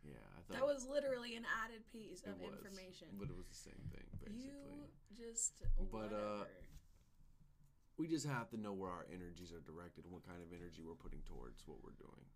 Yeah, 0.03 0.19
I 0.35 0.39
thought 0.43 0.59
That 0.59 0.67
was 0.67 0.83
literally 0.83 1.39
an 1.39 1.47
added 1.63 1.87
piece 1.95 2.27
of 2.27 2.35
was, 2.43 2.51
information. 2.59 3.07
but 3.15 3.31
it 3.31 3.37
was 3.39 3.47
the 3.47 3.55
same 3.71 3.79
thing 3.95 4.03
basically. 4.19 4.51
You 4.51 4.91
just 5.15 5.63
But, 5.91 6.11
uh, 6.11 6.43
whatever. 6.43 6.67
we 7.95 8.07
just 8.11 8.27
have 8.27 8.51
to 8.51 8.57
know 8.59 8.75
where 8.75 8.91
our 8.91 9.07
energies 9.07 9.51
are 9.55 9.63
directed 9.63 10.03
and 10.03 10.11
what 10.11 10.27
kind 10.27 10.43
of 10.43 10.51
energy 10.51 10.83
we're 10.83 10.99
putting 10.99 11.23
towards 11.23 11.63
what 11.67 11.79
we're 11.83 11.95
doing. 11.99 12.27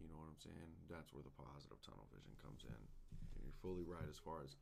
You 0.00 0.08
know 0.08 0.16
what 0.20 0.28
I'm 0.32 0.40
saying? 0.40 0.68
That's 0.88 1.12
where 1.12 1.24
the 1.24 1.32
positive 1.32 1.80
tunnel 1.84 2.08
vision 2.12 2.32
comes 2.40 2.64
in. 2.64 2.80
And 3.36 3.40
you're 3.44 3.60
fully 3.60 3.84
right 3.84 4.08
as 4.08 4.16
far 4.16 4.40
as, 4.44 4.56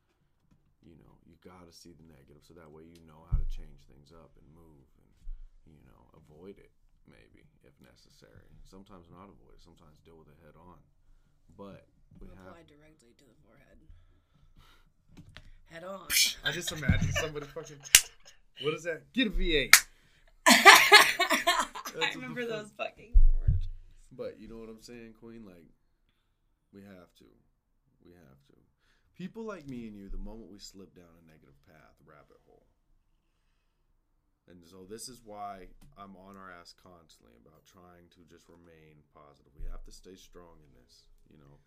you 0.81 0.97
know, 0.97 1.13
you 1.25 1.37
got 1.45 1.63
to 1.65 1.73
see 1.73 1.93
the 1.93 2.05
negative 2.05 2.41
so 2.41 2.53
that 2.57 2.69
way 2.69 2.83
you 2.85 3.01
know 3.05 3.25
how 3.29 3.37
to 3.37 3.47
change 3.49 3.85
things 3.85 4.11
up 4.11 4.33
and 4.37 4.45
move 4.53 4.87
and, 4.97 5.11
you 5.69 5.81
know, 5.85 6.01
avoid 6.17 6.57
it 6.57 6.73
maybe 7.09 7.45
if 7.63 7.73
necessary. 7.81 8.49
Sometimes 8.65 9.09
not 9.09 9.29
avoid 9.29 9.57
it, 9.57 9.61
sometimes 9.61 9.97
deal 10.05 10.17
with 10.17 10.29
it 10.29 10.37
head 10.45 10.57
on. 10.57 10.79
But 11.57 11.85
we 12.19 12.27
have. 12.27 12.53
apply 12.53 12.65
directly 12.67 13.13
to 13.17 13.25
the 13.25 13.37
forehead. 13.45 13.79
Head 15.69 15.83
on. 15.83 16.07
I 16.45 16.51
just 16.51 16.71
imagine 16.71 17.11
somebody 17.19 17.45
fucking. 17.47 17.79
What 18.61 18.73
is 18.73 18.83
that? 18.83 19.11
Get 19.13 19.27
a 19.27 19.31
V8. 19.31 19.73
I 20.47 22.11
remember 22.15 22.45
those 22.45 22.71
fucking 22.77 23.13
commercials. 23.13 23.67
But 24.11 24.39
you 24.39 24.47
know 24.47 24.57
what 24.57 24.69
I'm 24.69 24.81
saying, 24.81 25.15
Queen? 25.19 25.45
Like, 25.45 25.65
we 26.73 26.81
have 26.81 27.09
to. 27.19 27.25
We 28.05 28.11
have 28.11 28.39
to. 28.47 28.60
People 29.21 29.45
like 29.45 29.69
me 29.69 29.85
and 29.85 29.93
you, 29.93 30.09
the 30.09 30.17
moment 30.17 30.49
we 30.49 30.57
slip 30.57 30.97
down 30.97 31.13
a 31.13 31.29
negative 31.29 31.53
path, 31.69 31.93
rabbit 32.09 32.41
hole. 32.49 32.65
And 34.49 34.65
so 34.65 34.81
this 34.89 35.05
is 35.13 35.21
why 35.21 35.69
I'm 35.93 36.17
on 36.17 36.33
our 36.41 36.49
ass 36.49 36.73
constantly 36.73 37.37
about 37.37 37.61
trying 37.69 38.09
to 38.17 38.25
just 38.25 38.49
remain 38.49 39.05
positive. 39.13 39.53
We 39.53 39.69
have 39.69 39.85
to 39.85 39.93
stay 39.93 40.17
strong 40.17 40.57
in 40.65 40.73
this, 40.73 41.05
you 41.29 41.37
know. 41.37 41.61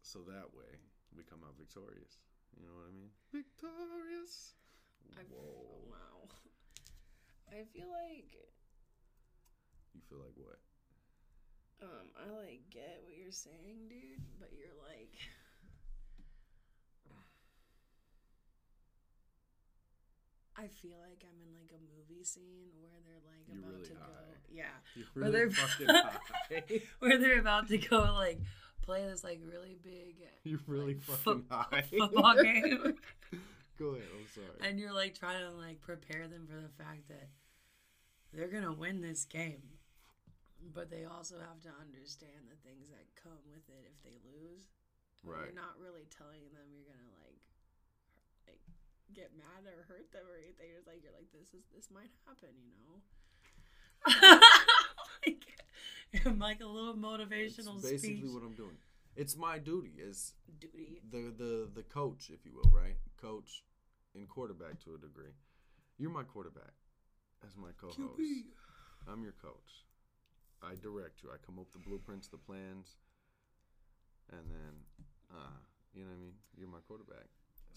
So 0.00 0.24
that 0.32 0.56
way 0.56 0.80
we 1.12 1.28
come 1.28 1.44
out 1.44 1.60
victorious. 1.60 2.24
You 2.56 2.64
know 2.64 2.72
what 2.72 2.88
I 2.88 2.94
mean? 2.96 3.12
Victorious. 3.28 4.56
I, 5.12 5.28
Whoa. 5.28 5.92
wow. 5.92 6.24
I 7.52 7.68
feel 7.68 7.92
like 7.92 8.32
You 9.92 10.00
feel 10.08 10.24
like 10.24 10.40
what? 10.40 10.56
um 11.84 12.08
I 12.16 12.32
like 12.32 12.64
get 12.72 13.04
what 13.04 13.12
you're 13.12 13.28
saying, 13.30 13.92
dude, 13.92 14.24
but 14.40 14.56
you're 14.56 14.72
like 14.88 15.12
I 20.58 20.66
feel 20.66 20.98
like 21.08 21.22
I'm 21.22 21.38
in 21.40 21.54
like 21.54 21.70
a 21.70 21.80
movie 21.86 22.24
scene 22.24 22.66
where 22.80 22.98
they're 23.06 23.22
like 23.24 23.46
You're 23.46 23.62
about 23.62 23.72
really 23.72 23.88
to 23.88 23.94
go. 23.94 24.00
Yeah. 24.50 24.64
You're 24.96 25.06
Where 25.14 25.30
they're 25.30 25.50
high. 25.54 26.80
Where 26.98 27.18
they're 27.18 27.38
about 27.40 27.68
to 27.68 27.78
go 27.78 28.00
like 28.14 28.40
play 28.82 29.04
this 29.06 29.22
like 29.22 29.40
really 29.44 29.76
big 29.82 30.16
You're 30.44 30.58
really 30.66 30.94
like, 30.94 31.02
fucking 31.02 31.42
foot- 31.42 31.46
high. 31.50 31.82
football 31.82 32.34
game. 32.42 32.94
Go 33.78 33.94
ahead. 33.94 34.10
I'm 34.10 34.26
sorry. 34.34 34.58
and 34.68 34.80
you're 34.80 34.92
like 34.92 35.14
trying 35.14 35.38
to 35.46 35.54
like 35.54 35.80
prepare 35.80 36.26
them 36.26 36.48
for 36.50 36.58
the 36.58 36.72
fact 36.82 37.06
that 37.08 37.28
they're 38.34 38.50
gonna 38.50 38.72
win 38.74 39.00
this 39.00 39.24
game 39.24 39.62
but 40.74 40.90
they 40.90 41.04
also 41.06 41.38
have 41.38 41.62
to 41.62 41.70
understand 41.78 42.50
the 42.50 42.58
things 42.66 42.90
that 42.90 43.06
come 43.14 43.38
with 43.46 43.62
it 43.70 43.86
if 43.94 44.02
they 44.02 44.18
lose 44.26 44.66
Right. 45.22 45.46
you're 45.46 45.54
not 45.62 45.78
really 45.78 46.06
telling 46.10 46.42
them 46.50 46.66
you're 46.74 46.90
gonna 46.90 47.06
get 49.14 49.32
mad 49.36 49.64
or 49.64 49.84
hurt 49.88 50.10
them 50.12 50.24
or 50.28 50.36
anything 50.36 50.68
it's 50.76 50.86
like 50.86 51.00
you're 51.02 51.14
like 51.14 51.30
this 51.32 51.54
is 51.54 51.64
this 51.74 51.88
might 51.90 52.10
happen 52.26 52.52
you 52.60 52.76
know 52.84 53.00
like, 55.26 55.44
like 56.38 56.60
a 56.60 56.66
little 56.66 56.94
It's 56.94 57.02
motivational 57.02 57.82
basically 57.82 58.16
speech 58.20 58.30
what 58.32 58.42
I'm 58.42 58.54
doing. 58.54 58.76
It's 59.16 59.36
my 59.36 59.58
duty 59.58 59.94
as 60.06 60.32
duty 60.60 61.00
the 61.10 61.34
the 61.36 61.68
the 61.74 61.82
coach, 61.82 62.30
if 62.32 62.44
you 62.46 62.52
will, 62.54 62.70
right? 62.70 62.96
Coach 63.20 63.64
and 64.14 64.28
quarterback 64.28 64.78
to 64.84 64.94
a 64.94 64.98
degree. 64.98 65.34
You're 65.98 66.10
my 66.10 66.22
quarterback 66.22 66.74
as 67.44 67.56
my 67.56 67.70
co-host. 67.80 67.98
I'm 69.10 69.22
your 69.22 69.34
coach. 69.42 69.84
I 70.62 70.74
direct 70.80 71.22
you. 71.22 71.30
I 71.30 71.38
come 71.44 71.58
up 71.58 71.66
with 71.66 71.72
the 71.72 71.88
blueprints, 71.88 72.28
the 72.28 72.36
plans, 72.36 72.98
and 74.30 74.50
then, 74.50 74.74
uh, 75.30 75.58
you 75.94 76.02
know 76.02 76.10
what 76.10 76.18
I 76.18 76.22
mean. 76.22 76.34
You're 76.56 76.68
my 76.68 76.82
quarterback, 76.86 77.30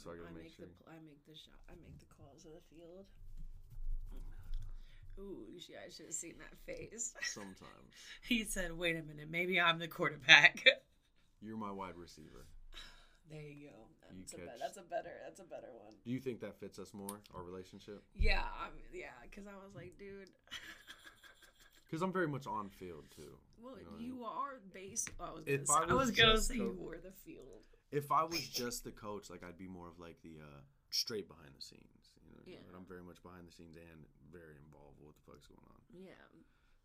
so 0.04 0.12
I 0.12 0.16
gotta 0.18 0.30
I 0.30 0.34
make, 0.34 0.44
make 0.50 0.56
sure. 0.58 0.66
the 0.66 0.74
pl- 0.84 0.94
I 0.94 0.98
make 1.06 1.22
the 1.26 1.36
shot. 1.38 1.60
I 1.70 1.74
make 1.82 1.98
the 2.00 2.10
calls 2.18 2.46
of 2.46 2.52
the 2.58 2.64
field. 2.74 3.06
Mm. 4.14 5.22
Ooh, 5.22 5.46
you 5.54 5.60
should, 5.60 5.76
I 5.78 5.90
should 5.90 6.06
have 6.08 6.16
seen 6.16 6.36
that 6.40 6.58
face. 6.66 7.14
Sometimes 7.22 7.92
He 8.28 8.44
said, 8.46 8.78
"Wait 8.78 8.96
a 8.98 9.04
minute, 9.04 9.30
maybe 9.30 9.60
I'm 9.60 9.80
the 9.80 9.88
quarterback." 9.88 10.64
you're 11.42 11.58
my 11.58 11.72
wide 11.72 11.96
receiver. 11.98 12.46
there 13.30 13.42
you 13.42 13.70
go. 13.70 13.76
You 14.14 14.20
That's, 14.22 14.34
a, 14.34 14.38
be- 14.38 14.60
that's 14.60 14.78
a 14.78 14.82
better. 14.84 15.14
That's 15.24 15.40
a 15.40 15.44
better 15.44 15.70
one. 15.72 15.94
Do 16.04 16.12
you 16.12 16.20
think 16.20 16.42
that 16.42 16.60
fits 16.60 16.80
us 16.80 16.94
more, 16.94 17.20
our 17.36 17.44
relationship? 17.44 18.04
Yeah, 18.18 18.42
I'm, 18.62 18.74
yeah. 18.94 19.16
Because 19.24 19.48
I 19.48 19.54
was 19.64 19.76
like, 19.76 19.94
dude. 19.98 20.30
Because 21.86 22.04
I'm 22.04 22.14
very 22.14 22.28
much 22.30 22.48
on 22.48 22.70
field 22.70 23.04
too. 23.14 23.36
Well, 23.62 23.76
You 23.78 23.84
know 23.84 23.92
what 23.92 24.00
I 24.00 24.02
mean? 24.02 24.24
are 24.24 24.60
base. 24.74 25.06
oh, 25.20 25.26
I 25.26 25.32
was 25.34 25.44
gonna 25.44 25.52
If 25.62 25.68
say, 25.68 25.74
I 25.90 25.94
was 25.94 26.12
gonna 26.12 26.38
say 26.42 26.56
you 26.56 26.78
were 26.80 26.98
the 27.04 27.12
field. 27.26 27.68
If 27.92 28.12
I 28.12 28.24
was 28.24 28.48
just 28.48 28.84
the 28.84 28.92
coach, 28.92 29.30
like 29.30 29.44
I'd 29.44 29.58
be 29.58 29.68
more 29.68 29.88
of 29.88 30.00
like 30.00 30.16
the 30.24 30.40
uh, 30.40 30.62
straight 30.92 31.28
behind 31.28 31.52
the 31.58 31.62
scenes. 31.62 32.16
You 32.28 32.36
know, 32.36 32.44
Yeah. 32.48 32.64
but 32.66 32.78
I'm 32.78 32.86
very 32.88 33.04
much 33.04 33.22
behind 33.22 33.48
the 33.48 33.52
scenes 33.52 33.76
and 33.76 34.06
very 34.32 34.56
involved 34.64 34.96
with 35.00 35.08
what 35.12 35.16
the 35.20 35.26
fuck's 35.28 35.48
going 35.48 35.68
on. 35.68 35.82
Yeah. 35.92 36.16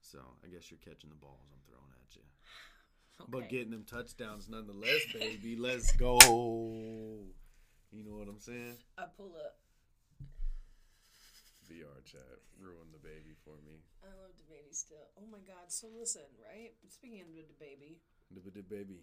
So 0.01 0.19
I 0.45 0.49
guess 0.49 0.71
you're 0.71 0.83
catching 0.83 1.11
the 1.11 1.17
balls 1.19 1.47
I'm 1.55 1.63
throwing 1.67 1.91
at 1.95 2.11
you, 2.17 2.23
Okay. 3.23 3.31
but 3.31 3.49
getting 3.49 3.71
them 3.71 3.85
touchdowns 3.87 4.49
nonetheless, 4.49 5.03
baby. 5.15 5.55
Let's 5.57 5.93
go. 5.93 6.19
You 7.93 8.03
know 8.03 8.19
what 8.19 8.29
I'm 8.29 8.41
saying? 8.41 8.77
I 8.99 9.05
pull 9.17 9.35
up. 9.39 9.59
VR 11.67 11.99
chat 12.07 12.39
ruined 12.61 12.95
DaBaby 12.95 13.35
for 13.43 13.59
me. 13.67 13.83
I 14.03 14.07
love 14.23 14.31
DaBaby 14.39 14.71
still. 14.75 15.03
Oh 15.19 15.27
my 15.31 15.39
god. 15.39 15.67
So 15.67 15.89
listen, 15.99 16.23
right? 16.39 16.71
Speaking 16.89 17.21
of 17.23 17.27
the 17.27 17.43
baby. 17.59 17.99
The 18.31 18.39
DaBaby. 18.51 19.03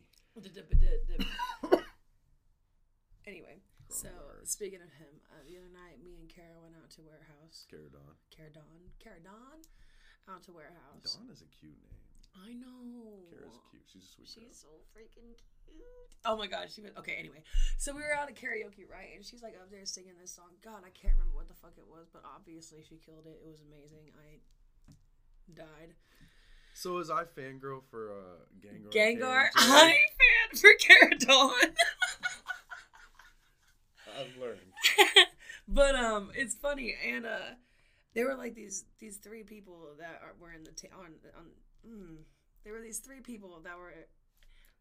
Anyway, 3.26 3.64
so 3.88 4.08
Coronavirus. 4.12 4.48
speaking 4.48 4.82
of 4.84 4.92
him, 5.00 5.14
uh, 5.32 5.44
the 5.48 5.56
other 5.58 5.72
night, 5.72 6.04
me 6.04 6.20
and 6.20 6.28
Cara 6.28 6.60
went 6.60 6.76
out 6.76 6.90
to 6.98 7.02
warehouse. 7.02 7.66
Cara 7.72 7.88
Dawn. 7.88 8.16
Cara 8.32 8.52
Dawn, 8.52 8.82
Cara 9.00 9.22
Dawn, 9.24 9.60
out 10.28 10.44
to 10.44 10.52
warehouse. 10.52 11.16
Dawn 11.16 11.32
is 11.32 11.40
a 11.40 11.50
cute 11.52 11.80
name. 11.80 12.04
I 12.34 12.52
know. 12.58 13.30
Cara's 13.30 13.62
cute. 13.70 13.86
She's 13.86 14.04
a 14.04 14.10
sweet 14.10 14.26
girl. 14.26 14.50
She's 14.50 14.58
so 14.58 14.74
freaking 14.90 15.38
cute. 15.38 16.10
Oh 16.26 16.36
my 16.36 16.48
god, 16.48 16.72
she 16.74 16.82
was 16.82 16.92
okay. 16.98 17.16
Anyway, 17.20 17.44
so 17.78 17.94
we 17.94 18.02
were 18.02 18.16
out 18.16 18.28
at 18.28 18.36
karaoke, 18.36 18.90
right? 18.90 19.14
And 19.16 19.24
she's 19.24 19.44
like 19.44 19.54
up 19.54 19.70
there 19.70 19.86
singing 19.86 20.18
this 20.20 20.34
song. 20.34 20.50
God, 20.64 20.82
I 20.82 20.90
can't 20.90 21.14
remember 21.14 21.36
what 21.36 21.48
the 21.48 21.54
fuck 21.54 21.78
it 21.78 21.86
was, 21.86 22.10
but 22.12 22.24
obviously 22.26 22.82
she 22.82 22.98
killed 22.98 23.28
it. 23.28 23.40
It 23.46 23.50
was 23.50 23.62
amazing. 23.62 24.10
I 24.18 24.42
died. 25.54 25.94
So 26.74 26.98
is 26.98 27.12
I 27.12 27.24
fangirl 27.26 27.84
for 27.92 28.12
uh, 28.12 28.46
Gengar? 28.60 28.92
Gengar, 28.92 29.46
I'm 29.56 29.94
fan 29.94 30.58
for 30.60 30.74
Cara 30.80 31.18
Dawn. 31.20 31.52
I've 34.24 34.42
learned. 34.42 34.60
but 35.68 35.96
um, 35.96 36.32
it's 36.36 36.56
funny, 36.56 36.96
and 37.06 37.26
uh, 37.26 37.56
there 38.14 38.26
were 38.28 38.36
like 38.36 38.56
these 38.56 38.86
these 39.00 39.18
three 39.18 39.44
people 39.44 39.90
that 40.00 40.22
are, 40.24 40.34
were 40.40 40.52
in 40.52 40.64
the 40.64 40.72
ta- 40.72 40.96
on 40.98 41.14
on. 41.38 41.46
Mm, 41.88 42.18
there 42.64 42.74
were 42.74 42.82
these 42.82 43.00
three 43.00 43.20
people 43.20 43.60
that 43.64 43.78
were 43.78 43.94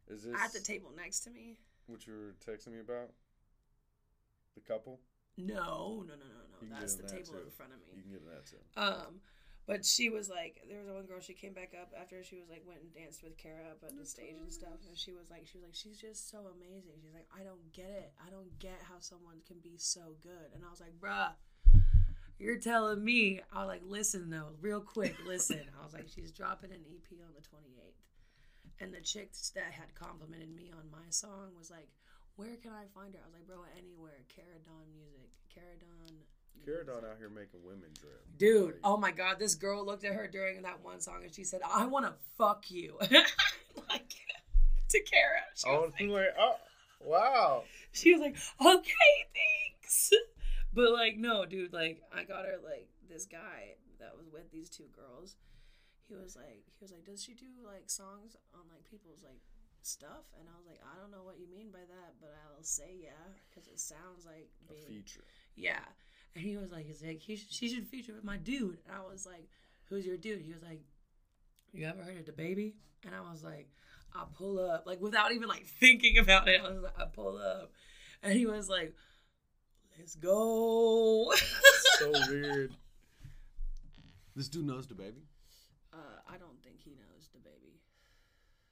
Is 0.09 0.23
this 0.23 0.35
at 0.41 0.53
the 0.53 0.61
table 0.61 0.91
next 0.97 1.21
to 1.21 1.31
me. 1.31 1.59
what 1.87 2.07
you 2.07 2.13
were 2.13 2.35
texting 2.47 2.73
me 2.73 2.81
about? 2.81 3.11
The 4.55 4.61
couple? 4.61 5.01
No, 5.37 6.05
no, 6.07 6.15
no, 6.15 6.15
no, 6.15 6.15
no. 6.15 6.59
You 6.61 6.69
can 6.69 6.79
That's 6.79 6.95
get 6.95 7.09
the 7.09 7.15
in 7.17 7.19
that 7.19 7.25
table 7.27 7.39
too. 7.41 7.47
in 7.47 7.51
front 7.51 7.73
of 7.73 7.79
me. 7.79 7.87
You 7.97 8.03
can 8.03 8.13
get 8.13 8.25
that 8.31 8.47
too. 8.47 8.57
Um, 8.77 9.21
but 9.67 9.87
she 9.87 10.11
was 10.11 10.29
like, 10.29 10.63
there 10.69 10.81
was 10.83 10.89
one 10.91 11.07
girl. 11.07 11.21
She 11.21 11.35
came 11.35 11.53
back 11.53 11.73
up 11.79 11.93
after 11.95 12.23
she 12.25 12.37
was 12.37 12.51
like 12.51 12.63
went 12.67 12.83
and 12.83 12.93
danced 12.93 13.23
with 13.23 13.39
Cara 13.39 13.71
up 13.71 13.83
at 13.87 13.97
the 13.97 14.05
stage 14.05 14.35
and 14.41 14.53
stuff. 14.53 14.83
And 14.89 14.99
she 14.99 15.13
was 15.13 15.31
like, 15.31 15.47
she 15.47 15.59
was 15.59 15.65
like, 15.65 15.79
she's 15.79 15.99
just 15.99 16.31
so 16.31 16.51
amazing. 16.51 16.99
She's 16.99 17.15
like, 17.15 17.31
I 17.31 17.45
don't 17.45 17.73
get 17.73 17.91
it. 17.91 18.13
I 18.19 18.31
don't 18.31 18.59
get 18.59 18.83
how 18.83 18.99
someone 18.99 19.39
can 19.47 19.59
be 19.63 19.79
so 19.79 20.19
good. 20.23 20.51
And 20.55 20.65
I 20.67 20.71
was 20.71 20.81
like, 20.81 20.99
bruh, 20.99 21.31
you're 22.39 22.59
telling 22.59 23.05
me. 23.05 23.41
I 23.55 23.63
was 23.63 23.69
like, 23.69 23.87
listen 23.87 24.31
though, 24.31 24.59
real 24.61 24.81
quick, 24.81 25.15
listen. 25.27 25.63
I 25.79 25.85
was 25.85 25.95
like, 25.95 26.09
she's 26.11 26.33
dropping 26.33 26.73
an 26.73 26.83
EP 26.83 27.07
on 27.23 27.31
the 27.39 27.47
28th. 27.47 28.03
And 28.83 28.93
the 28.93 29.01
chick 29.01 29.31
that 29.55 29.71
had 29.71 29.95
complimented 29.95 30.51
me 30.51 30.75
on 30.75 30.91
my 30.91 31.07
song 31.11 31.55
was 31.57 31.71
like, 31.71 31.87
where 32.35 32.57
can 32.59 32.73
I 32.73 32.91
find 32.91 33.15
her? 33.15 33.21
I 33.23 33.31
was 33.31 33.37
like, 33.39 33.47
bro, 33.47 33.63
anywhere. 33.79 34.27
Cara 34.27 34.59
Dawn 34.67 34.91
music. 34.91 35.31
Cara 35.55 35.79
Cara 36.65 36.85
Dawn 36.87 37.05
out 37.05 37.17
here 37.19 37.29
making 37.29 37.61
women 37.65 37.91
drip. 38.01 38.21
Dude, 38.39 38.67
Like, 38.67 38.75
oh 38.85 38.97
my 38.97 39.11
god, 39.11 39.39
this 39.39 39.55
girl 39.55 39.85
looked 39.85 40.05
at 40.05 40.15
her 40.15 40.27
during 40.27 40.63
that 40.63 40.83
one 40.83 41.01
song 41.01 41.21
and 41.23 41.33
she 41.35 41.45
said, 41.45 41.61
I 41.69 41.87
want 41.87 42.07
to 42.07 42.13
fuck 42.39 42.71
you. 42.71 42.97
like, 43.01 44.15
to 44.89 45.01
Cara. 45.01 45.43
She, 45.55 45.69
oh, 45.69 45.83
was 45.83 45.93
like, 46.01 46.35
oh, 46.39 46.57
wow. 47.05 47.65
she 47.93 48.13
was 48.13 48.21
like, 48.21 48.37
okay, 48.61 48.93
thanks. 49.35 50.11
But, 50.75 50.91
like, 50.91 51.19
no, 51.19 51.45
dude, 51.45 51.75
like, 51.75 52.01
I 52.17 52.25
got 52.25 52.47
her, 52.47 52.57
like, 52.65 52.89
this 53.07 53.27
guy 53.27 53.77
that 54.01 54.17
was 54.17 54.33
with 54.33 54.51
these 54.51 54.71
two 54.71 54.89
girls. 54.97 55.37
He 56.09 56.15
was 56.15 56.35
like, 56.35 56.65
he 56.65 56.81
was 56.81 56.91
like, 56.93 57.05
does 57.05 57.23
she 57.23 57.35
do, 57.35 57.45
like, 57.63 57.91
songs 57.91 58.37
on, 58.55 58.63
like, 58.73 58.89
people's, 58.89 59.21
like, 59.23 59.37
stuff, 59.83 60.25
and 60.39 60.49
I 60.49 60.57
was 60.57 60.65
like, 60.67 60.81
I 60.81 60.99
don't 60.99 61.11
know 61.11 61.27
what 61.27 61.39
you 61.39 61.47
mean 61.51 61.71
by 61.71 61.83
that, 61.85 62.15
but 62.21 62.33
I'll 62.47 62.63
say 62.63 62.95
yeah 63.03 63.35
because 63.51 63.69
it 63.69 63.81
sounds 63.81 64.25
like 64.25 64.49
A 64.71 64.75
feature. 64.89 65.25
yeah. 65.57 65.85
And 66.35 66.45
he 66.45 66.57
was 66.57 66.73
like, 66.73 66.87
he's 66.87 67.03
like, 67.03 67.21
he 67.21 67.37
should, 67.37 67.53
she 67.53 67.69
should 67.69 67.87
feature 67.87 68.15
with 68.15 68.25
my 68.25 68.37
dude. 68.39 68.79
And 68.87 68.97
I 68.97 69.11
was 69.11 69.27
like, 69.27 69.49
who's 69.89 70.07
your 70.07 70.17
dude? 70.17 70.41
He 70.43 70.53
was 70.53 70.63
like, 70.63 70.81
you 71.73 71.87
ever 71.87 72.03
heard 72.03 72.17
of 72.27 72.35
DaBaby? 72.35 72.73
And 73.05 73.15
I 73.15 73.21
was 73.31 73.43
like, 73.45 73.69
I 74.15 74.25
pull 74.37 74.59
up, 74.59 74.85
like 74.87 75.01
without 75.01 75.33
even 75.33 75.49
like 75.49 75.67
thinking 75.67 76.19
about 76.19 76.49
it. 76.49 76.61
I 76.65 76.71
was 76.71 76.83
like, 76.83 76.99
I 76.99 77.05
pull 77.07 77.37
up, 77.39 77.73
and 78.23 78.33
he 78.33 78.47
was 78.47 78.69
like, 78.69 78.95
let's 79.99 80.15
go. 80.17 81.33
So 81.99 82.11
weird. 82.29 82.73
This 84.35 84.49
dude 84.49 84.65
knows 84.67 84.87
DaBaby. 84.87 85.23
uh, 85.93 85.97
I 86.27 86.37
don't 86.39 86.57
think 86.65 86.81
he 86.83 86.91
knows 86.93 87.29
DaBaby. 87.37 87.77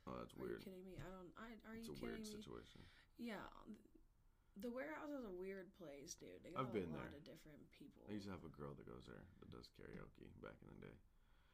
Oh, 0.08 0.12
that's 0.18 0.32
Are 0.34 0.42
weird. 0.42 0.58
you 0.64 0.64
kidding 0.72 0.84
me? 0.84 0.96
I 0.98 1.08
don't. 1.12 1.30
I 1.38 1.70
are 1.70 1.76
It's 1.76 1.86
you 1.88 1.94
a 1.94 2.04
weird 2.04 2.26
situation. 2.26 2.80
Yeah. 3.18 3.34
The 4.60 4.68
warehouse 4.68 5.08
is 5.08 5.24
a 5.24 5.32
weird 5.40 5.72
place, 5.80 6.12
dude. 6.20 6.36
They 6.44 6.52
got 6.52 6.68
I've 6.68 6.72
a 6.72 6.76
been 6.84 6.92
lot 6.92 7.08
there. 7.08 7.16
of 7.16 7.24
different 7.24 7.64
people. 7.72 8.04
I 8.04 8.12
used 8.12 8.28
to 8.28 8.34
have 8.36 8.44
a 8.44 8.52
girl 8.52 8.76
that 8.76 8.84
goes 8.84 9.08
there 9.08 9.24
that 9.40 9.48
does 9.48 9.72
karaoke 9.72 10.28
back 10.44 10.60
in 10.60 10.68
the 10.76 10.80
day. 10.84 10.96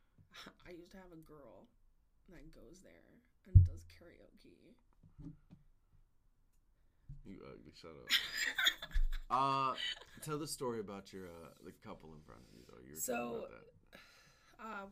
I 0.69 0.75
used 0.75 0.91
to 0.91 0.99
have 0.99 1.15
a 1.15 1.23
girl 1.23 1.71
that 2.35 2.43
goes 2.51 2.83
there 2.83 3.07
and 3.47 3.55
does 3.63 3.87
karaoke. 3.95 4.75
You 7.27 7.43
ugly, 7.47 7.75
shut 7.75 7.95
up. 7.95 8.11
uh, 9.31 9.73
tell 10.23 10.39
the 10.39 10.47
story 10.47 10.79
about 10.79 11.11
your 11.15 11.27
uh 11.27 11.51
the 11.67 11.75
couple 11.83 12.15
in 12.15 12.23
front 12.23 12.43
of 12.43 12.51
you 12.55 12.63
though. 12.71 12.83
You 12.87 12.95
were 12.95 13.03
talking 13.03 13.15
So- 13.15 13.39
about 13.47 13.51
that. 13.55 13.67
Uh, 14.57 14.89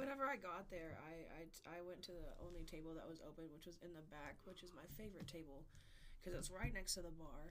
whenever 0.00 0.24
I 0.24 0.40
got 0.40 0.72
there, 0.72 0.96
I, 1.04 1.44
I, 1.44 1.76
I 1.76 1.78
went 1.84 2.00
to 2.08 2.16
the 2.16 2.32
only 2.40 2.64
table 2.64 2.96
that 2.96 3.04
was 3.04 3.20
open, 3.20 3.44
which 3.52 3.68
was 3.68 3.76
in 3.84 3.92
the 3.92 4.00
back, 4.08 4.40
which 4.48 4.64
is 4.64 4.72
my 4.72 4.88
favorite 4.96 5.28
table 5.28 5.68
because 6.22 6.38
it's 6.38 6.50
right 6.50 6.70
next 6.72 6.94
to 6.94 7.02
the 7.02 7.10
bar 7.10 7.50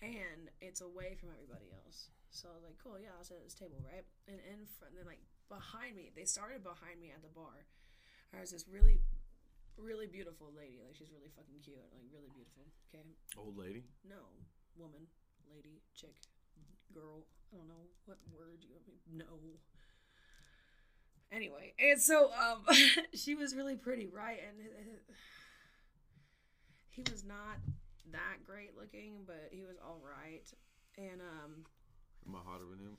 and 0.00 0.48
it's 0.64 0.80
away 0.80 1.12
from 1.20 1.28
everybody 1.36 1.68
else. 1.84 2.08
So 2.32 2.48
I 2.48 2.56
was 2.56 2.64
like, 2.64 2.80
cool, 2.80 2.96
yeah, 2.96 3.12
I'll 3.12 3.24
sit 3.26 3.36
at 3.36 3.44
this 3.44 3.58
table, 3.58 3.76
right? 3.84 4.06
And 4.24 4.40
in 4.48 4.64
front, 4.64 4.96
then 4.96 5.04
like 5.04 5.20
behind 5.52 5.92
me, 5.96 6.08
they 6.16 6.24
started 6.24 6.64
behind 6.64 6.96
me 7.02 7.12
at 7.12 7.20
the 7.20 7.28
bar. 7.28 7.68
There 8.32 8.40
was 8.40 8.54
this 8.54 8.64
really, 8.64 9.04
really 9.76 10.06
beautiful 10.08 10.48
lady. 10.56 10.80
Like 10.80 10.96
she's 10.96 11.12
really 11.12 11.28
fucking 11.36 11.60
cute, 11.60 11.76
like 11.92 12.06
really 12.08 12.30
beautiful. 12.32 12.64
Okay, 12.88 13.04
Old 13.36 13.58
lady. 13.58 13.84
no, 14.06 14.22
woman, 14.78 15.04
lady, 15.52 15.82
chick, 15.92 16.16
girl. 16.94 17.26
I 17.52 17.58
don't 17.58 17.68
know 17.68 17.90
what 18.06 18.16
word 18.32 18.62
you 18.62 18.70
want 18.72 18.86
me. 18.86 18.94
No. 19.10 19.58
Anyway, 21.32 21.74
and 21.78 22.00
so 22.00 22.30
um, 22.32 22.64
she 23.14 23.34
was 23.34 23.54
really 23.54 23.76
pretty, 23.76 24.08
right? 24.08 24.38
And 24.38 24.58
he 26.88 27.02
was 27.10 27.24
not 27.24 27.58
that 28.12 28.44
great 28.44 28.76
looking, 28.76 29.24
but 29.26 29.48
he 29.52 29.64
was 29.64 29.76
all 29.84 30.00
right. 30.02 30.46
And 30.98 31.20
um, 31.20 31.64
Am 32.26 32.36
I 32.36 32.40
hotter 32.44 32.64
than 32.68 32.80
him? 32.80 32.96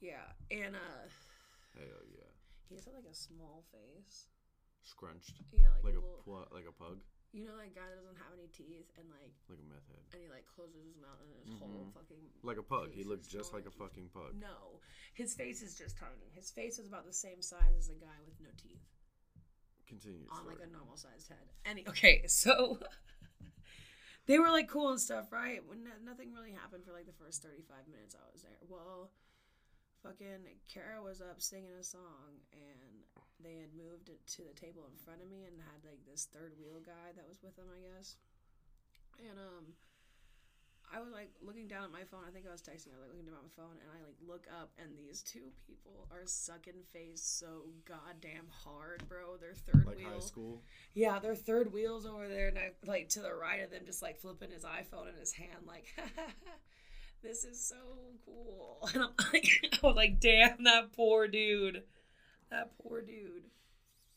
yeah, 0.00 0.26
and 0.50 0.74
uh, 0.76 1.04
Hell 1.76 2.04
yeah. 2.12 2.28
he 2.68 2.74
has 2.76 2.86
like 2.88 3.06
a 3.10 3.14
small 3.14 3.64
face. 3.72 4.28
Scrunched. 4.82 5.36
Yeah, 5.52 5.68
like, 5.84 5.92
Like 5.92 5.94
a 5.94 6.00
a 6.00 6.04
little. 6.04 6.22
pl- 6.24 6.48
like 6.52 6.64
a 6.68 6.72
pug. 6.72 6.98
You 7.32 7.46
know, 7.46 7.54
that 7.62 7.70
guy 7.78 7.86
that 7.86 7.94
doesn't 7.94 8.18
have 8.18 8.34
any 8.34 8.48
teeth, 8.50 8.90
and 8.98 9.06
like, 9.14 9.30
Like 9.46 9.62
a 9.62 9.66
meth 9.70 9.86
head. 9.86 10.02
and 10.12 10.18
he 10.24 10.26
like 10.28 10.42
closes 10.50 10.82
his 10.82 10.98
mouth, 10.98 11.20
and 11.22 11.30
his 11.38 11.54
whole 11.62 11.86
Mhm. 11.86 11.94
fucking 11.94 12.18
Like 12.42 12.58
a 12.58 12.66
pug. 12.66 12.90
He 12.90 13.04
looks 13.04 13.28
just 13.28 13.54
like 13.54 13.66
a 13.66 13.70
fucking 13.70 14.08
pug. 14.10 14.34
No, 14.34 14.80
his 15.14 15.32
face 15.38 15.62
is 15.62 15.78
just 15.78 15.96
tiny. 15.96 16.26
His 16.34 16.50
face 16.50 16.80
is 16.80 16.88
about 16.90 17.06
the 17.06 17.12
same 17.14 17.40
size 17.40 17.76
as 17.78 17.88
a 17.88 17.94
guy 17.94 18.18
with 18.26 18.40
no 18.42 18.50
teeth 18.58 18.82
Continue. 19.86 20.26
on 20.32 20.46
like 20.46 20.58
a 20.58 20.66
normal 20.66 20.96
sized 20.96 21.28
head. 21.28 21.46
Any 21.64 21.86
okay, 21.88 22.24
so 22.26 22.80
they 24.30 24.38
were 24.38 24.54
like 24.54 24.70
cool 24.70 24.94
and 24.94 25.02
stuff, 25.02 25.34
right? 25.34 25.58
When 25.66 25.82
no- 25.82 25.98
nothing 26.06 26.30
really 26.30 26.54
happened 26.54 26.86
for 26.86 26.94
like 26.94 27.10
the 27.10 27.18
first 27.18 27.42
thirty 27.42 27.66
five 27.66 27.90
minutes 27.90 28.14
I 28.14 28.22
was 28.30 28.46
there. 28.46 28.62
Well, 28.62 29.10
fucking 30.06 30.46
Cara 30.70 31.02
was 31.02 31.18
up 31.18 31.42
singing 31.42 31.74
a 31.74 31.82
song, 31.82 32.38
and 32.54 33.02
they 33.42 33.58
had 33.58 33.74
moved 33.74 34.06
it 34.06 34.22
to 34.38 34.46
the 34.46 34.54
table 34.54 34.86
in 34.86 34.94
front 35.02 35.18
of 35.18 35.26
me 35.26 35.42
and 35.50 35.58
had 35.58 35.82
like 35.82 36.06
this 36.06 36.30
third 36.30 36.54
wheel 36.62 36.78
guy 36.78 37.10
that 37.18 37.26
was 37.26 37.42
with 37.42 37.58
them, 37.58 37.66
I 37.74 37.82
guess. 37.82 38.14
And 39.18 39.34
um. 39.34 39.74
I 40.92 41.00
was 41.00 41.12
like 41.12 41.30
looking 41.40 41.68
down 41.68 41.84
at 41.84 41.92
my 41.92 42.02
phone. 42.10 42.20
I 42.26 42.32
think 42.32 42.46
I 42.48 42.52
was 42.52 42.62
texting. 42.62 42.90
I 42.90 42.98
was 42.98 43.06
like 43.06 43.14
looking 43.14 43.26
down 43.26 43.38
at 43.38 43.46
my 43.46 43.54
phone, 43.56 43.78
and 43.78 43.90
I 43.94 44.02
like 44.02 44.16
look 44.26 44.46
up, 44.50 44.70
and 44.78 44.90
these 44.98 45.22
two 45.22 45.52
people 45.66 46.08
are 46.10 46.26
sucking 46.26 46.82
face 46.92 47.22
so 47.22 47.70
goddamn 47.86 48.46
hard, 48.50 49.08
bro. 49.08 49.36
Their 49.36 49.54
third 49.54 49.86
like 49.86 49.98
wheel. 49.98 50.10
high 50.10 50.18
school. 50.18 50.62
Yeah, 50.94 51.18
their 51.20 51.36
third 51.36 51.72
wheels 51.72 52.06
over 52.06 52.26
there, 52.26 52.48
and 52.48 52.58
I, 52.58 52.72
like 52.84 53.08
to 53.10 53.20
the 53.20 53.32
right 53.34 53.62
of 53.62 53.70
them, 53.70 53.82
just 53.86 54.02
like 54.02 54.18
flipping 54.18 54.50
his 54.50 54.64
iPhone 54.64 55.08
in 55.08 55.18
his 55.18 55.32
hand, 55.32 55.62
like, 55.66 55.86
this 57.22 57.44
is 57.44 57.60
so 57.64 57.76
cool. 58.24 58.88
And 58.94 59.04
I'm 59.04 59.32
like, 59.32 59.48
I 59.82 59.86
was 59.86 59.96
like, 59.96 60.18
damn, 60.18 60.64
that 60.64 60.92
poor 60.92 61.28
dude, 61.28 61.84
that 62.50 62.72
poor 62.82 63.00
dude. 63.00 63.44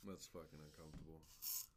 That's 0.08 0.26
fucking 0.28 0.60
uncomfortable. 0.60 1.22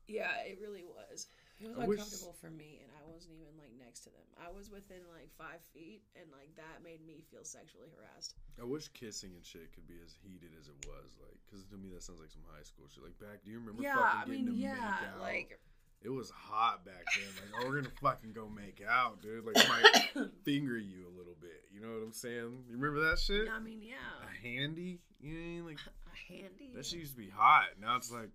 Yeah, 0.09 0.31
it 0.47 0.59
really 0.61 0.85
was. 0.85 1.27
It 1.61 1.69
was 1.73 1.79
I 1.81 1.87
wish- 1.89 1.99
uncomfortable 1.99 2.37
for 2.41 2.51
me, 2.51 2.81
and 2.85 2.91
I 2.93 3.05
wasn't 3.09 3.35
even 3.41 3.57
like 3.57 3.73
next 3.81 4.01
to 4.05 4.11
them. 4.11 4.29
I 4.37 4.53
was 4.53 4.69
within 4.69 5.01
like 5.09 5.33
five 5.41 5.65
feet, 5.73 6.03
and 6.15 6.29
like 6.33 6.53
that 6.57 6.85
made 6.85 7.01
me 7.07 7.25
feel 7.31 7.45
sexually 7.45 7.89
harassed. 7.97 8.37
I 8.61 8.65
wish 8.65 8.89
kissing 8.93 9.33
and 9.35 9.45
shit 9.45 9.73
could 9.73 9.89
be 9.89 9.97
as 10.05 10.13
heated 10.13 10.53
as 10.61 10.69
it 10.69 10.77
was, 10.85 11.17
like, 11.21 11.37
because 11.49 11.65
to 11.73 11.77
me 11.77 11.89
that 11.97 12.03
sounds 12.03 12.21
like 12.21 12.31
some 12.31 12.45
high 12.53 12.63
school 12.65 12.85
shit. 12.93 13.03
Like 13.05 13.17
back, 13.19 13.41
do 13.45 13.51
you 13.51 13.59
remember? 13.59 13.83
yeah, 13.83 13.97
fucking 13.97 14.21
I 14.21 14.25
getting 14.29 14.47
mean, 14.53 14.59
yeah, 14.61 15.17
like 15.21 15.59
it 16.05 16.11
was 16.13 16.29
hot 16.31 16.85
back 16.85 17.05
then. 17.17 17.25
Like, 17.41 17.53
oh, 17.65 17.69
we're 17.69 17.81
gonna 17.81 17.95
fucking 18.03 18.33
go 18.33 18.49
make 18.53 18.85
out, 18.87 19.23
dude. 19.23 19.45
Like, 19.47 19.57
might 19.69 20.29
finger 20.45 20.77
you 20.77 21.09
a 21.09 21.13
little 21.17 21.37
bit. 21.41 21.65
You 21.73 21.81
know 21.81 21.89
what 21.89 22.05
I'm 22.05 22.13
saying? 22.13 22.65
You 22.69 22.77
remember 22.77 23.09
that 23.09 23.19
shit? 23.19 23.49
I 23.49 23.59
mean, 23.61 23.81
yeah, 23.83 23.97
A 24.23 24.47
handy, 24.47 25.01
you 25.21 25.33
know, 25.33 25.41
what 25.41 25.41
I 25.41 25.49
mean? 25.49 25.65
like 25.65 25.79
a 25.81 26.33
handy. 26.33 26.73
that 26.77 26.85
shit 26.85 27.01
used 27.01 27.13
to 27.13 27.19
be 27.19 27.31
hot. 27.31 27.65
Now 27.81 27.97
it's 27.97 28.13
like, 28.13 28.29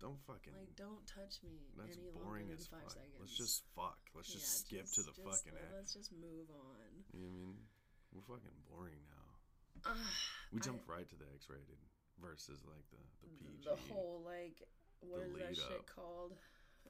don't 0.00 0.18
fucking. 0.26 0.54
Like, 0.54 0.74
don't 0.78 1.02
touch 1.06 1.42
me 1.42 1.58
that's 1.76 1.98
any 1.98 2.10
boring 2.14 2.48
as 2.54 2.66
fuck. 2.70 2.86
seconds. 2.90 3.18
Let's 3.18 3.36
just 3.36 3.62
fuck. 3.74 3.98
Let's 4.14 4.30
just 4.32 4.46
Yeah, 4.70 4.82
skip 4.82 4.86
to 4.94 5.02
the 5.10 5.14
just, 5.14 5.26
fucking 5.26 5.54
uh, 5.58 5.62
act. 5.62 5.74
Let's 5.74 5.92
just 5.94 6.10
move 6.14 6.46
on. 6.54 6.90
You 7.12 7.26
know 7.26 7.30
what 7.34 7.38
I 7.38 7.42
mean? 7.42 7.58
We're 8.14 8.26
fucking 8.26 8.56
boring 8.70 9.02
now. 9.10 9.26
Ugh, 9.90 9.96
We 10.54 10.58
I- 10.60 10.64
jumped 10.64 10.86
right 10.88 11.06
to 11.08 11.16
the 11.18 11.26
X-rated 11.34 11.78
versus 12.22 12.62
like 12.66 12.86
the 12.90 13.02
the 13.22 13.30
PG. 13.38 13.68
the 13.68 13.78
whole 13.92 14.22
like 14.26 14.58
what 15.00 15.22
is 15.22 15.34
that 15.38 15.54
shit 15.56 15.82
up. 15.82 15.86
called? 15.94 16.34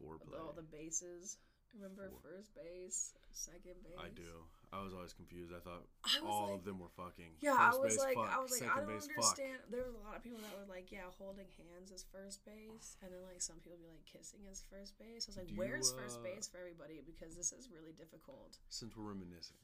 foreplay. 0.01 0.39
All 0.39 0.53
the 0.55 0.63
bases. 0.63 1.37
Remember 1.77 2.09
Four. 2.11 2.21
first 2.25 2.55
base, 2.57 3.13
second 3.33 3.77
base. 3.85 3.99
I 4.01 4.09
do. 4.11 4.47
I 4.73 4.83
was 4.85 4.93
always 4.93 5.13
confused. 5.17 5.53
I 5.55 5.61
thought 5.65 5.85
I 6.05 6.21
all 6.27 6.53
like- 6.53 6.61
of 6.61 6.65
them 6.65 6.81
were 6.81 6.93
fucking. 6.97 7.41
Yeah, 7.41 7.57
first 7.57 7.63
I 7.63 7.73
was 7.81 7.95
base, 7.97 8.05
like, 8.05 8.17
fuck. 8.21 8.29
I 8.35 8.39
was 8.41 8.51
like, 8.53 8.61
second 8.67 8.73
I 8.73 8.81
don't 8.85 8.93
base, 8.99 9.09
understand. 9.09 9.59
There 9.71 9.85
was 9.85 9.95
a 9.97 10.03
lot 10.05 10.17
of 10.17 10.23
people 10.25 10.41
that 10.45 10.53
were 10.59 10.69
like, 10.69 10.89
yeah, 10.93 11.09
holding 11.21 11.49
hands 11.57 11.89
is 11.93 12.05
first 12.13 12.45
base, 12.45 12.97
and 13.01 13.13
then 13.13 13.23
like 13.25 13.41
some 13.41 13.61
people 13.65 13.79
be 13.81 13.89
like 13.89 14.05
kissing 14.05 14.41
is 14.51 14.65
first 14.69 14.99
base. 14.99 15.25
I 15.25 15.29
was 15.29 15.39
like, 15.39 15.49
Do 15.49 15.55
you, 15.55 15.61
where's 15.61 15.93
first 15.93 16.21
uh, 16.21 16.27
base 16.29 16.49
for 16.49 16.59
everybody 16.59 17.01
because 17.05 17.37
this 17.37 17.53
is 17.53 17.69
really 17.73 17.93
difficult. 17.97 18.59
Since 18.69 18.97
we're 18.97 19.09
reminiscing, 19.13 19.61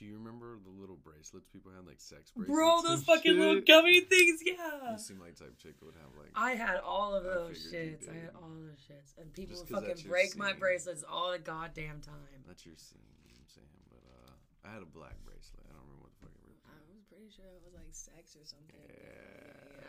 do 0.00 0.08
you 0.08 0.16
remember 0.16 0.56
the 0.64 0.72
little 0.72 0.96
bracelets 0.96 1.44
people 1.52 1.68
had, 1.76 1.84
like 1.84 2.00
sex 2.00 2.32
bracelets? 2.32 2.56
Bro, 2.56 2.88
those 2.88 3.04
fucking 3.04 3.36
little 3.36 3.60
gummy 3.60 4.00
things, 4.00 4.40
yeah. 4.40 4.96
You 4.96 4.98
seem 4.98 5.20
like 5.20 5.36
type 5.36 5.52
chick 5.60 5.76
that 5.76 5.84
would 5.84 6.00
have 6.00 6.16
like. 6.16 6.32
I 6.32 6.56
had 6.56 6.80
all 6.80 7.12
of 7.12 7.22
those 7.22 7.60
you 7.68 7.76
shits. 7.76 8.08
I 8.08 8.16
had 8.16 8.32
all 8.32 8.48
those 8.48 8.80
shits. 8.80 9.12
And 9.20 9.28
people 9.36 9.60
would 9.60 9.68
fucking 9.68 10.08
break 10.08 10.40
my 10.40 10.56
bracelets 10.56 11.04
all 11.04 11.36
the 11.36 11.38
goddamn 11.38 12.00
time. 12.00 12.16
That's 12.48 12.64
your 12.64 12.80
scene. 12.80 13.04
You 13.28 13.36
know 13.36 13.44
what 13.44 13.44
I'm 13.44 13.52
saying, 13.60 13.76
but 13.92 14.00
uh, 14.00 14.32
I 14.64 14.72
had 14.72 14.80
a 14.80 14.88
black 14.88 15.20
bracelet. 15.20 15.68
I 15.68 15.76
don't 15.76 15.84
remember 15.84 16.08
what 16.08 16.16
the 16.16 16.24
fuck 16.24 16.32
it 16.32 16.48
was. 16.48 16.64
I 16.64 16.80
was 16.96 17.04
pretty 17.04 17.28
sure 17.28 17.44
it 17.44 17.60
was 17.60 17.76
like 17.76 17.92
sex 17.92 18.40
or 18.40 18.48
something. 18.48 18.80
Yeah. 18.88 19.84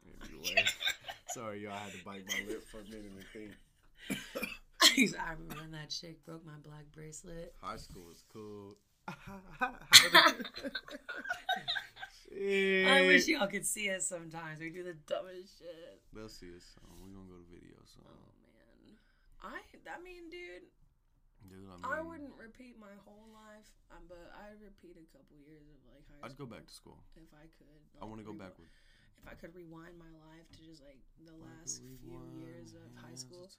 yeah. 0.00 0.24
Anyway, 0.32 0.64
sorry, 1.36 1.60
y'all. 1.60 1.76
I 1.76 1.84
had 1.84 1.92
to 1.92 2.00
bite 2.08 2.24
my 2.24 2.40
lip 2.48 2.64
for 2.72 2.80
a 2.80 2.88
minute 2.88 3.12
and 3.12 3.28
think. 3.36 3.52
I 4.82 5.32
remember 5.32 5.56
when 5.62 5.70
that 5.72 5.90
chick 5.90 6.24
broke 6.24 6.44
my 6.44 6.58
black 6.62 6.84
bracelet. 6.92 7.54
High 7.60 7.76
school 7.76 8.04
was 8.08 8.24
cool. 8.32 8.76
I 12.32 13.06
wish 13.06 13.26
y'all 13.26 13.46
could 13.46 13.66
see 13.66 13.90
us 13.90 14.08
sometimes. 14.08 14.60
We 14.60 14.70
do 14.70 14.82
the 14.82 14.94
dumbest 15.06 15.58
shit. 15.58 16.00
They'll 16.14 16.28
see 16.28 16.54
us. 16.56 16.78
Um, 16.82 16.96
we're 17.02 17.10
gonna 17.10 17.28
go 17.28 17.38
to 17.38 17.48
video 17.50 17.76
soon. 17.84 18.04
Oh 18.06 18.32
man, 18.40 18.96
I 19.42 19.60
I 19.90 19.98
mean, 20.02 20.30
dude, 20.30 20.70
Dude, 21.50 21.66
I, 21.66 21.74
mean, 21.74 21.82
I 21.82 21.98
wouldn't 21.98 22.34
repeat 22.38 22.78
my 22.78 22.94
whole 23.02 23.26
life, 23.34 23.66
um, 23.90 24.06
but 24.06 24.30
I'd 24.46 24.62
repeat 24.62 24.94
a 24.94 25.06
couple 25.10 25.34
years 25.42 25.66
of 25.66 25.78
like 25.90 26.06
high 26.06 26.22
school. 26.22 26.26
I'd 26.30 26.38
go 26.38 26.46
back 26.46 26.64
to 26.70 26.74
school. 26.74 26.98
if 27.18 27.26
I 27.34 27.50
could. 27.58 27.82
I 27.98 28.06
want 28.06 28.22
to 28.22 28.26
go 28.26 28.34
back 28.34 28.54
If 28.62 29.26
I 29.26 29.34
could 29.34 29.54
rewind 29.54 29.98
my 29.98 30.10
life 30.30 30.46
to 30.54 30.58
just 30.62 30.82
like 30.82 31.02
the 31.26 31.34
last 31.34 31.82
few 31.82 32.22
years 32.38 32.74
of 32.78 32.86
high 32.98 33.18
school. 33.18 33.50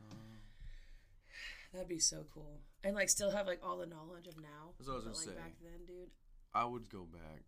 That'd 1.73 1.87
be 1.87 1.99
so 1.99 2.25
cool. 2.33 2.61
And 2.83 2.95
like 2.95 3.09
still 3.09 3.31
have 3.31 3.47
like 3.47 3.59
all 3.63 3.77
the 3.77 3.85
knowledge 3.85 4.27
of 4.27 4.37
now. 4.37 4.73
That's 4.77 4.87
what 4.87 4.93
I 4.93 4.97
was 4.97 5.05
but, 5.05 5.13
gonna 5.13 5.25
like 5.25 5.37
say. 5.37 5.43
back 5.43 5.53
then, 5.61 5.85
dude, 5.87 6.09
I 6.53 6.65
would 6.65 6.89
go 6.89 7.03
back 7.03 7.43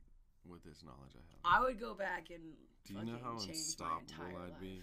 with 0.46 0.64
this 0.64 0.84
knowledge 0.84 1.14
I 1.16 1.24
have. 1.30 1.42
I 1.44 1.64
would 1.64 1.80
go 1.80 1.94
back 1.94 2.30
and 2.30 2.54
Do 2.86 2.94
you 2.94 3.06
know 3.06 3.18
fucking 3.18 3.24
how 3.24 3.38
change 3.38 3.48
my 3.48 3.54
unstoppable 3.54 4.38
I'd 4.44 4.52
life. 4.52 4.60
be? 4.62 4.82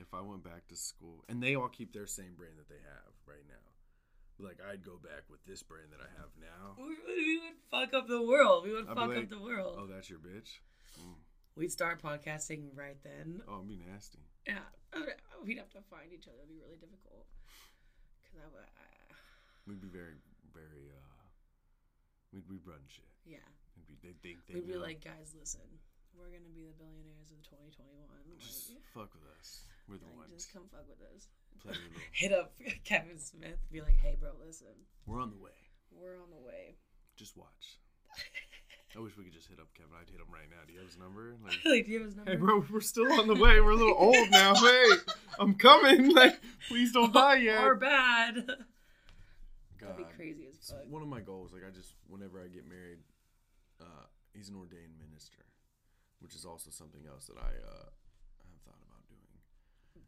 if 0.00 0.14
I 0.14 0.20
went 0.20 0.44
back 0.44 0.66
to 0.68 0.76
school, 0.76 1.24
and 1.28 1.42
they 1.42 1.54
all 1.54 1.68
keep 1.68 1.92
their 1.92 2.06
same 2.06 2.34
brand 2.36 2.54
that 2.58 2.68
they 2.68 2.80
have 2.82 3.12
right 3.26 3.44
now. 3.48 3.66
Like 4.38 4.58
I'd 4.62 4.84
go 4.84 4.96
back 5.02 5.26
with 5.28 5.44
this 5.44 5.62
brand 5.62 5.90
that 5.90 6.00
I 6.00 6.10
have 6.14 6.30
now. 6.38 6.78
We, 6.78 6.94
we 7.06 7.38
would 7.42 7.58
fuck 7.70 7.92
up 7.92 8.06
the 8.06 8.22
world. 8.22 8.64
We 8.64 8.72
would 8.72 8.86
I'd 8.86 8.94
be 8.94 9.00
fuck 9.00 9.08
like, 9.08 9.18
up 9.18 9.30
the 9.30 9.42
world. 9.42 9.78
Oh, 9.82 9.86
that's 9.86 10.08
your 10.08 10.20
bitch. 10.20 10.62
Mm. 11.00 11.18
We'd 11.56 11.72
start 11.72 12.00
podcasting 12.00 12.70
right 12.76 12.96
then. 13.02 13.42
Oh, 13.48 13.56
it'd 13.56 13.68
be 13.68 13.82
nasty. 13.90 14.22
Yeah, 14.46 14.62
we'd 15.44 15.58
have 15.58 15.70
to 15.70 15.82
find 15.90 16.12
each 16.14 16.28
other. 16.28 16.38
It'd 16.38 16.48
be 16.48 16.62
really 16.62 16.78
difficult. 16.78 17.26
Cause 18.32 18.40
I 18.44 18.48
would, 18.52 18.64
I, 18.64 18.86
We'd 19.66 19.80
be 19.80 19.88
very, 19.92 20.16
very. 20.54 20.92
uh 20.92 21.22
We'd 22.32 22.44
we'd 22.48 22.64
run 22.68 22.84
shit. 22.88 23.08
yeah. 23.24 23.40
We'd 23.76 23.88
be, 23.88 23.96
they 24.04 24.12
think 24.20 24.44
they 24.46 24.54
We'd 24.60 24.68
be 24.68 24.74
know. 24.76 24.84
like, 24.84 25.00
guys, 25.04 25.32
listen, 25.38 25.64
we're 26.12 26.28
gonna 26.28 26.52
be 26.52 26.64
the 26.68 26.76
billionaires 26.76 27.32
of 27.32 27.40
2021. 27.40 28.04
just 28.40 28.68
Like, 28.76 28.84
fuck 28.92 29.10
with 29.16 29.24
us. 29.40 29.64
We're 29.88 29.96
the 29.96 30.08
like, 30.12 30.28
ones. 30.28 30.34
just 30.36 30.52
come 30.52 30.68
fuck 30.68 30.84
with 30.84 31.00
us. 31.16 31.28
Play 31.64 31.72
a 31.72 31.80
little. 31.80 32.04
Hit 32.12 32.32
up 32.36 32.52
Kevin 32.84 33.16
Smith. 33.18 33.56
Be 33.72 33.80
like, 33.80 33.96
hey, 33.96 34.16
bro, 34.20 34.36
listen, 34.44 34.76
We're 35.08 35.20
on 35.24 35.30
the 35.32 35.40
way. 35.40 35.56
we're 35.90 36.20
on 36.20 36.28
the 36.28 36.40
way. 36.44 36.76
Just 37.16 37.36
watch. 37.36 37.80
I 38.98 39.00
wish 39.00 39.14
we 39.16 39.22
could 39.22 39.32
just 39.32 39.46
hit 39.46 39.62
up 39.62 39.70
Kevin. 39.78 39.94
I'd 39.94 40.10
hit 40.10 40.18
him 40.18 40.26
right 40.26 40.50
now. 40.50 40.66
Do 40.66 40.74
you 40.74 40.82
have 40.82 40.90
his 40.90 40.98
number? 40.98 41.38
Like, 41.46 41.62
like, 41.62 41.84
do 41.86 41.94
you 41.94 41.98
have 42.02 42.10
his 42.10 42.18
number? 42.18 42.34
hey, 42.34 42.36
bro, 42.36 42.66
we're 42.66 42.82
still 42.82 43.06
on 43.14 43.30
the 43.30 43.38
way. 43.38 43.62
We're 43.62 43.78
a 43.78 43.78
little 43.78 43.94
old 44.10 44.26
now. 44.34 44.58
Hey, 44.58 44.90
I'm 45.38 45.54
coming. 45.54 46.10
Like, 46.18 46.42
please 46.66 46.90
don't 46.90 47.14
die 47.14 47.46
yet. 47.46 47.62
Or 47.62 47.78
bad. 47.78 48.42
God. 49.78 49.94
That'd 49.94 50.02
be 50.02 50.10
crazy 50.18 50.50
as 50.50 50.58
It's 50.58 50.74
one 50.90 50.98
of 50.98 51.06
my 51.06 51.22
goals. 51.22 51.54
Like, 51.54 51.62
I 51.62 51.70
just, 51.70 51.94
whenever 52.10 52.42
I 52.42 52.50
get 52.50 52.66
married, 52.66 52.98
uh, 53.78 54.10
he's 54.34 54.50
an 54.50 54.58
ordained 54.58 54.98
minister, 54.98 55.46
which 56.18 56.34
is 56.34 56.42
also 56.42 56.74
something 56.74 57.06
else 57.06 57.30
that 57.30 57.38
I 57.38 57.54
uh, 57.54 57.86
have 58.50 58.60
thought 58.66 58.82
about 58.82 59.06
doing. 59.06 59.30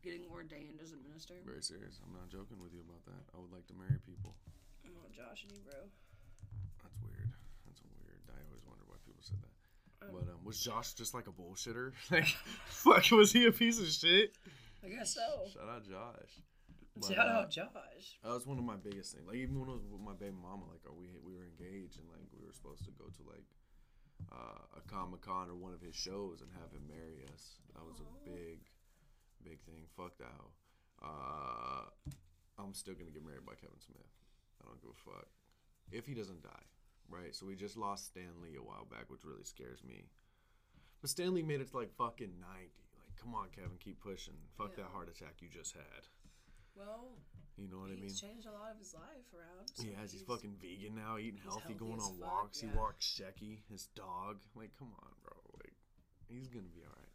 Getting 0.02 0.26
ordained 0.34 0.82
as 0.82 0.90
a 0.90 0.98
minister. 0.98 1.38
Very 1.46 1.62
serious. 1.62 2.02
I'm 2.02 2.10
not 2.10 2.26
joking 2.26 2.58
with 2.58 2.74
you 2.74 2.82
about 2.82 3.06
that. 3.06 3.22
I 3.30 3.38
would 3.38 3.54
like 3.54 3.70
to 3.70 3.76
marry 3.78 4.02
people. 4.02 4.34
I'm 4.82 4.98
on 4.98 5.14
Josh 5.14 5.46
and 5.46 5.54
you, 5.54 5.62
bro. 5.62 5.78
That's 6.82 6.98
weird. 7.06 7.30
I 8.34 8.40
always 8.48 8.64
wonder 8.66 8.84
why 8.86 8.96
people 9.04 9.22
said 9.22 9.38
that. 9.42 9.54
But 10.12 10.32
um, 10.32 10.44
was 10.44 10.58
Josh 10.58 10.94
just 10.94 11.14
like 11.14 11.26
a 11.26 11.32
bullshitter? 11.32 11.92
Like, 12.10 12.26
fuck, 12.66 13.10
was 13.12 13.32
he 13.32 13.46
a 13.46 13.52
piece 13.52 13.78
of 13.78 13.86
shit? 13.88 14.36
I 14.84 14.88
guess 14.88 15.14
so. 15.14 15.46
Shout 15.52 15.68
out 15.68 15.84
Josh. 15.84 16.32
But, 16.96 17.14
Shout 17.14 17.28
uh, 17.28 17.38
out 17.44 17.50
Josh. 17.50 18.18
That 18.24 18.32
was 18.32 18.46
one 18.46 18.58
of 18.58 18.64
my 18.64 18.76
biggest 18.76 19.14
things. 19.14 19.26
Like 19.26 19.36
even 19.36 19.60
when 19.60 19.68
I 19.68 19.76
was 19.78 19.86
with 19.86 20.00
my 20.00 20.16
baby 20.16 20.34
mama, 20.34 20.66
like 20.72 20.82
uh, 20.88 20.92
we 20.92 21.06
we 21.22 21.36
were 21.36 21.46
engaged 21.46 22.00
and 22.00 22.08
like 22.10 22.26
we 22.32 22.44
were 22.44 22.52
supposed 22.52 22.84
to 22.84 22.92
go 22.96 23.06
to 23.06 23.22
like 23.28 23.46
uh, 24.32 24.80
a 24.80 24.82
comic 24.90 25.22
con 25.22 25.48
or 25.48 25.54
one 25.54 25.72
of 25.72 25.80
his 25.80 25.94
shows 25.94 26.40
and 26.40 26.50
have 26.58 26.72
him 26.72 26.84
marry 26.88 27.24
us. 27.32 27.60
That 27.76 27.84
was 27.84 28.00
a 28.00 28.08
big, 28.24 28.64
big 29.44 29.60
thing. 29.62 29.86
Fuck 29.96 30.18
that. 30.18 30.34
hoe. 30.34 30.52
Uh, 31.00 31.84
I'm 32.58 32.74
still 32.74 32.94
gonna 32.94 33.14
get 33.14 33.24
married 33.24 33.46
by 33.46 33.54
Kevin 33.54 33.80
Smith. 33.80 34.10
I 34.60 34.68
don't 34.68 34.80
give 34.80 34.92
a 34.92 35.00
fuck 35.00 35.28
if 35.92 36.06
he 36.06 36.14
doesn't 36.14 36.42
die. 36.42 36.66
Right. 37.10 37.34
So 37.34 37.44
we 37.46 37.56
just 37.56 37.76
lost 37.76 38.06
Stan 38.06 38.40
Lee 38.42 38.56
a 38.56 38.62
while 38.62 38.86
back, 38.90 39.10
which 39.10 39.24
really 39.24 39.44
scares 39.44 39.82
me. 39.84 40.06
But 41.00 41.10
Stan 41.10 41.34
Lee 41.34 41.42
made 41.42 41.60
it 41.60 41.70
to 41.70 41.76
like 41.76 41.90
fucking 41.96 42.38
90. 42.38 42.70
Like, 42.94 43.16
come 43.20 43.34
on, 43.34 43.48
Kevin, 43.54 43.78
keep 43.80 44.00
pushing. 44.00 44.34
Fuck 44.56 44.76
that 44.76 44.86
heart 44.92 45.08
attack 45.08 45.40
you 45.40 45.48
just 45.48 45.74
had. 45.74 46.06
Well, 46.76 47.18
You 47.58 47.68
know 47.68 47.78
what 47.78 47.90
I 47.90 47.94
mean? 47.94 48.04
he's 48.04 48.20
changed 48.20 48.46
a 48.46 48.52
lot 48.52 48.70
of 48.70 48.78
his 48.78 48.94
life 48.94 49.26
around. 49.34 49.68
so 49.74 49.82
He 49.82 49.92
has. 49.98 50.12
He's 50.12 50.22
fucking 50.22 50.54
vegan 50.60 50.94
now, 50.94 51.18
eating 51.18 51.40
healthy, 51.42 51.74
healthy 51.74 51.74
going 51.74 52.00
on 52.00 52.14
fuck, 52.16 52.30
walks. 52.46 52.60
He 52.60 52.68
walks 52.68 53.04
Shecky, 53.04 53.58
his 53.68 53.88
dog. 53.96 54.38
Like, 54.54 54.70
come 54.78 54.92
on, 55.02 55.10
bro. 55.24 55.34
Like, 55.58 55.74
he's 56.28 56.48
gonna 56.48 56.70
be 56.72 56.82
all 56.86 56.94
right. 56.94 57.10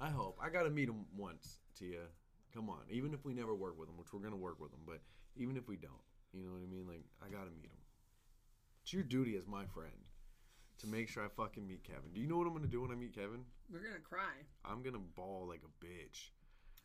I 0.00 0.10
hope. 0.10 0.38
I 0.42 0.50
gotta 0.50 0.70
meet 0.70 0.88
him 0.88 1.06
once, 1.16 1.58
Tia. 1.78 2.06
Come 2.54 2.68
on. 2.70 2.82
Even 2.90 3.14
if 3.14 3.24
we 3.24 3.34
never 3.34 3.54
work 3.54 3.78
with 3.78 3.88
him, 3.88 3.96
which 3.96 4.12
we're 4.12 4.20
gonna 4.20 4.36
work 4.36 4.60
with 4.60 4.72
him, 4.72 4.80
but 4.86 5.00
even 5.36 5.56
if 5.56 5.66
we 5.68 5.76
don't, 5.76 6.04
you 6.32 6.44
know 6.44 6.52
what 6.52 6.62
I 6.62 6.66
mean? 6.66 6.86
Like, 6.86 7.02
I 7.24 7.30
gotta 7.30 7.50
meet 7.50 7.70
him. 7.70 7.77
It's 8.88 8.94
your 8.94 9.02
duty 9.02 9.36
as 9.36 9.46
my 9.46 9.66
friend 9.66 9.92
to 10.78 10.86
make 10.86 11.10
sure 11.10 11.22
I 11.22 11.28
fucking 11.28 11.68
meet 11.68 11.84
Kevin. 11.84 12.10
Do 12.14 12.22
you 12.22 12.26
know 12.26 12.38
what 12.38 12.46
I'm 12.46 12.54
gonna 12.54 12.68
do 12.68 12.80
when 12.80 12.90
I 12.90 12.94
meet 12.94 13.14
Kevin? 13.14 13.44
We're 13.70 13.80
gonna 13.80 14.00
cry. 14.00 14.32
I'm 14.64 14.82
gonna 14.82 15.04
bawl 15.14 15.46
like 15.46 15.60
a 15.62 15.84
bitch. 15.84 16.30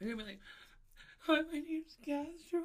I'm 0.02 0.08
gonna 0.08 0.18
be 0.18 0.32
like, 0.32 0.40
"Hi, 1.20 1.40
my 1.44 1.60
name's 1.60 1.96
Castro." 2.06 2.60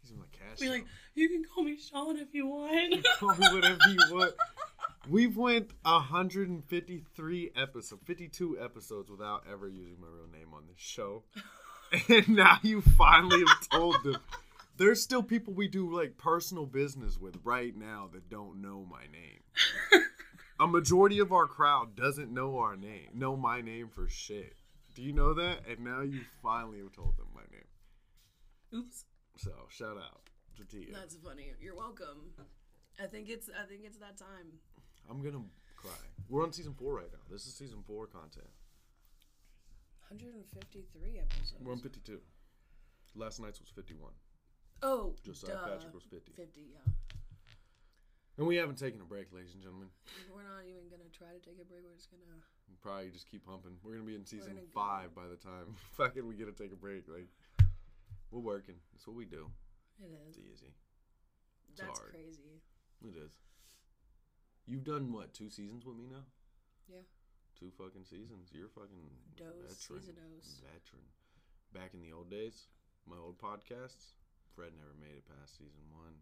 He's 0.00 0.10
gonna 0.12 0.22
be 0.22 0.38
like, 0.38 0.38
Cash. 0.38 0.60
Be 0.60 0.68
like, 0.68 0.86
"You 1.16 1.30
can 1.30 1.42
call 1.42 1.64
me 1.64 1.76
Sean 1.76 2.16
if 2.16 2.32
you 2.32 2.46
want." 2.46 3.04
call 3.18 3.34
me 3.34 3.46
whatever 3.54 3.88
you 3.88 4.14
want. 4.14 4.34
We've 5.08 5.36
went 5.36 5.72
153 5.82 7.50
episodes, 7.56 8.02
52 8.04 8.60
episodes 8.60 9.10
without 9.10 9.48
ever 9.50 9.68
using 9.68 10.00
my 10.00 10.06
real 10.06 10.28
name 10.28 10.54
on 10.54 10.68
this 10.68 10.78
show. 10.78 11.24
And 12.08 12.28
now 12.28 12.58
you 12.62 12.80
finally 12.82 13.44
have 13.46 13.68
told 13.68 14.02
them. 14.02 14.16
There's 14.76 15.02
still 15.02 15.22
people 15.22 15.52
we 15.52 15.68
do 15.68 15.94
like 15.94 16.16
personal 16.16 16.66
business 16.66 17.18
with 17.18 17.38
right 17.44 17.76
now 17.76 18.08
that 18.12 18.30
don't 18.30 18.60
know 18.60 18.86
my 18.90 19.02
name. 19.02 19.42
A 20.60 20.66
majority 20.66 21.18
of 21.18 21.32
our 21.32 21.46
crowd 21.46 21.96
doesn't 21.96 22.32
know 22.32 22.58
our 22.58 22.76
name, 22.76 23.08
know 23.14 23.36
my 23.36 23.60
name 23.60 23.88
for 23.88 24.08
shit. 24.08 24.54
Do 24.94 25.02
you 25.02 25.12
know 25.12 25.34
that? 25.34 25.66
And 25.68 25.80
now 25.80 26.02
you 26.02 26.20
finally 26.42 26.78
have 26.78 26.92
told 26.92 27.16
them 27.16 27.28
my 27.34 27.42
name. 27.50 28.80
Oops. 28.80 29.04
So 29.36 29.50
shout 29.68 29.96
out 29.96 30.28
to 30.56 30.64
Tia. 30.64 30.92
That's 30.92 31.16
funny. 31.16 31.52
You're 31.60 31.76
welcome. 31.76 32.32
I 33.02 33.06
think 33.06 33.28
it's 33.28 33.48
I 33.48 33.66
think 33.66 33.82
it's 33.84 33.98
that 33.98 34.16
time. 34.16 34.52
I'm 35.10 35.22
gonna 35.22 35.44
cry. 35.76 35.90
We're 36.28 36.42
on 36.42 36.52
season 36.52 36.74
four 36.74 36.94
right 36.94 37.10
now. 37.12 37.20
This 37.30 37.46
is 37.46 37.54
season 37.54 37.82
four 37.86 38.06
content. 38.06 38.48
153 40.08 41.18
episodes. 41.18 41.54
We're 41.60 41.72
on 41.72 41.78
52. 41.78 42.20
Last 43.14 43.40
night's 43.40 43.60
was 43.60 43.70
51. 43.70 44.12
Oh, 44.82 45.14
Josiah 45.24 45.54
duh. 45.54 45.66
Patrick 45.66 45.94
was 45.94 46.04
50. 46.04 46.32
50, 46.32 46.60
yeah. 46.72 46.92
And 48.38 48.46
we 48.46 48.56
haven't 48.56 48.78
taken 48.78 49.00
a 49.00 49.04
break, 49.04 49.28
ladies 49.32 49.52
and 49.52 49.62
gentlemen. 49.62 49.88
We're 50.32 50.42
not 50.42 50.64
even 50.64 50.88
gonna 50.88 51.12
try 51.12 51.36
to 51.36 51.42
take 51.44 51.60
a 51.60 51.68
break. 51.68 51.84
We're 51.84 51.94
just 51.94 52.10
gonna. 52.10 52.40
We'll 52.66 52.80
probably 52.80 53.12
just 53.12 53.28
keep 53.28 53.44
pumping. 53.44 53.76
We're 53.84 53.92
gonna 53.92 54.08
be 54.08 54.16
in 54.16 54.24
season 54.24 54.56
five 54.72 55.14
by 55.14 55.28
the 55.28 55.36
time 55.36 55.76
fucking 55.96 56.26
we 56.26 56.34
get 56.34 56.48
to 56.48 56.56
take 56.56 56.72
a 56.72 56.80
break. 56.80 57.04
Like 57.08 57.28
we're 58.32 58.40
working. 58.40 58.76
That's 58.92 59.06
what 59.06 59.16
we 59.16 59.26
do. 59.26 59.52
It 60.00 60.16
is. 60.26 60.36
It's 60.36 60.38
easy. 60.38 60.72
That's 61.76 62.00
hard. 62.00 62.10
crazy. 62.10 62.64
It 63.04 63.14
is. 63.20 63.36
You've 64.66 64.84
done 64.84 65.12
what? 65.12 65.34
Two 65.34 65.50
seasons 65.50 65.84
with 65.84 65.96
me 65.96 66.06
now? 66.08 66.24
Yeah. 66.88 67.04
Two 67.58 67.70
fucking 67.76 68.04
seasons. 68.04 68.48
You're 68.52 68.68
fucking 68.68 69.12
Dos 69.36 69.54
veteran. 69.60 70.00
seasonos. 70.00 70.62
Veteran. 70.64 71.04
Back 71.74 71.94
in 71.94 72.00
the 72.00 72.12
old 72.12 72.30
days, 72.30 72.68
my 73.06 73.16
old 73.16 73.38
podcasts, 73.38 74.16
Fred 74.54 74.72
never 74.76 74.94
made 75.00 75.16
it 75.16 75.24
past 75.26 75.56
season 75.58 75.82
one. 75.92 76.16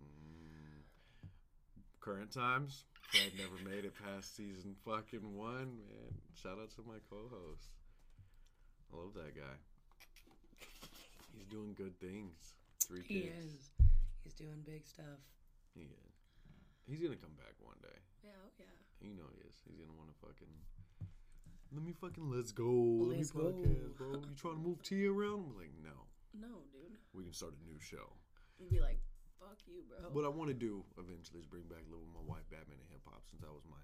Mm. 0.00 0.82
Current 2.00 2.32
times, 2.32 2.84
Fred 3.12 3.32
never 3.38 3.58
made 3.68 3.84
it 3.84 3.94
past 3.94 4.34
season 4.36 4.74
fucking 4.84 5.36
one, 5.36 5.78
man. 5.86 6.10
Shout 6.34 6.58
out 6.58 6.70
to 6.76 6.82
my 6.86 6.98
co-host. 7.08 7.70
I 8.92 8.96
love 8.96 9.14
that 9.14 9.36
guy. 9.36 9.56
He's 11.36 11.46
doing 11.46 11.74
good 11.76 11.98
things. 12.00 12.34
Three 12.86 13.02
He 13.06 13.20
kids. 13.22 13.44
is. 13.54 13.70
He's 14.24 14.34
doing 14.34 14.62
big 14.66 14.86
stuff. 14.86 15.20
He 15.74 15.82
is. 15.82 16.14
He's 16.88 17.00
gonna 17.00 17.16
come 17.20 17.36
back 17.38 17.54
one 17.60 17.76
day. 17.82 17.98
Yeah, 18.24 18.30
oh, 18.44 18.50
yeah. 18.58 18.66
You 19.06 19.14
know 19.14 19.28
he 19.32 19.46
is. 19.46 19.54
He's 19.68 19.78
gonna 19.78 19.96
want 19.96 20.10
to 20.10 20.16
fucking. 20.26 20.50
Let 21.72 21.84
me 21.84 21.92
fucking 21.92 22.28
let's 22.28 22.50
go. 22.50 22.66
Let 23.06 23.18
Let's 23.18 23.32
me 23.34 23.40
go. 23.42 23.48
podcast, 23.52 23.96
bro. 23.96 24.10
You 24.26 24.34
trying 24.34 24.54
to 24.56 24.60
move 24.60 24.82
T 24.82 25.06
around? 25.06 25.54
I'm 25.54 25.56
like, 25.56 25.70
no. 25.84 26.09
No, 26.34 26.62
dude. 26.72 26.96
We 27.12 27.24
can 27.24 27.32
start 27.32 27.54
a 27.58 27.62
new 27.66 27.78
show. 27.80 28.12
We'd 28.58 28.70
be 28.70 28.80
like, 28.80 29.00
fuck 29.40 29.58
you, 29.66 29.82
bro. 29.88 30.10
What 30.12 30.24
I 30.24 30.30
want 30.30 30.48
to 30.48 30.58
do 30.58 30.84
eventually 30.98 31.40
is 31.40 31.46
bring 31.46 31.64
back 31.66 31.82
Live 31.90 32.00
with 32.00 32.12
My 32.14 32.22
Wife, 32.24 32.46
Batman 32.50 32.78
and 32.78 32.88
Hip 32.92 33.02
Hop, 33.08 33.22
since 33.28 33.42
that 33.42 33.52
was 33.52 33.64
my 33.68 33.80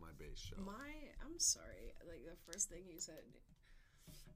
my 0.00 0.10
base 0.18 0.38
show. 0.38 0.56
My, 0.64 0.90
I'm 1.24 1.38
sorry. 1.38 1.94
Like 2.06 2.24
the 2.26 2.36
first 2.50 2.68
thing 2.68 2.82
you 2.90 2.98
said, 3.00 3.22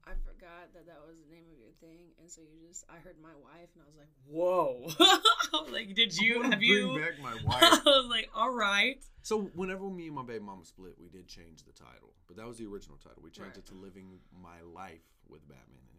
I 0.07 0.13
forgot 0.25 0.71
that 0.73 0.87
that 0.87 0.97
was 1.05 1.17
the 1.19 1.29
name 1.29 1.45
of 1.51 1.59
your 1.59 1.75
thing, 1.83 2.15
and 2.17 2.31
so 2.31 2.41
you 2.41 2.65
just, 2.67 2.85
I 2.89 2.97
heard 3.03 3.17
my 3.21 3.35
wife, 3.37 3.69
and 3.75 3.83
I 3.83 3.87
was 3.87 3.97
like, 3.99 4.09
whoa. 4.25 4.87
I 5.53 5.61
was 5.61 5.71
like, 5.71 5.93
did 5.93 6.15
you 6.17 6.41
have 6.41 6.57
bring 6.57 6.63
you? 6.63 6.97
back 6.97 7.19
my 7.21 7.35
wife. 7.45 7.61
I 7.61 7.81
was 7.85 8.07
like, 8.09 8.29
all 8.33 8.49
right. 8.49 8.97
so 9.21 9.51
whenever 9.53 9.89
me 9.91 10.07
and 10.07 10.15
my 10.15 10.23
baby 10.23 10.39
mama 10.43 10.65
split, 10.65 10.95
we 10.97 11.09
did 11.09 11.27
change 11.27 11.63
the 11.65 11.73
title, 11.73 12.15
but 12.27 12.37
that 12.37 12.47
was 12.47 12.57
the 12.57 12.65
original 12.65 12.97
title. 12.97 13.21
We 13.21 13.29
changed 13.29 13.57
Right. 13.57 13.57
it 13.59 13.65
to 13.67 13.75
Living 13.75 14.17
My 14.33 14.61
Life 14.73 15.03
with 15.27 15.45
Batman 15.47 15.67
and 15.67 15.91
Hip 15.91 15.98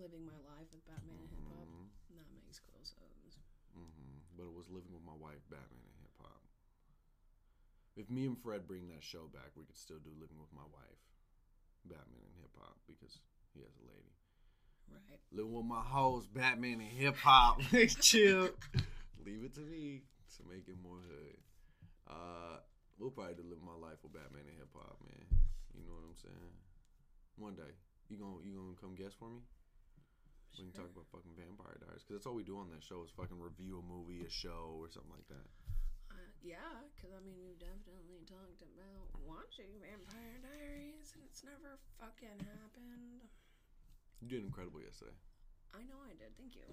Living 0.00 0.24
my 0.24 0.36
life 0.48 0.68
with 0.72 0.84
Batman 0.88 1.16
and 1.20 1.30
hip 1.30 1.44
hop. 1.48 1.68
Mhm. 1.68 1.88
That 2.16 2.26
makes 2.44 2.58
cool 2.60 2.84
sense. 2.84 3.38
hmm 3.74 4.18
But 4.36 4.44
it 4.48 4.54
was 4.54 4.68
living 4.68 4.92
with 4.92 5.04
my 5.04 5.14
wife, 5.14 5.42
Batman 5.48 5.84
and 5.84 5.98
hip 6.00 6.16
hop. 6.18 6.42
If 7.96 8.08
me 8.10 8.24
and 8.26 8.38
Fred 8.40 8.66
bring 8.66 8.88
that 8.88 9.02
show 9.04 9.28
back, 9.32 9.52
we 9.56 9.64
could 9.64 9.76
still 9.76 9.98
do 9.98 10.10
living 10.18 10.38
with 10.40 10.52
my 10.54 10.64
wife, 10.72 11.00
Batman 11.84 12.24
and 12.24 12.36
hip 12.40 12.54
hop, 12.58 12.78
because 12.86 13.18
he 13.54 13.60
has 13.60 13.74
a 13.76 13.86
lady. 13.88 14.14
Right. 14.90 15.20
Living 15.32 15.52
with 15.54 15.66
my 15.66 15.82
hoes, 15.82 16.26
Batman 16.26 16.80
and 16.80 16.90
hip 16.92 17.16
hop. 17.16 17.60
Chill. 18.00 18.50
Leave 19.24 19.44
it 19.44 19.54
to 19.54 19.60
me 19.62 20.02
to 20.36 20.42
make 20.48 20.68
it 20.68 20.76
more 20.82 21.00
hood. 21.08 21.38
Uh, 22.08 22.58
we'll 22.98 23.10
probably 23.10 23.34
do 23.34 23.44
live 23.48 23.62
my 23.62 23.76
life 23.76 23.98
with 24.02 24.12
Batman 24.14 24.44
and 24.48 24.58
hip 24.58 24.72
hop, 24.74 24.98
man. 25.04 25.26
You 25.74 25.84
know 25.86 25.94
what 25.94 26.08
I'm 26.08 26.16
saying? 26.16 26.52
One 27.36 27.54
day. 27.54 27.72
You 28.08 28.18
gonna 28.18 28.40
you 28.44 28.52
gonna 28.56 28.76
come 28.80 28.94
guess 28.94 29.14
for 29.18 29.28
me? 29.30 29.40
We 30.58 30.68
can 30.68 30.76
talk 30.76 30.92
about 30.92 31.08
fucking 31.08 31.32
Vampire 31.34 31.80
Diaries 31.80 32.04
because 32.04 32.20
that's 32.20 32.28
all 32.28 32.36
we 32.36 32.44
do 32.44 32.60
on 32.60 32.68
that 32.76 32.84
show 32.84 33.00
is 33.02 33.10
fucking 33.16 33.40
review 33.40 33.80
a 33.80 33.84
movie, 33.84 34.20
a 34.20 34.30
show, 34.30 34.76
or 34.78 34.92
something 34.92 35.10
like 35.16 35.24
that. 35.32 35.48
Uh, 36.12 36.28
yeah, 36.44 36.84
because 36.92 37.08
I 37.16 37.20
mean, 37.24 37.40
we've 37.40 37.56
definitely 37.56 38.20
talked 38.28 38.60
about 38.60 39.08
watching 39.24 39.72
Vampire 39.80 40.36
Diaries, 40.44 41.16
and 41.16 41.24
it's 41.24 41.40
never 41.40 41.80
fucking 41.96 42.36
happened. 42.60 43.24
You 44.20 44.28
did 44.28 44.44
incredible 44.44 44.84
yesterday. 44.84 45.16
I 45.72 45.82
know 45.88 45.98
I 46.04 46.12
did. 46.20 46.36
Thank 46.36 46.52
you. 46.54 46.68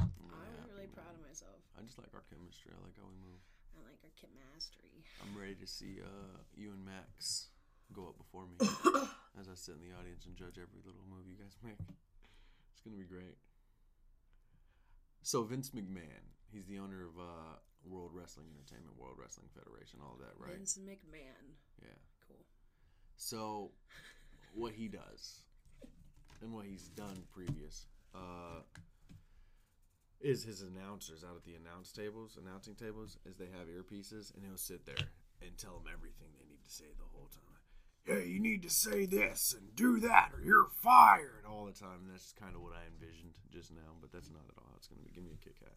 I'm 0.00 0.08
I 0.32 0.48
was 0.48 0.64
happy, 0.64 0.72
really 0.72 0.88
man. 0.88 0.96
proud 0.96 1.12
of 1.12 1.20
myself. 1.20 1.60
I 1.76 1.84
just 1.84 2.00
like 2.00 2.08
our 2.16 2.24
chemistry. 2.32 2.72
I 2.72 2.80
like 2.80 2.96
how 2.96 3.04
we 3.04 3.20
move. 3.20 3.40
I 3.76 3.84
like 3.84 4.00
our 4.00 4.14
kid 4.16 4.32
mastery. 4.32 5.04
I'm 5.20 5.36
ready 5.36 5.60
to 5.60 5.68
see 5.68 6.00
uh, 6.00 6.40
you 6.56 6.72
and 6.72 6.80
Max 6.82 7.52
go 7.92 8.08
up 8.08 8.16
before 8.16 8.48
me 8.48 8.56
as 9.38 9.46
I 9.46 9.54
sit 9.60 9.76
in 9.76 9.84
the 9.84 9.92
audience 9.92 10.24
and 10.24 10.34
judge 10.40 10.56
every 10.56 10.80
little 10.82 11.04
move 11.04 11.28
you 11.28 11.36
guys 11.36 11.54
make. 11.60 11.78
It's 12.80 12.88
gonna 12.88 12.96
be 12.96 13.04
great. 13.04 13.36
So 15.20 15.44
Vince 15.44 15.70
McMahon, 15.76 16.24
he's 16.50 16.64
the 16.66 16.78
owner 16.78 17.04
of 17.04 17.20
uh, 17.20 17.60
World 17.84 18.12
Wrestling 18.14 18.46
Entertainment, 18.56 18.96
World 18.98 19.16
Wrestling 19.20 19.48
Federation, 19.52 20.00
all 20.02 20.16
that, 20.18 20.32
right? 20.38 20.56
Vince 20.56 20.78
McMahon. 20.80 21.44
Yeah. 21.82 21.92
Cool. 22.26 22.40
So, 23.16 23.72
what 24.54 24.72
he 24.72 24.88
does 24.88 25.42
and 26.40 26.54
what 26.54 26.64
he's 26.64 26.88
done 26.88 27.22
previous 27.34 27.84
uh, 28.14 28.64
is 30.22 30.42
his 30.42 30.62
announcers 30.62 31.22
out 31.22 31.36
at 31.36 31.44
the 31.44 31.56
announce 31.56 31.92
tables, 31.92 32.38
announcing 32.40 32.74
tables, 32.74 33.18
is 33.26 33.36
they 33.36 33.52
have 33.52 33.68
earpieces, 33.68 34.34
and 34.34 34.42
he'll 34.42 34.56
sit 34.56 34.86
there 34.86 35.04
and 35.42 35.52
tell 35.58 35.76
them 35.76 35.92
everything 35.92 36.28
they 36.32 36.48
need 36.48 36.64
to 36.64 36.70
say 36.72 36.86
the 36.96 37.04
whole 37.12 37.28
time. 37.28 37.59
Yeah, 38.08 38.24
you 38.24 38.40
need 38.40 38.62
to 38.62 38.70
say 38.70 39.04
this 39.04 39.54
and 39.56 39.76
do 39.76 40.00
that, 40.00 40.32
or 40.34 40.40
you're 40.42 40.72
fired 40.82 41.44
all 41.44 41.66
the 41.66 41.76
time. 41.76 42.06
And 42.06 42.10
that's 42.10 42.32
kind 42.32 42.56
of 42.56 42.62
what 42.62 42.72
I 42.72 42.88
envisioned 42.88 43.36
just 43.52 43.70
now, 43.70 44.00
but 44.00 44.10
that's 44.10 44.30
not 44.30 44.48
at 44.48 44.56
all. 44.56 44.74
It's 44.76 44.88
gonna 44.88 45.04
be 45.04 45.12
give 45.12 45.24
me 45.24 45.36
a 45.36 45.40
Kit 45.44 45.60
Kat. 45.60 45.76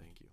Thank 0.00 0.20
you. 0.20 0.28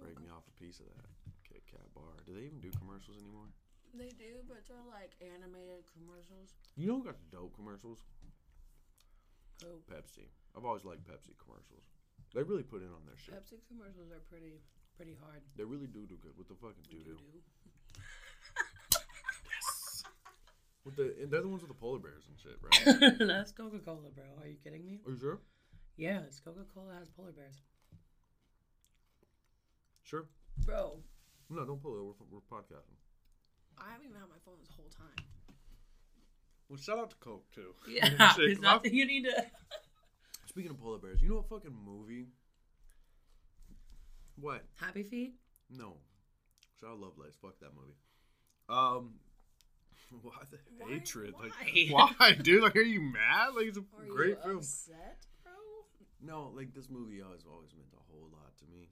Break 0.00 0.18
me 0.18 0.30
off 0.30 0.46
a 0.46 0.54
piece 0.58 0.78
of 0.78 0.86
that 0.86 1.10
Kit 1.46 1.62
Kat 1.66 1.86
bar. 1.94 2.22
Do 2.26 2.34
they 2.34 2.46
even 2.46 2.60
do 2.60 2.70
commercials 2.78 3.18
anymore? 3.18 3.50
They 3.92 4.08
do, 4.16 4.40
but 4.48 4.64
they're 4.64 4.88
like 4.88 5.12
animated 5.20 5.84
commercials. 5.92 6.56
You 6.80 6.88
know 6.88 7.02
who 7.02 7.12
got 7.12 7.20
the 7.20 7.28
dope 7.28 7.52
commercials? 7.52 8.00
Oh, 9.62 9.84
Pepsi. 9.86 10.26
I've 10.56 10.64
always 10.64 10.84
liked 10.84 11.04
Pepsi 11.04 11.36
commercials. 11.38 11.86
They 12.34 12.42
really 12.42 12.64
put 12.64 12.80
in 12.80 12.88
on 12.88 13.04
their 13.04 13.20
shit. 13.20 13.36
Pepsi 13.36 13.60
commercials 13.68 14.08
are 14.10 14.24
pretty, 14.32 14.64
pretty 14.96 15.14
hard. 15.20 15.44
They 15.54 15.68
really 15.68 15.86
do 15.86 16.08
do 16.08 16.16
good 16.16 16.34
with 16.40 16.48
the 16.48 16.56
fucking 16.56 16.88
doo 16.88 17.04
doo. 17.04 17.20
With 20.84 20.96
the 20.96 21.14
and 21.22 21.30
they're 21.30 21.42
the 21.42 21.48
ones 21.48 21.62
with 21.62 21.70
the 21.70 21.74
polar 21.78 21.98
bears 22.00 22.24
and 22.28 22.38
shit, 22.38 22.58
right? 22.60 23.18
That's 23.28 23.52
Coca 23.52 23.78
Cola, 23.78 24.10
bro. 24.14 24.24
Are 24.42 24.48
you 24.48 24.56
kidding 24.64 24.84
me? 24.84 25.00
Are 25.06 25.12
you 25.12 25.18
sure? 25.18 25.38
Yeah, 25.96 26.20
it's 26.26 26.40
Coca 26.40 26.64
Cola 26.74 26.94
has 26.98 27.08
polar 27.08 27.30
bears. 27.32 27.60
Sure. 30.02 30.26
Bro, 30.66 30.98
No, 31.50 31.64
don't 31.64 31.80
pull 31.82 31.94
it. 31.94 32.02
We're, 32.02 32.26
we're 32.40 32.58
podcasting. 32.60 32.98
I 33.78 33.90
haven't 33.92 34.06
even 34.06 34.18
had 34.18 34.28
my 34.28 34.36
phone 34.44 34.56
this 34.60 34.74
whole 34.76 34.90
time. 34.96 35.24
Well, 36.68 36.78
shout 36.78 36.98
out 36.98 37.10
to 37.10 37.16
Coke 37.16 37.50
too. 37.54 37.74
Yeah, 37.88 38.06
Shit, 38.06 38.18
there's 38.38 38.58
'cause 38.58 38.66
I- 38.66 38.72
nothing 38.74 38.94
you 38.94 39.06
need 39.06 39.24
to. 39.24 39.44
Speaking 40.46 40.70
of 40.72 40.80
polar 40.80 40.98
bears, 40.98 41.22
you 41.22 41.28
know 41.30 41.36
what 41.36 41.48
fucking 41.48 41.74
movie? 41.86 42.26
What? 44.38 44.64
Happy 44.80 45.02
Feet? 45.04 45.34
No. 45.70 45.96
Shout 46.80 46.90
out 46.90 47.00
Lovelace. 47.00 47.36
Fuck 47.40 47.58
that 47.60 47.70
movie. 47.74 47.94
Um. 48.68 49.14
Why 50.22 50.32
the 50.50 50.58
Why- 50.78 50.90
hatred? 50.92 51.34
why? 51.34 51.48
Like, 51.48 52.16
why, 52.20 52.32
dude? 52.40 52.62
Like, 52.62 52.76
are 52.76 52.80
you 52.82 53.00
mad? 53.00 53.54
Like, 53.56 53.66
it's 53.66 53.78
a 53.78 53.84
Are 53.96 54.04
great 54.08 54.36
you 54.36 54.42
film. 54.44 54.58
upset, 54.58 55.24
bro? 55.42 55.52
No, 56.20 56.50
like 56.54 56.74
this 56.74 56.88
movie 56.90 57.22
always 57.22 57.44
always 57.48 57.72
meant 57.74 57.90
a 57.96 58.02
whole 58.10 58.28
lot 58.32 58.52
to 58.60 58.66
me. 58.70 58.88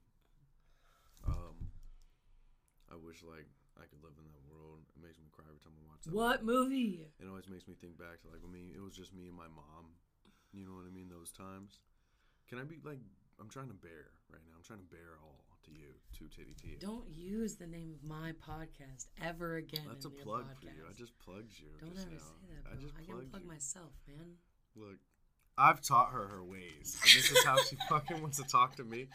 Um, 1.27 1.69
I 2.91 2.95
wish 2.97 3.21
like 3.23 3.45
I 3.77 3.85
could 3.87 4.01
live 4.03 4.17
in 4.17 4.25
that 4.27 4.43
world. 4.49 4.81
It 4.97 4.99
makes 5.01 5.17
me 5.21 5.29
cry 5.31 5.45
every 5.47 5.61
time 5.61 5.77
I 5.77 5.83
watch 5.87 6.03
that. 6.09 6.13
What 6.13 6.43
movie. 6.43 7.05
movie? 7.05 7.13
It 7.21 7.27
always 7.29 7.47
makes 7.47 7.67
me 7.69 7.75
think 7.77 7.95
back 8.01 8.19
to 8.25 8.27
like 8.33 8.41
when 8.41 8.51
me. 8.51 8.73
It 8.75 8.81
was 8.81 8.97
just 8.97 9.13
me 9.13 9.29
and 9.29 9.37
my 9.37 9.47
mom. 9.47 9.95
You 10.51 10.65
know 10.67 10.75
what 10.75 10.89
I 10.89 10.91
mean? 10.91 11.07
Those 11.07 11.31
times. 11.31 11.79
Can 12.49 12.57
I 12.59 12.65
be 12.67 12.81
like? 12.83 12.99
I'm 13.39 13.47
trying 13.49 13.69
to 13.71 13.77
bear 13.79 14.11
right 14.29 14.43
now. 14.45 14.53
I'm 14.57 14.65
trying 14.65 14.83
to 14.83 14.89
bear 14.91 15.15
all 15.23 15.45
to 15.71 15.79
you, 15.79 15.93
to 16.17 16.35
Titty 16.35 16.55
T. 16.61 16.77
Don't 16.79 17.05
use 17.09 17.55
the 17.55 17.67
name 17.67 17.93
of 17.93 18.07
my 18.07 18.33
podcast 18.33 19.07
ever 19.23 19.55
again. 19.55 19.81
That's 19.87 20.05
a 20.05 20.09
plug 20.09 20.45
podcast. 20.45 20.59
for 20.59 20.65
you. 20.65 20.83
I 20.89 20.93
just 20.93 21.17
plugged 21.19 21.53
you. 21.57 21.67
Don't 21.79 21.97
ever 21.97 22.11
now. 22.11 22.17
say 22.17 22.53
that, 22.55 22.63
bro. 22.63 22.73
I 22.73 22.81
just 22.81 22.93
I, 22.95 23.05
can 23.05 23.29
plug 23.29 23.41
you. 23.43 23.47
myself, 23.47 23.91
man. 24.07 24.35
Look, 24.75 24.97
I've 25.57 25.81
taught 25.81 26.11
her 26.11 26.27
her 26.27 26.43
ways. 26.43 26.97
And 27.01 27.11
this 27.11 27.31
is 27.31 27.43
how 27.43 27.57
she 27.57 27.77
fucking 27.89 28.21
wants 28.21 28.37
to 28.37 28.43
talk 28.43 28.75
to 28.77 28.83
me. 28.83 29.07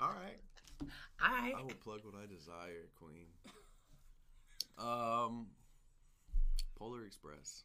All 0.00 0.08
right. 0.08 0.88
I 1.20 1.52
I 1.56 1.62
will 1.62 1.70
plug 1.82 2.00
what 2.04 2.14
I 2.14 2.26
desire, 2.26 2.88
Queen. 2.98 3.26
Um, 4.78 5.48
Polar 6.78 7.04
Express. 7.04 7.64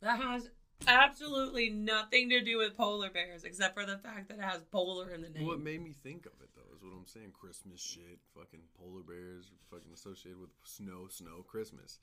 that 0.00 0.18
has 0.20 0.48
absolutely 0.86 1.70
nothing 1.70 2.30
to 2.30 2.40
do 2.42 2.58
with 2.58 2.76
polar 2.76 3.10
bears 3.10 3.44
except 3.44 3.74
for 3.74 3.86
the 3.86 3.98
fact 3.98 4.28
that 4.28 4.38
it 4.38 4.44
has 4.44 4.62
polar 4.70 5.10
in 5.10 5.22
the 5.22 5.28
name. 5.30 5.46
What 5.46 5.60
made 5.60 5.82
me 5.82 5.92
think 5.92 6.26
of 6.26 6.32
it 6.42 6.50
though 6.54 6.74
is 6.76 6.82
what 6.82 6.92
I'm 6.96 7.06
saying. 7.06 7.32
Christmas 7.32 7.80
shit, 7.80 8.18
fucking 8.34 8.60
polar 8.78 9.02
bears, 9.02 9.50
fucking 9.70 9.92
associated 9.92 10.40
with 10.40 10.50
snow, 10.64 11.08
snow, 11.08 11.44
Christmas. 11.46 11.98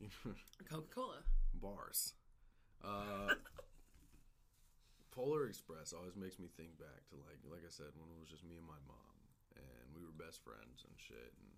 Coca 0.70 0.86
Cola. 0.94 1.20
bars. 1.54 2.14
Uh, 2.84 3.34
Polar 5.10 5.50
Express 5.50 5.90
always 5.90 6.14
makes 6.14 6.38
me 6.38 6.46
think 6.54 6.78
back 6.78 7.02
to 7.10 7.18
like, 7.26 7.42
like 7.42 7.66
I 7.66 7.72
said, 7.74 7.90
when 7.98 8.06
it 8.06 8.18
was 8.22 8.30
just 8.30 8.46
me 8.46 8.54
and 8.54 8.68
my 8.70 8.78
mom, 8.86 9.18
and 9.58 9.90
we 9.90 10.06
were 10.06 10.14
best 10.14 10.38
friends 10.46 10.86
and 10.86 10.94
shit, 10.94 11.34
and 11.42 11.50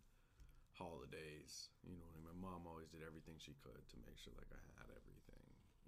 holidays. 0.72 1.68
You 1.84 2.00
know 2.00 2.08
what 2.08 2.16
I 2.16 2.24
mean? 2.24 2.28
My 2.32 2.38
mom 2.40 2.64
always 2.64 2.88
did 2.88 3.04
everything 3.04 3.36
she 3.36 3.52
could 3.60 3.84
to 3.92 3.96
make 4.08 4.16
sure 4.16 4.32
like 4.40 4.48
I 4.48 4.60
had 4.80 4.88
everything. 4.88 5.29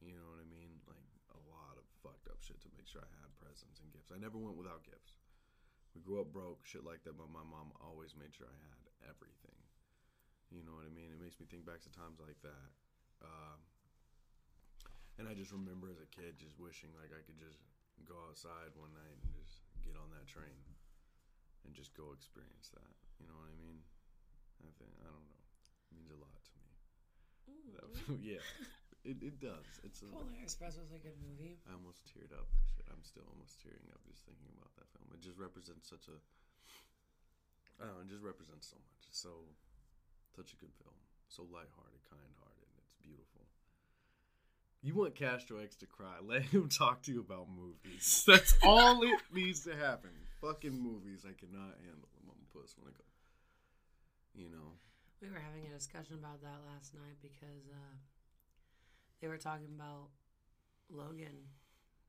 You 0.02 0.18
know 0.18 0.26
what 0.34 0.42
I 0.42 0.48
mean? 0.50 0.82
Like 0.90 1.06
a 1.30 1.40
lot 1.46 1.78
of 1.78 1.86
fucked 2.02 2.26
up 2.26 2.42
shit 2.42 2.58
to 2.66 2.70
make 2.74 2.90
sure 2.90 3.00
I 3.06 3.12
had 3.22 3.30
presents 3.38 3.78
and 3.78 3.88
gifts. 3.94 4.10
I 4.10 4.18
never 4.18 4.36
went 4.36 4.58
without 4.58 4.82
gifts. 4.82 5.22
We 5.94 6.02
grew 6.02 6.18
up 6.18 6.34
broke, 6.34 6.66
shit 6.66 6.82
like 6.82 7.06
that, 7.06 7.14
but 7.14 7.30
my 7.30 7.44
mom 7.44 7.70
always 7.78 8.18
made 8.18 8.34
sure 8.34 8.48
I 8.48 8.58
had 8.66 8.82
everything. 9.06 9.54
You 10.50 10.66
know 10.66 10.74
what 10.74 10.88
I 10.88 10.92
mean? 10.92 11.12
It 11.14 11.20
makes 11.20 11.38
me 11.38 11.46
think 11.46 11.64
back 11.64 11.80
to 11.86 11.92
times 11.92 12.18
like 12.18 12.36
that. 12.42 12.68
Um, 13.22 13.60
and 15.20 15.30
I 15.30 15.38
just 15.38 15.54
remember 15.54 15.86
as 15.92 16.00
a 16.02 16.08
kid 16.10 16.40
just 16.40 16.58
wishing 16.58 16.90
like 16.98 17.14
I 17.14 17.22
could 17.22 17.38
just 17.38 17.60
go 18.08 18.18
outside 18.26 18.74
one 18.74 18.90
night 18.96 19.20
and 19.22 19.30
just 19.36 19.62
get 19.84 19.94
on 19.94 20.10
that 20.16 20.26
train 20.26 20.64
and 21.62 21.76
just 21.76 21.94
go 21.94 22.10
experience 22.10 22.74
that. 22.74 22.92
You 23.22 23.30
know 23.30 23.38
what 23.38 23.52
I 23.52 23.56
mean? 23.60 23.84
I 24.64 24.72
think 24.80 24.96
I 24.98 25.06
don't 25.06 25.28
know. 25.28 25.42
It 25.90 25.94
means 25.94 26.10
a 26.10 26.18
lot 26.18 26.34
to 26.34 26.52
me. 26.58 26.70
That, 27.76 27.86
yeah, 28.32 28.44
it, 29.02 29.18
it 29.18 29.36
does. 29.42 29.66
It's 29.82 30.02
a, 30.02 30.08
Polar 30.10 30.38
Express 30.38 30.78
was 30.78 30.94
a 30.94 31.02
good 31.02 31.18
movie. 31.18 31.58
I 31.66 31.74
almost 31.74 32.06
teared 32.06 32.30
up 32.30 32.46
shit. 32.70 32.86
I'm 32.86 33.02
still 33.02 33.26
almost 33.34 33.58
tearing 33.58 33.86
up 33.90 33.98
just 34.06 34.22
thinking 34.22 34.46
about 34.54 34.70
that 34.78 34.86
film. 34.94 35.10
It 35.10 35.22
just 35.22 35.38
represents 35.38 35.90
such 35.90 36.06
a. 36.06 36.16
I 37.82 37.90
don't 37.90 37.98
know. 37.98 38.06
It 38.06 38.10
just 38.14 38.22
represents 38.22 38.70
so 38.70 38.78
much. 38.78 39.02
It's 39.10 39.18
so, 39.18 39.50
such 40.38 40.54
a 40.54 40.58
good 40.62 40.70
film. 40.78 40.94
So 41.26 41.42
lighthearted, 41.50 41.98
kind-hearted. 42.06 42.70
It's 42.78 42.94
beautiful. 43.02 43.42
You 44.86 44.94
want 44.94 45.18
Castro 45.18 45.58
X 45.58 45.74
to 45.82 45.86
cry. 45.90 46.18
Let 46.22 46.46
him 46.54 46.70
talk 46.70 47.02
to 47.08 47.10
you 47.10 47.26
about 47.26 47.50
movies. 47.50 48.22
That's 48.30 48.54
all 48.62 49.02
it 49.02 49.18
needs 49.34 49.66
to 49.66 49.74
happen. 49.74 50.14
Fucking 50.38 50.78
movies, 50.78 51.26
I 51.26 51.34
cannot 51.34 51.74
handle 51.82 52.06
them. 52.14 52.30
I'm 52.30 52.38
a 52.38 52.48
puss 52.54 52.78
when 52.78 52.86
I 52.86 52.94
go. 52.94 53.06
You 54.38 54.46
know. 54.50 54.78
We 55.18 55.30
were 55.30 55.42
having 55.42 55.66
a 55.70 55.74
discussion 55.74 56.18
about 56.18 56.42
that 56.42 56.62
last 56.66 56.94
night 56.94 57.18
because 57.22 57.66
uh, 57.70 57.94
they 59.22 59.28
were 59.28 59.38
talking 59.38 59.68
about 59.74 60.08
Logan 60.90 61.46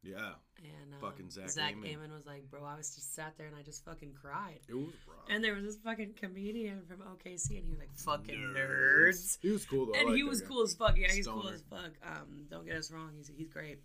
Yeah. 0.04 0.34
and 0.58 0.94
um, 0.96 1.00
Fucking 1.00 1.30
Zach 1.30 1.56
Amon. 1.74 1.90
Amon 1.90 2.12
was 2.12 2.26
like, 2.26 2.50
"Bro, 2.50 2.66
I 2.66 2.76
was 2.76 2.94
just 2.94 3.16
sat 3.16 3.38
there 3.38 3.48
and 3.48 3.56
I 3.56 3.62
just 3.62 3.86
fucking 3.86 4.14
cried." 4.20 4.60
It 4.68 4.74
was 4.76 4.88
rough. 5.08 5.30
And 5.30 5.42
there 5.44 5.54
was 5.54 5.64
this 5.64 5.78
fucking 5.78 6.16
comedian 6.20 6.82
from 6.88 6.98
OKC, 7.02 7.58
and 7.58 7.64
he 7.66 7.70
was 7.70 7.80
like, 7.80 7.94
"Fucking 7.96 8.54
nerds." 8.58 9.38
He 9.42 9.52
was 9.52 9.64
cool 9.66 9.86
though. 9.86 9.94
And 9.94 10.10
like 10.10 10.18
he 10.18 10.24
was 10.24 10.42
guy. 10.42 10.48
cool 10.48 10.64
as 10.64 10.74
fuck. 10.74 10.98
Yeah, 10.98 11.12
he's 11.12 11.28
cool 11.28 11.48
as 11.48 11.62
fuck. 11.70 11.92
Um, 12.06 12.48
don't 12.50 12.66
get 12.66 12.76
us 12.76 12.92
wrong, 12.92 13.12
he's 13.16 13.32
he's 13.34 13.48
great. 13.50 13.80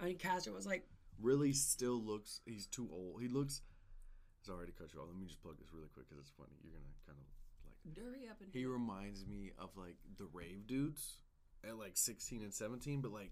I 0.00 0.06
mean, 0.06 0.18
Castro 0.18 0.52
was 0.52 0.66
like, 0.66 0.84
Really, 1.20 1.52
still 1.52 2.02
looks. 2.02 2.40
He's 2.46 2.66
too 2.66 2.88
old. 2.92 3.20
He 3.22 3.28
looks. 3.28 3.62
Sorry 4.44 4.66
to 4.66 4.72
cut 4.72 4.92
you 4.92 4.98
off. 5.00 5.06
Let 5.08 5.16
me 5.20 5.26
just 5.26 5.40
plug 5.40 5.56
this 5.60 5.68
really 5.72 5.86
quick 5.94 6.08
because 6.08 6.18
it's 6.20 6.32
funny. 6.36 6.56
You're 6.64 6.72
gonna 6.72 6.90
kind 7.06 7.18
of 7.18 7.24
like. 7.86 7.96
"Hurry 7.96 8.28
up 8.28 8.40
and." 8.40 8.50
He 8.52 8.66
reminds 8.66 9.24
me 9.24 9.52
of 9.58 9.70
like 9.76 9.94
the 10.18 10.26
rave 10.32 10.66
dudes 10.66 11.18
at 11.66 11.78
like 11.78 11.96
16 11.96 12.42
and 12.42 12.52
17, 12.54 13.00
but 13.00 13.12
like 13.12 13.30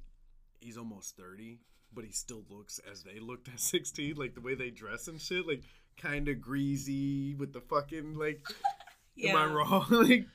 he's 0.60 0.76
almost 0.76 1.16
30, 1.16 1.60
but 1.92 2.04
he 2.04 2.12
still 2.12 2.44
looks 2.48 2.80
as 2.90 3.02
they 3.02 3.18
looked 3.20 3.48
at 3.48 3.60
16, 3.60 4.16
like 4.16 4.34
the 4.34 4.40
way 4.40 4.54
they 4.54 4.70
dress 4.70 5.08
and 5.08 5.20
shit, 5.20 5.46
like 5.46 5.62
kind 5.96 6.28
of 6.28 6.40
greasy 6.40 7.34
with 7.34 7.52
the 7.52 7.60
fucking 7.60 8.14
like. 8.14 8.42
Am 9.22 9.36
I 9.36 9.44
wrong? 9.46 9.86
like 9.90 10.26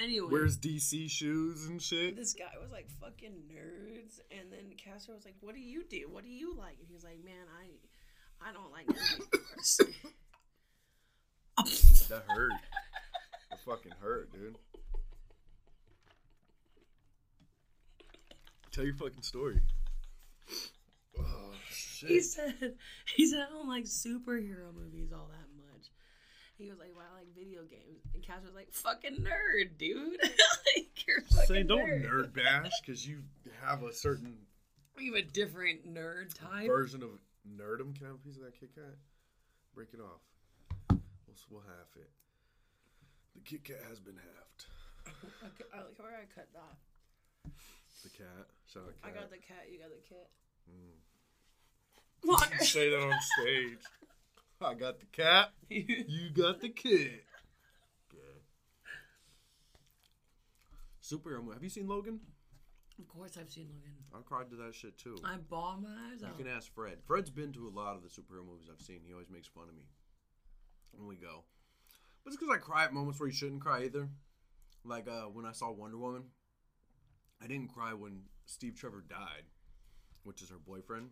Anyway, 0.00 0.28
Wears 0.30 0.56
DC 0.56 1.10
shoes 1.10 1.66
and 1.66 1.82
shit. 1.82 2.14
this 2.14 2.32
guy 2.32 2.44
was 2.60 2.70
like 2.70 2.88
fucking 3.00 3.32
nerds, 3.52 4.20
and 4.30 4.52
then 4.52 4.70
Castro 4.76 5.14
was 5.14 5.24
like, 5.24 5.34
"What 5.40 5.56
do 5.56 5.60
you 5.60 5.82
do? 5.82 6.08
What 6.08 6.22
do 6.22 6.30
you 6.30 6.54
like?" 6.56 6.76
And 6.78 6.86
he 6.86 6.94
was 6.94 7.02
like, 7.02 7.18
"Man, 7.24 7.46
I, 7.60 8.48
I 8.48 8.52
don't 8.52 8.70
like. 8.70 8.86
That 12.08 12.22
hurt. 12.28 12.52
That 13.50 13.58
fucking 13.66 13.92
hurt, 14.00 14.32
dude. 14.32 14.56
Tell 18.78 18.86
your 18.86 18.94
fucking 18.94 19.22
story. 19.22 19.60
Oh 21.18 21.50
shit. 21.68 22.10
he 22.10 22.20
said, 22.20 22.54
"He 23.16 23.26
said 23.26 23.40
I 23.40 23.50
don't 23.52 23.66
like 23.66 23.86
superhero 23.86 24.72
movies 24.72 25.10
all 25.12 25.28
that 25.32 25.48
much." 25.56 25.90
He 26.56 26.70
was 26.70 26.78
like, 26.78 26.92
"Well, 26.94 27.04
I 27.12 27.18
like 27.18 27.34
video 27.34 27.62
games," 27.64 28.06
and 28.14 28.22
Cash 28.22 28.44
was 28.44 28.54
like, 28.54 28.70
"Fucking 28.70 29.16
nerd, 29.16 29.78
dude! 29.78 30.20
like 30.22 31.06
you're 31.08 31.22
fucking 31.22 31.46
Saying 31.48 31.66
don't 31.66 31.80
nerd. 31.80 32.08
nerd 32.08 32.32
bash 32.34 32.70
because 32.86 33.04
you 33.04 33.24
have 33.66 33.82
a 33.82 33.92
certain 33.92 34.36
You 34.96 35.12
have 35.16 35.24
a 35.24 35.26
different 35.26 35.92
nerd 35.92 36.32
type." 36.32 36.68
version 36.68 37.02
of 37.02 37.18
nerdum. 37.50 37.96
Can 37.96 38.06
I 38.06 38.10
have 38.10 38.18
a 38.22 38.24
piece 38.24 38.36
of 38.36 38.44
that 38.44 38.60
Kit 38.60 38.76
Kat? 38.76 38.94
Break 39.74 39.88
it 39.92 39.98
off. 39.98 40.22
We'll, 40.88 41.34
we'll 41.50 41.62
half 41.62 41.96
it. 41.96 42.10
The 43.34 43.40
Kit 43.40 43.64
Kat 43.64 43.80
has 43.88 43.98
been 43.98 44.14
halved. 44.14 44.66
Okay, 45.42 45.64
I 45.74 45.78
like 45.78 45.98
where 45.98 46.12
I 46.14 46.32
cut 46.32 46.46
that. 46.54 47.50
The 48.02 48.10
cat. 48.10 48.46
Shout 48.66 48.84
out 48.84 48.94
I 49.02 49.10
got 49.10 49.30
the 49.30 49.38
cat. 49.38 49.66
You 49.70 49.78
got 49.78 49.90
the 49.90 50.02
kit. 50.08 50.30
Mm. 50.70 52.64
Say 52.64 52.90
that 52.90 53.00
on 53.00 53.14
stage. 53.40 53.78
I 54.60 54.74
got 54.74 55.00
the 55.00 55.06
cat. 55.06 55.50
You 55.70 56.30
got 56.32 56.60
the 56.60 56.68
kid. 56.68 57.20
Good. 58.10 58.42
Superhero 61.02 61.42
movie. 61.42 61.54
Have 61.54 61.62
you 61.62 61.68
seen 61.68 61.86
Logan? 61.86 62.20
Of 62.98 63.06
course, 63.08 63.36
I've 63.38 63.50
seen 63.50 63.68
Logan. 63.68 63.92
I 64.14 64.18
cried 64.26 64.50
to 64.50 64.56
that 64.56 64.74
shit 64.74 64.96
too. 64.98 65.16
I 65.24 65.36
bawled 65.36 65.82
my 65.82 65.90
eyes 66.10 66.22
out. 66.22 66.30
You 66.36 66.44
can 66.44 66.52
ask 66.52 66.72
Fred. 66.74 66.98
Fred's 67.06 67.30
been 67.30 67.52
to 67.52 67.68
a 67.68 67.70
lot 67.70 67.94
of 67.96 68.02
the 68.02 68.08
superhero 68.08 68.46
movies 68.46 68.68
I've 68.72 68.80
seen. 68.84 69.00
He 69.06 69.12
always 69.12 69.30
makes 69.30 69.46
fun 69.46 69.68
of 69.68 69.74
me 69.74 69.84
when 70.92 71.06
we 71.06 71.16
go. 71.16 71.44
But 72.24 72.32
it's 72.32 72.36
because 72.36 72.54
I 72.54 72.58
cry 72.58 72.84
at 72.84 72.92
moments 72.92 73.20
where 73.20 73.28
you 73.28 73.34
shouldn't 73.34 73.60
cry 73.60 73.84
either. 73.84 74.08
Like 74.84 75.06
uh, 75.08 75.24
when 75.24 75.44
I 75.44 75.52
saw 75.52 75.70
Wonder 75.70 75.98
Woman, 75.98 76.24
I 77.42 77.46
didn't 77.46 77.72
cry 77.72 77.94
when 77.94 78.22
Steve 78.46 78.74
Trevor 78.74 79.04
died, 79.08 79.44
which 80.24 80.42
is 80.42 80.50
her 80.50 80.58
boyfriend. 80.58 81.10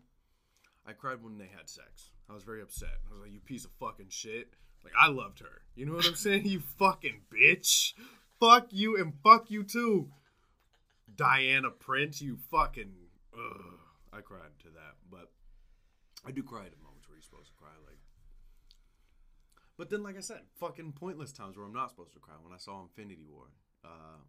I 0.87 0.93
cried 0.93 1.23
when 1.23 1.39
they 1.39 1.49
had 1.57 1.69
sex. 1.69 2.11
I 2.31 2.35
was 2.35 2.45
very 2.45 2.63
upset. 2.63 3.01
I 3.09 3.13
was 3.13 3.21
like, 3.21 3.33
"You 3.33 3.41
piece 3.41 3.65
of 3.65 3.73
fucking 3.81 4.09
shit!" 4.11 4.55
Like 4.85 4.93
I 4.99 5.09
loved 5.09 5.41
her. 5.41 5.63
You 5.75 5.87
know 5.87 5.95
what 5.95 6.07
I'm 6.07 6.15
saying? 6.15 6.45
You 6.47 6.61
fucking 6.61 7.23
bitch. 7.33 7.95
Fuck 8.39 8.69
you 8.71 8.97
and 8.97 9.15
fuck 9.23 9.51
you 9.51 9.65
too. 9.65 10.11
Diana 11.15 11.71
Prince, 11.71 12.21
you 12.21 12.37
fucking. 12.51 12.93
Ugh. 13.35 13.79
I 14.13 14.21
cried 14.21 14.59
to 14.61 14.69
that, 14.71 14.97
but 15.11 15.31
I 16.27 16.31
do 16.31 16.43
cry 16.43 16.67
at 16.67 16.79
moments 16.83 17.09
where 17.09 17.17
you're 17.17 17.23
supposed 17.23 17.49
to 17.49 17.55
cry. 17.55 17.73
Like, 17.85 17.99
but 19.77 19.91
then, 19.91 20.03
like 20.03 20.17
I 20.17 20.21
said, 20.21 20.41
fucking 20.59 20.93
pointless 20.93 21.33
times 21.33 21.57
where 21.57 21.67
I'm 21.67 21.73
not 21.73 21.91
supposed 21.91 22.15
to 22.15 22.21
cry. 22.21 22.35
When 22.41 22.53
I 22.53 22.59
saw 22.59 22.81
Infinity 22.81 23.25
War, 23.29 23.47
uh, 23.85 24.23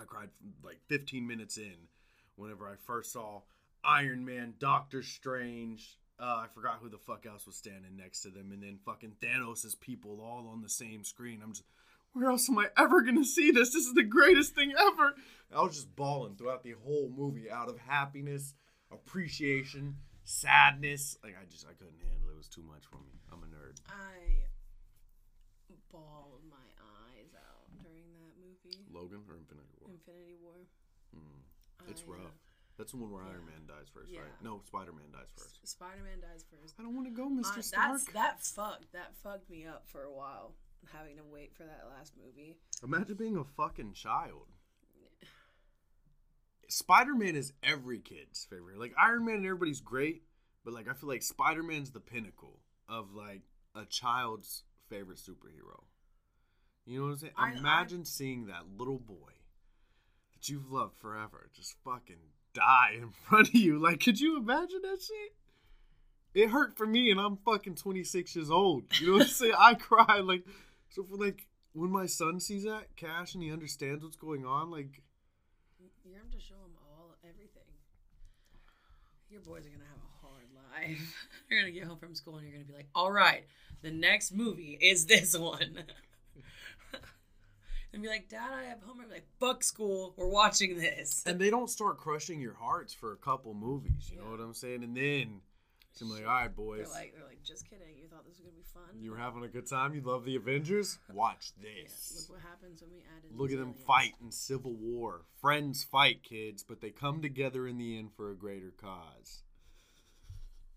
I 0.00 0.04
cried 0.04 0.30
like 0.64 0.80
15 0.88 1.26
minutes 1.26 1.56
in. 1.56 1.88
Whenever 2.36 2.66
I 2.66 2.74
first 2.86 3.12
saw 3.12 3.42
Iron 3.84 4.24
Man, 4.24 4.54
Doctor 4.58 5.02
Strange, 5.02 5.98
uh, 6.18 6.42
I 6.44 6.46
forgot 6.54 6.78
who 6.80 6.88
the 6.88 6.98
fuck 6.98 7.26
else 7.26 7.46
was 7.46 7.56
standing 7.56 7.96
next 7.96 8.22
to 8.22 8.30
them, 8.30 8.52
and 8.52 8.62
then 8.62 8.78
fucking 8.84 9.16
Thanos' 9.20 9.78
people 9.78 10.20
all 10.20 10.48
on 10.48 10.62
the 10.62 10.68
same 10.68 11.04
screen. 11.04 11.40
I'm 11.42 11.52
just, 11.52 11.64
where 12.12 12.30
else 12.30 12.48
am 12.48 12.58
I 12.58 12.68
ever 12.78 13.02
gonna 13.02 13.24
see 13.24 13.50
this? 13.50 13.72
This 13.72 13.86
is 13.86 13.94
the 13.94 14.02
greatest 14.02 14.54
thing 14.54 14.72
ever. 14.78 15.14
I 15.54 15.62
was 15.62 15.74
just 15.74 15.94
bawling 15.94 16.36
throughout 16.36 16.62
the 16.62 16.74
whole 16.84 17.12
movie 17.14 17.50
out 17.50 17.68
of 17.68 17.78
happiness, 17.78 18.54
appreciation, 18.90 19.96
sadness. 20.24 21.18
Like 21.22 21.36
I 21.40 21.44
just 21.50 21.66
I 21.66 21.72
couldn't 21.72 22.00
handle 22.00 22.30
it. 22.30 22.32
It 22.32 22.38
was 22.38 22.48
too 22.48 22.62
much 22.62 22.84
for 22.86 22.96
me. 22.96 23.20
I'm 23.30 23.42
a 23.42 23.46
nerd. 23.46 23.80
I 23.88 24.46
bawled 25.92 26.40
my 26.48 26.68
eyes 26.80 27.36
out 27.36 27.68
during 27.84 28.08
that 28.16 28.32
movie, 28.72 28.88
Logan 28.92 29.20
or 29.28 29.36
Infinity 29.36 29.72
War? 29.80 29.90
Infinity 29.92 30.36
War. 30.40 30.56
It's 31.88 32.02
I, 32.06 32.10
rough. 32.12 32.38
That's 32.78 32.92
the 32.92 32.98
one 32.98 33.10
where 33.12 33.22
Iron. 33.22 33.44
Man 33.46 33.66
dies 33.66 33.88
first, 33.92 34.10
Yeah. 34.10 34.20
right? 34.20 34.42
No, 34.42 34.60
Spider 34.66 34.92
Man 34.92 35.10
dies 35.12 35.28
first. 35.36 35.60
Spider-Man 35.66 36.20
dies 36.20 36.44
first. 36.48 36.74
I 36.78 36.82
don't 36.82 36.94
want 36.94 37.06
to 37.06 37.12
go, 37.14 37.28
Mr. 37.28 37.58
Uh, 37.58 37.62
Stark. 37.62 37.90
that's 37.92 38.04
that 38.12 38.40
fucked 38.42 38.92
that 38.92 39.14
fucked 39.22 39.50
me 39.50 39.66
up 39.66 39.84
for 39.86 40.04
a 40.04 40.12
while, 40.12 40.54
having 40.92 41.16
to 41.16 41.24
wait 41.24 41.52
for 41.54 41.64
that 41.64 41.84
last 41.90 42.14
movie. 42.16 42.56
Imagine 42.82 43.16
being 43.16 43.36
a 43.36 43.44
fucking 43.44 43.92
child. 43.92 44.46
Spider 46.68 47.14
Man 47.14 47.36
is 47.36 47.52
every 47.62 47.98
kid's 47.98 48.46
favorite. 48.48 48.78
Like 48.78 48.94
Iron 48.98 49.24
Man 49.26 49.36
and 49.36 49.44
everybody's 49.44 49.80
great, 49.80 50.22
but 50.64 50.72
like 50.72 50.88
I 50.88 50.94
feel 50.94 51.08
like 51.08 51.22
Spider 51.22 51.62
Man's 51.62 51.90
the 51.90 52.00
pinnacle 52.00 52.60
of 52.88 53.12
like 53.12 53.42
a 53.74 53.84
child's 53.84 54.62
favorite 54.88 55.18
superhero. 55.18 55.82
You 56.84 56.98
know 56.98 57.04
what 57.06 57.12
I'm 57.12 57.18
saying? 57.18 57.32
I- 57.36 57.52
I- 57.52 57.56
Imagine 57.56 58.04
seeing 58.04 58.46
that 58.46 58.64
little 58.76 58.98
boy 58.98 59.32
that 60.34 60.48
you've 60.48 60.70
loved 60.70 60.96
forever 60.96 61.48
just 61.54 61.76
fucking 61.84 62.16
die 62.54 62.96
in 62.96 63.10
front 63.28 63.48
of 63.48 63.54
you. 63.54 63.78
Like, 63.78 64.00
could 64.00 64.20
you 64.20 64.36
imagine 64.36 64.80
that 64.82 65.00
shit? 65.02 65.34
It 66.34 66.48
hurt 66.50 66.76
for 66.78 66.86
me, 66.86 67.10
and 67.10 67.20
I'm 67.20 67.36
fucking 67.44 67.74
26 67.74 68.34
years 68.34 68.50
old. 68.50 68.84
You 69.00 69.08
know 69.08 69.12
what 69.14 69.22
I'm 69.22 69.28
saying? 69.32 69.54
I 69.58 69.74
cry 69.74 70.20
like 70.20 70.44
so 70.88 71.04
for 71.04 71.16
like 71.16 71.46
when 71.74 71.90
my 71.90 72.06
son 72.06 72.40
sees 72.40 72.64
that 72.64 72.96
cash 72.96 73.34
and 73.34 73.42
he 73.42 73.52
understands 73.52 74.02
what's 74.02 74.16
going 74.16 74.44
on. 74.46 74.70
Like, 74.70 75.02
You're 75.78 75.90
gonna 76.14 76.22
have 76.24 76.30
to 76.32 76.40
show 76.40 76.54
him 76.54 76.72
all 76.90 77.14
everything. 77.22 77.62
Your 79.30 79.40
boys 79.42 79.66
are 79.66 79.70
gonna 79.70 79.84
have 79.88 79.98
a 79.98 80.26
hard 80.26 80.46
life. 80.54 81.28
you're 81.50 81.60
gonna 81.60 81.72
get 81.72 81.84
home 81.84 81.98
from 81.98 82.14
school 82.14 82.36
and 82.36 82.44
you're 82.46 82.52
gonna 82.54 82.64
be 82.66 82.74
like, 82.74 82.88
"All 82.94 83.12
right, 83.12 83.44
the 83.82 83.90
next 83.90 84.32
movie 84.32 84.78
is 84.80 85.06
this 85.06 85.36
one." 85.38 85.84
And 87.92 88.02
be 88.02 88.08
like, 88.08 88.28
"Dad, 88.28 88.50
I 88.52 88.64
have 88.64 88.80
homework." 88.82 89.10
Like, 89.10 89.26
"Fuck 89.40 89.62
school, 89.64 90.14
we're 90.16 90.26
watching 90.28 90.78
this." 90.78 91.22
and 91.26 91.38
they 91.40 91.50
don't 91.50 91.68
start 91.70 91.98
crushing 91.98 92.40
your 92.40 92.54
hearts 92.54 92.92
for 92.94 93.12
a 93.12 93.16
couple 93.16 93.54
movies. 93.54 94.10
You 94.12 94.18
know 94.20 94.30
what 94.30 94.40
I'm 94.40 94.54
saying? 94.54 94.82
And 94.84 94.96
then 94.96 95.40
I'm 96.00 96.08
like, 96.10 96.20
all 96.26 96.32
right, 96.32 96.54
boys. 96.56 96.78
They're 96.90 97.00
like, 97.02 97.14
"They're 97.14 97.26
like, 97.26 97.42
just 97.44 97.68
kidding. 97.68 97.96
You 98.00 98.08
thought 98.08 98.24
this 98.26 98.38
was 98.38 98.46
gonna 98.46 98.56
be 98.56 98.62
fun." 98.72 98.98
you 99.00 99.10
were 99.10 99.18
having 99.18 99.44
a 99.44 99.48
good 99.48 99.66
time. 99.68 99.94
You 99.94 100.00
love 100.00 100.24
the 100.24 100.36
Avengers. 100.36 100.98
Watch 101.12 101.52
Yeah, 101.60 101.68
this. 101.84 102.14
look 102.28 102.38
what 102.38 102.48
happens 102.48 102.80
when 102.82 102.90
we 102.92 103.00
added. 103.16 103.36
Look 103.38 103.50
at 103.50 103.58
them 103.58 103.68
aliens. 103.68 103.84
fight 103.86 104.14
in 104.22 104.30
Civil 104.30 104.74
War. 104.74 105.22
Friends 105.40 105.84
fight, 105.84 106.22
kids, 106.22 106.62
but 106.62 106.80
they 106.80 106.90
come 106.90 107.20
together 107.20 107.68
in 107.68 107.76
the 107.78 107.98
end 107.98 108.12
for 108.16 108.30
a 108.30 108.34
greater 108.34 108.70
cause. 108.70 109.42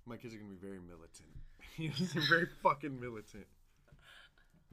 My 0.05 0.17
kids 0.17 0.35
are 0.35 0.37
gonna 0.37 0.49
be 0.51 0.55
very 0.57 0.79
militant. 0.79 1.29
They're 2.13 2.23
very 2.29 2.47
fucking 2.61 2.99
militant. 2.99 3.47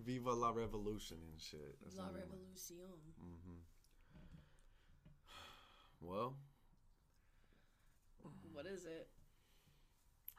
Viva 0.05 0.32
la 0.32 0.50
revolution 0.50 1.18
and 1.30 1.40
shit. 1.40 1.76
That's 1.82 1.96
La 1.96 2.05
what 2.05 2.12
I 2.12 2.16
mean. 2.16 2.22
Revolution. 2.30 2.76
Mm-hmm. 3.22 3.61
Well, 6.00 6.34
What 8.53 8.66
is 8.66 8.84
it? 8.84 9.09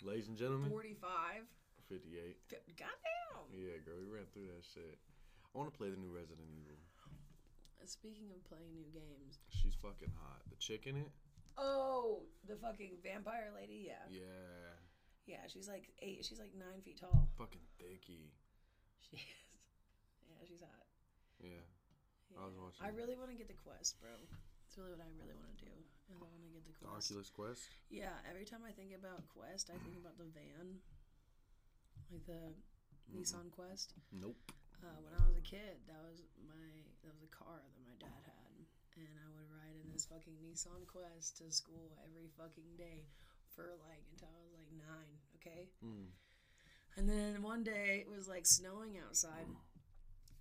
ladies 0.04 0.28
and 0.28 0.36
gentlemen, 0.38 0.70
45. 0.70 1.48
58. 1.88 2.36
Goddamn. 2.76 3.48
Yeah, 3.56 3.80
girl, 3.86 3.96
we 4.04 4.08
ran 4.12 4.26
through 4.34 4.48
that 4.52 4.66
shit. 4.68 5.00
I 5.56 5.58
want 5.58 5.72
to 5.72 5.78
play 5.78 5.90
the 5.90 5.96
new 5.96 6.12
Resident 6.12 6.48
Evil. 6.52 6.76
Uh, 7.80 7.86
speaking 7.88 8.28
of 8.36 8.44
playing 8.44 8.74
new 8.76 8.88
games. 8.92 9.40
She's 9.50 9.76
fucking 9.80 10.12
hot. 10.20 10.42
The 10.50 10.58
chick 10.58 10.88
in 10.88 10.98
it? 10.98 11.12
Oh, 11.58 12.24
the 12.48 12.56
fucking 12.56 13.00
vampire 13.04 13.52
lady. 13.56 13.88
Yeah. 13.88 14.04
Yeah. 14.10 14.76
Yeah, 15.26 15.44
she's 15.48 15.70
like 15.70 15.88
eight. 16.02 16.26
She's 16.28 16.40
like 16.40 16.52
nine 16.58 16.82
feet 16.84 17.00
tall. 17.00 17.30
Fucking 17.38 17.62
thicky. 17.80 18.34
She 19.00 19.16
is. 19.16 19.24
Yeah, 20.28 20.44
she's 20.48 20.60
hot. 20.60 20.88
Yeah. 21.40 21.64
Yeah. 22.80 22.88
I 22.88 22.92
was 22.92 22.98
watching 22.98 22.98
I 22.98 22.98
really 22.98 23.16
want 23.18 23.30
to 23.32 23.38
get 23.38 23.48
the 23.48 23.60
quest, 23.62 24.00
bro. 24.02 24.14
It's 24.68 24.78
really 24.78 24.92
what 24.98 25.06
I 25.06 25.12
really 25.22 25.38
want 25.38 25.54
to 25.54 25.62
do. 25.66 25.74
Is 26.10 26.10
I 26.10 26.18
want 26.18 26.34
to 26.42 26.50
get 26.50 26.66
the 26.66 26.74
the 26.74 26.86
quest. 26.90 27.12
Oculus 27.12 27.30
Quest. 27.30 27.70
Yeah. 27.90 28.16
Every 28.26 28.46
time 28.46 28.66
I 28.66 28.74
think 28.74 28.94
about 28.98 29.26
quest, 29.30 29.70
I 29.70 29.78
think 29.86 29.98
about 30.02 30.18
the 30.18 30.28
van, 30.34 30.82
like 32.10 32.26
the 32.26 32.54
Nissan 33.14 33.54
Quest. 33.54 33.94
Nope. 34.12 34.38
Uh, 34.84 35.00
when 35.00 35.14
I 35.16 35.24
was 35.24 35.38
a 35.40 35.46
kid, 35.46 35.80
that 35.88 36.02
was 36.04 36.26
my 36.44 36.68
that 37.06 37.14
was 37.14 37.24
a 37.24 37.32
car 37.32 37.62
that 37.64 37.84
my 37.88 37.96
dad 38.02 38.22
had, 38.28 38.52
and 39.00 39.16
I 39.16 39.28
would 39.32 39.48
ride 39.48 39.78
in 39.80 39.88
this 39.94 40.10
fucking 40.10 40.36
Nissan 40.44 40.84
Quest 40.90 41.40
to 41.40 41.48
school 41.54 41.96
every 42.04 42.28
fucking 42.36 42.76
day 42.76 43.08
for 43.56 43.80
like 43.88 44.04
until 44.12 44.28
I 44.34 44.42
was 44.44 44.52
like 44.58 44.72
nine. 44.76 45.16
Okay. 45.40 45.70
Mm. 45.86 46.12
And 46.98 47.10
then 47.10 47.42
one 47.42 47.64
day 47.64 48.04
it 48.06 48.10
was 48.12 48.28
like 48.28 48.46
snowing 48.46 48.98
outside, 49.00 49.48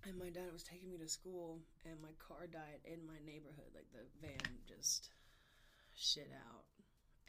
and 0.05 0.19
my 0.19 0.29
dad 0.29 0.51
was 0.51 0.63
taking 0.63 0.89
me 0.91 0.97
to 0.99 1.07
school, 1.07 1.59
and 1.85 2.01
my 2.01 2.13
car 2.19 2.47
died 2.47 2.83
in 2.83 3.05
my 3.07 3.19
neighborhood. 3.25 3.71
Like 3.73 3.87
the 3.91 4.03
van 4.19 4.63
just 4.67 5.11
shit 5.95 6.31
out, 6.33 6.65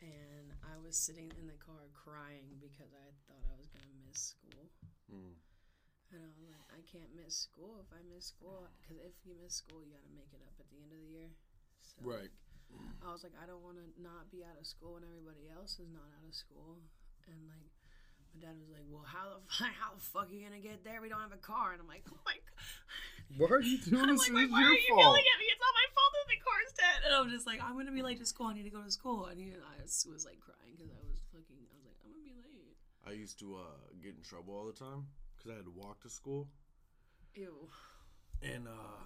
and 0.01 0.55
I 0.65 0.81
was 0.83 0.97
sitting 0.97 1.31
in 1.39 1.47
the 1.47 1.59
car 1.61 1.91
crying 1.95 2.59
because 2.59 2.91
I 2.95 3.09
thought 3.27 3.45
I 3.47 3.55
was 3.59 3.71
gonna 3.71 3.95
miss 4.07 4.35
school. 4.35 4.71
Mm. 5.13 5.39
And 6.15 6.23
I 6.23 6.31
was 6.31 6.39
like, 6.47 6.63
I 6.71 6.79
can't 6.87 7.11
miss 7.19 7.35
school 7.35 7.75
if 7.83 7.91
I 7.91 7.99
miss 8.07 8.31
school 8.31 8.71
because 8.79 9.03
if 9.03 9.19
you 9.27 9.35
miss 9.35 9.59
school, 9.59 9.83
you 9.83 9.91
got 9.91 10.07
to 10.07 10.15
make 10.15 10.31
it 10.31 10.39
up 10.47 10.55
at 10.63 10.71
the 10.71 10.79
end 10.79 10.95
of 10.95 11.01
the 11.03 11.11
year. 11.11 11.31
So, 11.83 11.99
Right. 12.07 12.31
like, 12.71 13.03
I 13.03 13.11
was 13.11 13.27
like, 13.27 13.35
I 13.35 13.51
don't 13.51 13.67
want 13.67 13.83
to 13.83 13.87
not 13.99 14.31
be 14.31 14.47
out 14.47 14.55
of 14.55 14.63
school 14.63 14.95
when 14.95 15.03
everybody 15.03 15.51
else 15.51 15.83
is 15.83 15.91
not 15.91 16.07
out 16.15 16.23
of 16.23 16.31
school. 16.31 16.87
And 17.27 17.51
like, 17.51 17.74
my 18.35 18.43
dad 18.43 18.59
was 18.59 18.69
like, 18.75 18.83
Well, 18.91 19.07
how 19.07 19.39
the 19.39 19.41
f- 19.51 19.79
how 19.79 19.95
the 19.95 20.03
fuck 20.03 20.27
are 20.29 20.35
you 20.35 20.43
gonna 20.45 20.59
get 20.61 20.83
there? 20.83 20.99
We 21.01 21.09
don't 21.09 21.23
have 21.23 21.33
a 21.33 21.41
car. 21.41 21.73
And 21.73 21.81
I'm 21.81 21.87
like, 21.89 22.03
Oh 22.11 22.19
my 22.27 22.35
god. 22.35 22.59
Why 23.39 23.49
are 23.49 23.63
you 23.63 23.79
doing 23.87 24.03
I'm 24.03 24.19
this? 24.19 24.27
like, 24.29 24.45
It's 24.45 24.53
why 24.53 24.61
your 24.61 24.75
are 24.75 24.79
you 24.79 24.91
fault. 24.91 25.01
yelling 25.01 25.27
at 25.27 25.39
me? 25.41 25.47
It's 25.49 25.63
not 25.63 25.75
my 25.75 25.89
fault 25.97 26.11
that 26.19 26.27
the 26.29 26.41
car's 26.45 26.73
dead. 26.77 26.99
And 27.07 27.13
I'm 27.15 27.31
just 27.31 27.47
like, 27.47 27.61
I'm 27.63 27.75
gonna 27.79 27.95
be 27.95 28.03
late 28.05 28.19
to 28.21 28.27
school. 28.27 28.51
I 28.51 28.55
need 28.59 28.67
to 28.69 28.75
go 28.75 28.83
to 28.83 28.91
school. 28.93 29.27
And 29.31 29.39
he, 29.41 29.55
I 29.55 29.81
was, 29.83 30.07
was 30.11 30.27
like 30.27 30.39
crying 30.43 30.75
because 30.77 30.91
I 30.93 31.01
was 31.07 31.23
fucking. 31.33 31.57
I 31.63 31.75
was 31.79 31.87
like, 31.87 31.99
I'm 32.05 32.11
gonna 32.13 32.27
be 32.27 32.37
late. 32.43 32.75
I 33.07 33.13
used 33.15 33.39
to 33.41 33.55
uh, 33.63 33.79
get 34.03 34.15
in 34.19 34.23
trouble 34.27 34.55
all 34.59 34.67
the 34.67 34.77
time 34.77 35.07
because 35.37 35.51
I 35.53 35.57
had 35.61 35.67
to 35.69 35.75
walk 35.77 36.01
to 36.05 36.11
school, 36.11 36.49
Ew. 37.35 37.69
and 38.43 38.67
uh, 38.69 39.03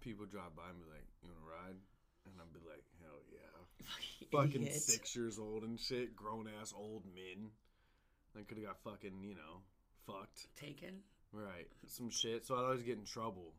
people 0.00 0.26
drive 0.26 0.52
by 0.56 0.68
and 0.68 0.78
be 0.80 0.88
like, 0.90 1.06
"You 1.22 1.28
want 1.32 1.40
to 1.40 1.48
ride?" 1.48 1.78
And 2.26 2.34
I'd 2.40 2.52
be 2.52 2.60
like, 2.68 2.84
"Hell 3.00 3.20
yeah!" 3.32 4.28
Fucking 4.32 4.62
Idiot. 4.66 4.82
six 4.82 5.14
years 5.16 5.38
old 5.38 5.62
and 5.62 5.78
shit, 5.78 6.16
grown 6.16 6.48
ass 6.60 6.72
old 6.76 7.04
men. 7.14 7.48
I 8.38 8.42
could 8.42 8.58
have 8.58 8.66
got 8.66 8.82
fucking, 8.82 9.22
you 9.22 9.34
know, 9.34 9.62
fucked. 10.06 10.48
Taken. 10.56 11.02
Right. 11.32 11.68
Some 11.86 12.10
shit. 12.10 12.46
So 12.46 12.56
I'd 12.56 12.64
always 12.64 12.82
get 12.82 12.98
in 12.98 13.04
trouble. 13.04 13.54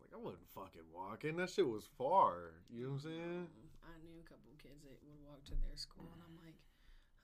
Like, 0.00 0.10
I 0.14 0.18
wasn't 0.22 0.48
fucking 0.54 0.86
walking. 0.94 1.36
That 1.36 1.50
shit 1.50 1.66
was 1.66 1.88
far. 1.98 2.54
You 2.70 2.86
know 2.86 2.98
what 2.98 3.04
I'm 3.04 3.10
saying? 3.10 3.46
I 3.82 3.94
knew 4.06 4.18
a 4.22 4.26
couple 4.28 4.54
kids 4.62 4.82
that 4.86 4.98
would 5.02 5.20
walk 5.26 5.42
to 5.50 5.56
their 5.58 5.76
school, 5.76 6.06
and 6.14 6.22
I'm 6.22 6.36
like, 6.44 6.54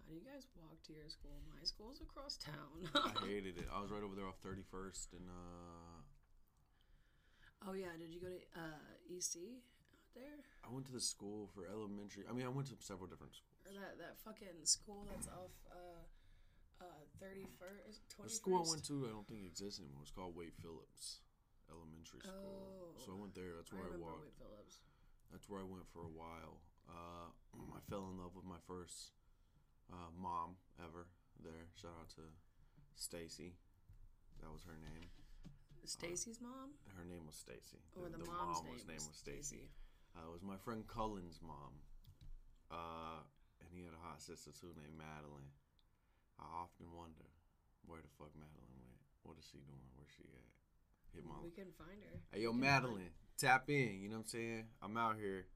how 0.05 0.13
do 0.13 0.15
you 0.17 0.25
guys 0.25 0.45
walk 0.59 0.77
to 0.89 0.93
your 0.93 1.09
school? 1.09 1.33
My 1.49 1.65
school's 1.65 2.01
across 2.05 2.37
town. 2.37 2.89
I 2.93 3.13
hated 3.25 3.57
it. 3.57 3.69
I 3.73 3.81
was 3.81 3.89
right 3.91 4.03
over 4.05 4.13
there 4.15 4.29
off 4.29 4.37
31st 4.45 5.17
and, 5.17 5.27
uh, 5.29 6.05
oh 7.69 7.73
yeah, 7.73 7.97
did 7.97 8.13
you 8.13 8.21
go 8.21 8.29
to 8.29 8.41
uh, 8.53 8.85
EC 9.09 9.65
out 9.81 10.13
there? 10.13 10.45
I 10.61 10.69
went 10.69 10.85
to 10.87 10.93
the 10.93 11.01
school 11.01 11.49
for 11.57 11.65
elementary. 11.65 12.29
I 12.29 12.37
mean, 12.37 12.45
I 12.45 12.53
went 12.53 12.69
to 12.69 12.77
several 12.85 13.09
different 13.09 13.33
schools. 13.33 13.65
Or 13.65 13.73
that 13.81 13.97
that 13.97 14.21
fucking 14.21 14.61
school 14.69 15.09
that's 15.09 15.25
off 15.33 15.57
uh 15.73 16.05
uh 16.81 17.03
thirty 17.21 17.47
first 17.59 18.03
The 18.23 18.31
school 18.31 18.65
I 18.65 18.71
went 18.71 18.85
to, 18.89 19.07
I 19.07 19.11
don't 19.15 19.27
think 19.29 19.45
exists 19.47 19.81
anymore. 19.81 20.03
It's 20.03 20.11
called 20.15 20.35
Wade 20.37 20.55
Phillips 20.61 21.21
Elementary 21.71 22.21
School. 22.21 22.95
So 23.01 23.13
I 23.13 23.15
Oh. 23.15 23.21
went 23.21 23.35
there. 23.35 23.57
That's 23.57 23.73
where 23.73 23.83
I, 23.83 23.93
remember 23.95 24.07
walked. 24.07 24.25
Wade 24.25 24.39
Phillips. 24.39 24.77
That's 25.33 25.49
where 25.49 25.61
I 25.61 25.67
went 25.67 25.87
for 25.93 26.03
a 26.05 26.13
while. 26.13 26.61
Uh, 26.89 27.29
I 27.79 27.81
fell 27.89 28.07
in 28.13 28.19
love 28.21 28.35
with 28.37 28.45
my 28.45 28.61
first 28.67 29.13
uh, 29.93 30.11
mom 30.17 30.57
ever 30.83 31.07
there. 31.43 31.67
Shout 31.81 31.95
out 32.01 32.11
to 32.21 32.25
Stacy. 32.97 33.55
That 34.43 34.51
was 34.53 34.63
her 34.69 34.77
name. 34.77 35.09
Stacy's 35.85 36.41
mom? 36.41 36.73
Her 36.97 37.05
name 37.05 37.27
was 37.27 37.37
Stacy. 37.37 37.81
Or 37.97 38.09
the, 38.09 38.17
mom's 38.25 38.65
mom's 38.65 38.85
name, 38.89 38.97
name 38.97 39.05
was 39.07 39.17
Stacy. 39.17 39.69
Uh, 40.17 40.29
it 40.29 40.33
was 40.33 40.43
my 40.43 40.57
friend 40.57 40.85
Cullen's 40.89 41.41
mom. 41.45 41.77
Uh, 42.71 43.21
and 43.61 43.69
he 43.73 43.85
had 43.85 43.93
a 43.93 44.01
hot 44.01 44.21
sister 44.23 44.51
too 44.53 44.73
named 44.77 44.97
Madeline. 44.97 45.53
I 46.39 46.45
often 46.63 46.87
wonder 46.93 47.27
where 47.87 48.01
the 48.01 48.09
fuck 48.19 48.31
Madeline 48.35 48.79
went. 48.81 49.01
What 49.23 49.39
is 49.39 49.45
she 49.51 49.59
doing? 49.59 49.87
Where's 49.95 50.11
she 50.17 50.25
at? 50.25 50.49
Hit 51.15 51.25
my 51.25 51.35
We 51.43 51.51
couldn't 51.51 51.77
find 51.79 52.01
her. 52.03 52.19
Hey, 52.33 52.43
yo, 52.43 52.53
Madeline, 52.53 53.11
tap 53.39 53.71
in. 53.71 54.01
You 54.01 54.09
know 54.09 54.17
what 54.17 54.27
I'm 54.27 54.27
saying? 54.27 54.65
I'm 54.83 54.97
out 54.97 55.17
here. 55.17 55.47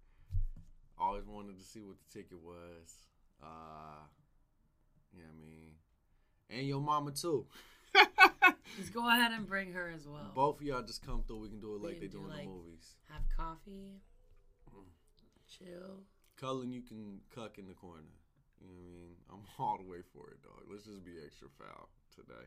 Always 0.98 1.26
wanted 1.26 1.58
to 1.58 1.64
see 1.64 1.80
what 1.80 1.96
the 1.98 2.18
ticket 2.18 2.38
was. 2.42 3.02
Uh, 3.42 4.06
you 5.12 5.20
know 5.22 5.28
what 5.28 5.38
I 5.38 5.40
mean? 5.40 5.72
And 6.50 6.66
your 6.66 6.80
mama, 6.80 7.12
too. 7.12 7.46
Just 8.78 8.92
go 8.92 9.08
ahead 9.08 9.32
and 9.32 9.46
bring 9.46 9.72
her 9.72 9.90
as 9.94 10.06
well. 10.06 10.30
Both 10.34 10.60
of 10.60 10.66
y'all 10.66 10.82
just 10.82 11.04
come 11.04 11.24
through. 11.26 11.40
We 11.40 11.48
can 11.48 11.60
do 11.60 11.74
it 11.74 11.82
like 11.82 12.00
they 12.00 12.06
do 12.06 12.18
do, 12.18 12.24
in 12.24 12.28
like- 12.30 12.42
the 12.42 12.46
movies. 12.48 12.94
Have 13.08 13.22
coffee. 13.36 14.00
Chill. 15.48 16.04
Cullen, 16.36 16.70
you 16.70 16.82
can 16.82 17.20
cuck 17.34 17.58
in 17.58 17.66
the 17.66 17.72
corner. 17.72 18.02
You 18.60 18.66
know 18.68 18.74
what 18.74 18.86
I 18.86 18.92
mean? 18.92 19.12
I'm 19.30 19.44
all 19.58 19.78
the 19.78 19.88
way 19.88 20.02
for 20.14 20.30
it, 20.30 20.42
dog. 20.42 20.62
Let's 20.70 20.84
just 20.84 21.04
be 21.04 21.16
extra 21.24 21.48
foul 21.58 21.88
today. 22.14 22.46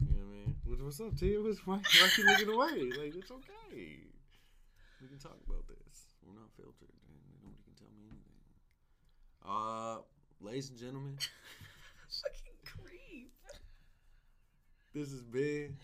You 0.00 0.16
know 0.16 0.24
what 0.26 0.32
I 0.32 0.36
mean? 0.36 0.56
What- 0.64 0.82
What's 0.82 1.00
up, 1.00 1.16
Tia? 1.16 1.40
What's 1.40 1.64
why, 1.66 1.76
why 1.78 2.08
you 2.18 2.24
looking 2.26 2.48
away? 2.52 2.90
Like 2.98 3.14
it's 3.14 3.30
okay. 3.30 4.02
We 5.00 5.08
can 5.08 5.18
talk 5.18 5.38
about 5.46 5.66
this. 5.68 6.06
We're 6.24 6.34
not 6.34 6.50
filtered, 6.56 6.90
and 7.06 7.16
nobody 7.42 7.58
can 7.64 7.74
tell 7.74 7.90
me 7.94 8.02
anything. 8.06 8.42
Uh, 9.44 9.98
ladies 10.40 10.70
and 10.70 10.78
gentlemen, 10.78 11.18
Fucking 12.22 12.58
creep. 12.64 13.32
this 14.94 15.10
is 15.12 15.22
been 15.22 15.76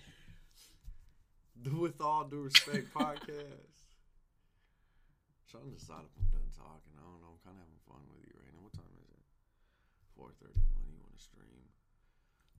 the 1.63 1.75
With 1.75 2.01
All 2.01 2.25
Due 2.25 2.43
Respect 2.43 2.93
podcast. 2.95 3.75
Trying 5.51 5.73
to 5.73 5.75
decide 5.79 6.05
if 6.07 6.13
I'm 6.21 6.29
done 6.31 6.51
talking. 6.55 6.95
I 6.95 7.03
don't 7.03 7.21
know. 7.25 7.35
I'm 7.35 7.43
kind 7.43 7.57
of 7.57 7.65
having 7.67 7.83
fun 7.89 8.03
with 8.15 8.23
you 8.29 8.35
right 8.39 8.53
now. 8.55 8.63
What 8.63 8.75
time 8.77 8.93
is 9.01 9.09
it? 9.11 9.25
4:31. 10.19 10.51
You 10.91 10.99
want 10.99 11.15
to 11.15 11.23
stream? 11.23 11.63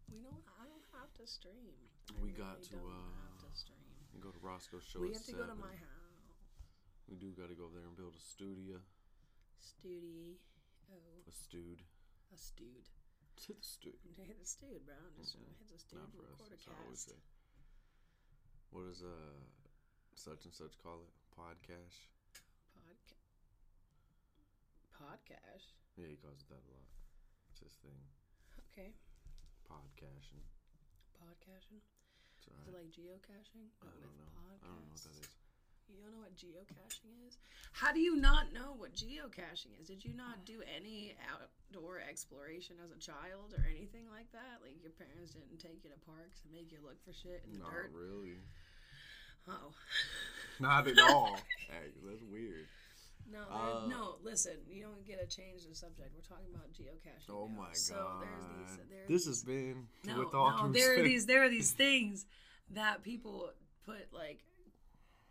We 0.10 0.24
don't. 0.24 0.42
I 0.58 0.64
don't 0.66 0.88
have 0.96 1.12
to 1.20 1.26
stream. 1.28 1.76
I 2.10 2.24
We 2.24 2.32
got 2.32 2.64
to, 2.72 2.80
don't 2.80 2.88
uh, 2.88 3.14
have 3.20 3.44
to 3.46 3.52
stream. 3.54 3.84
You 4.16 4.20
go 4.24 4.32
to 4.32 4.40
Roscoe's 4.42 4.88
show. 4.88 5.00
We 5.04 5.12
have 5.14 5.26
to 5.28 5.36
go 5.38 5.46
to 5.46 5.54
my 5.60 5.76
house. 5.76 6.40
We 7.12 7.18
do 7.20 7.30
got 7.36 7.50
to 7.50 7.56
go 7.58 7.66
over 7.70 7.76
there 7.78 7.86
and 7.86 7.98
build 7.98 8.16
a 8.16 8.22
studio. 8.24 8.80
Studio. 9.60 10.40
A 10.90 11.32
stewed. 11.32 11.84
a 12.34 12.38
stewed. 12.38 12.88
To 13.46 13.54
the 13.60 13.62
stew. 13.64 13.94
Hit 14.18 14.40
the 14.40 14.46
stewed, 14.48 14.84
bro. 14.86 14.98
Just 15.16 15.38
Mm-mm. 15.38 15.54
hit 15.62 15.70
the 15.70 15.78
stewed. 15.80 16.00
Not 16.02 16.12
for 16.16 16.26
us. 16.34 16.42
That's 16.50 16.66
I 16.68 16.74
always 16.84 17.00
say. 17.06 17.20
What 18.72 18.86
does 18.90 19.02
uh 19.04 19.38
such 20.16 20.46
and 20.46 20.54
such 20.54 20.78
call 20.82 21.06
it? 21.06 21.12
Podcast. 21.38 22.10
Podca- 22.76 23.22
podcast. 24.92 25.78
Yeah, 25.96 26.08
he 26.10 26.18
calls 26.18 26.42
it 26.42 26.50
that 26.50 26.60
a 26.66 26.72
lot. 26.74 26.99
It's 27.60 27.76
his 27.76 27.76
thing. 27.84 28.00
Okay. 28.72 28.92
Podcasting. 29.68 30.44
Podcasting. 31.20 31.84
It's 32.40 32.48
Is 32.48 32.68
it 32.72 32.76
like 32.76 32.88
geocaching? 32.96 33.68
I 33.84 33.92
don't 34.00 34.16
know. 34.16 34.32
I 34.40 34.56
don't 34.64 34.80
know 34.80 34.88
what 34.88 34.96
that 35.04 35.12
podcasts? 35.12 35.20
is. 35.28 35.36
You 35.90 35.98
don't 36.00 36.14
know 36.14 36.22
what 36.22 36.38
geocaching 36.38 37.18
is? 37.28 37.38
How 37.74 37.92
do 37.92 38.00
you 38.00 38.16
not 38.16 38.54
know 38.54 38.78
what 38.78 38.94
geocaching 38.94 39.74
is? 39.82 39.88
Did 39.90 40.06
you 40.06 40.14
not 40.14 40.46
do 40.46 40.62
any 40.64 41.16
outdoor 41.28 42.00
exploration 42.00 42.78
as 42.86 42.92
a 42.94 43.00
child 43.02 43.58
or 43.58 43.66
anything 43.68 44.06
like 44.14 44.32
that? 44.32 44.62
Like 44.64 44.78
your 44.82 44.94
parents 44.94 45.34
didn't 45.34 45.58
take 45.60 45.84
you 45.84 45.90
to 45.90 46.00
parks 46.06 46.46
and 46.46 46.54
make 46.54 46.72
you 46.72 46.78
look 46.86 47.02
for 47.04 47.12
shit 47.12 47.42
in 47.46 47.58
the 47.58 47.66
Not 47.66 47.74
dirt? 47.74 47.92
really. 47.92 48.38
Oh. 49.50 49.74
Not 50.62 50.88
at 50.88 51.00
all. 51.10 51.36
hey, 51.68 51.90
that's 52.06 52.22
weird. 52.32 52.68
No, 53.28 53.42
Uh, 53.50 53.88
no. 53.88 54.16
Listen, 54.24 54.58
you 54.68 54.84
don't 54.84 55.06
get 55.06 55.20
to 55.20 55.28
change 55.36 55.66
the 55.68 55.76
subject. 55.76 56.10
We're 56.16 56.22
talking 56.22 56.54
about 56.54 56.72
geocaching. 56.74 57.30
Oh 57.30 57.48
now. 57.48 57.62
my 57.62 57.74
so 57.74 57.96
god. 57.96 58.22
There's 58.22 58.46
these, 58.46 58.78
there's 58.90 59.08
this 59.08 59.26
has 59.28 59.44
been 59.44 59.88
no, 60.06 60.20
with 60.20 60.34
all 60.34 60.68
no. 60.68 60.72
There 60.72 61.00
are 61.00 61.04
these. 61.04 61.26
There 61.26 61.44
are 61.44 61.50
these 61.50 61.72
things 61.84 62.26
that 62.72 63.04
people 63.04 63.52
put 63.86 64.12
like 64.12 64.40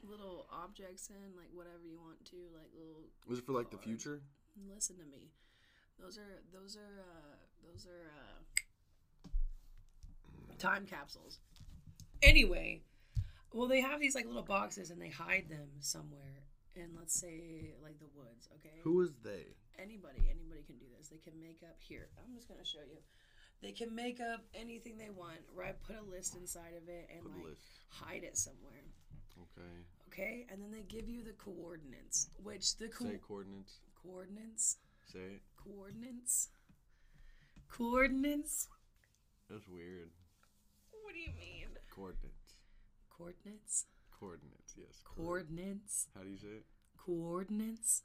little 0.02 0.46
objects 0.52 1.08
in, 1.10 1.36
like 1.36 1.48
whatever 1.52 1.84
you 1.84 1.98
want 1.98 2.24
to, 2.26 2.36
like 2.54 2.70
little. 2.76 3.02
Was 3.26 3.38
it 3.40 3.46
for 3.46 3.52
like 3.52 3.70
the 3.70 3.78
future? 3.78 4.22
Listen 4.72 4.96
to 4.96 5.04
me. 5.04 5.30
Those 6.00 6.18
are 6.18 6.42
those 6.52 6.76
are 6.76 7.00
uh, 7.00 7.36
those 7.66 7.86
are 7.86 8.10
uh, 9.24 9.28
time 10.58 10.86
capsules. 10.86 11.40
Anyway, 12.22 12.82
well, 13.52 13.68
they 13.68 13.80
have 13.80 14.00
these 14.00 14.14
like 14.14 14.26
little 14.26 14.42
boxes 14.42 14.90
and 14.90 15.00
they 15.00 15.08
hide 15.10 15.46
them 15.48 15.68
somewhere 15.80 16.42
in, 16.76 16.90
let's 16.96 17.14
say, 17.18 17.74
like 17.82 17.98
the 17.98 18.08
woods. 18.14 18.48
Okay. 18.58 18.74
Who 18.82 19.00
is 19.02 19.10
they? 19.22 19.46
Anybody, 19.78 20.28
anybody 20.30 20.62
can 20.66 20.76
do 20.78 20.86
this. 20.96 21.08
They 21.08 21.18
can 21.18 21.38
make 21.40 21.60
up 21.62 21.76
here. 21.80 22.08
I'm 22.18 22.34
just 22.34 22.48
gonna 22.48 22.64
show 22.64 22.80
you. 22.88 22.98
They 23.62 23.72
can 23.72 23.94
make 23.94 24.20
up 24.20 24.44
anything 24.54 24.98
they 24.98 25.10
want. 25.10 25.40
Right. 25.54 25.74
Put 25.82 25.96
a 25.96 26.02
list 26.02 26.36
inside 26.36 26.74
of 26.80 26.88
it 26.88 27.08
and 27.12 27.22
Put 27.22 27.32
like 27.34 27.44
list. 27.50 27.62
hide 27.90 28.22
it 28.24 28.36
somewhere. 28.36 28.84
Okay. 29.40 29.74
Okay. 30.08 30.46
And 30.50 30.62
then 30.62 30.70
they 30.72 30.82
give 30.82 31.08
you 31.08 31.22
the 31.24 31.32
coordinates, 31.32 32.28
which 32.42 32.76
the 32.76 32.88
co- 32.88 33.04
Say 33.06 33.18
coordinates. 33.26 33.78
coordinates 34.02 34.76
Say 35.12 35.18
it. 35.38 35.42
coordinates 35.56 36.48
coordinates 37.68 38.66
That's 39.50 39.66
weird. 39.68 40.10
what 41.02 41.14
do 41.14 41.20
you 41.20 41.32
mean 41.38 41.68
Coordinates. 41.90 42.54
coordinates 43.10 43.86
Coordinates. 44.18 44.74
Yes. 44.76 45.02
coordinates 45.04 46.08
How 46.14 46.22
do 46.22 46.30
you 46.30 46.36
say 46.38 46.48
it? 46.48 46.66
coordinates 46.96 48.02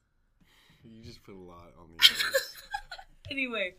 You 0.83 1.01
just 1.03 1.23
put 1.23 1.35
a 1.35 1.39
lot 1.39 1.73
on 1.79 1.89
the 1.91 1.97
O's. 2.03 2.55
anyway 3.31 3.73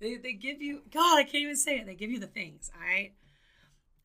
they, 0.00 0.16
they 0.16 0.32
give 0.34 0.60
you 0.62 0.82
god 0.92 1.18
i 1.18 1.22
can't 1.24 1.42
even 1.42 1.56
say 1.56 1.78
it 1.78 1.86
they 1.86 1.94
give 1.94 2.10
you 2.10 2.18
the 2.20 2.26
things 2.30 2.70
all 2.74 2.80
right 2.86 3.12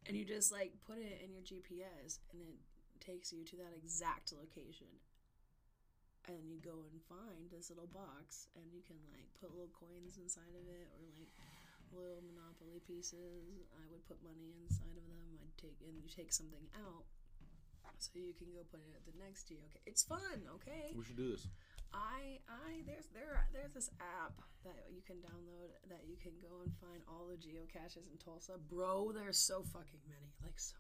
and 0.08 0.16
you 0.18 0.24
just 0.26 0.52
like 0.52 0.72
put 0.88 0.98
it 0.98 1.22
in 1.24 1.32
your 1.34 1.44
gps 1.44 2.20
and 2.32 2.42
it 2.42 2.58
takes 3.06 3.32
you 3.34 3.44
to 3.44 3.56
that 3.58 3.74
exact 3.76 4.34
location 4.34 4.88
and 6.30 6.40
you 6.48 6.56
go 6.64 6.88
and 6.88 7.04
find 7.12 7.52
this 7.52 7.70
little 7.70 7.90
box 7.92 8.48
and 8.56 8.64
you 8.72 8.80
can 8.88 8.96
like 9.12 9.28
put 9.42 9.52
little 9.52 9.72
coins 9.76 10.16
inside 10.18 10.56
of 10.56 10.64
it 10.72 10.88
or 10.96 11.04
like 11.20 11.28
little 11.94 12.24
Monopoly 12.26 12.82
pieces. 12.88 13.70
I 13.78 13.86
would 13.92 14.02
put 14.10 14.18
money 14.26 14.56
inside 14.66 14.98
of 14.98 15.06
them. 15.06 15.38
I'd 15.38 15.54
take 15.62 15.78
and 15.86 15.94
you 16.02 16.10
take 16.10 16.34
something 16.34 16.64
out, 16.74 17.06
so 18.04 18.20
you 18.20 18.36
can 18.36 18.52
go 18.52 18.68
put 18.68 18.84
it 18.84 18.92
at 18.92 19.04
the 19.08 19.16
next 19.16 19.48
geocache. 19.48 19.80
It's 19.88 20.04
fun, 20.04 20.44
okay? 20.60 20.92
We 20.92 21.08
should 21.08 21.16
do 21.16 21.32
this. 21.32 21.48
I 21.96 22.42
I 22.50 22.82
there's 22.84 23.08
there 23.14 23.48
there's 23.54 23.72
this 23.72 23.88
app 24.02 24.36
that 24.66 24.90
you 24.90 25.06
can 25.06 25.22
download 25.22 25.72
that 25.88 26.04
you 26.10 26.18
can 26.18 26.34
go 26.42 26.66
and 26.66 26.74
find 26.82 27.00
all 27.06 27.30
the 27.30 27.38
geocaches 27.38 28.10
in 28.10 28.18
Tulsa. 28.18 28.58
Bro, 28.58 29.14
there's 29.14 29.38
so 29.38 29.62
fucking 29.62 30.04
many, 30.10 30.34
like 30.42 30.58
so 30.58 30.76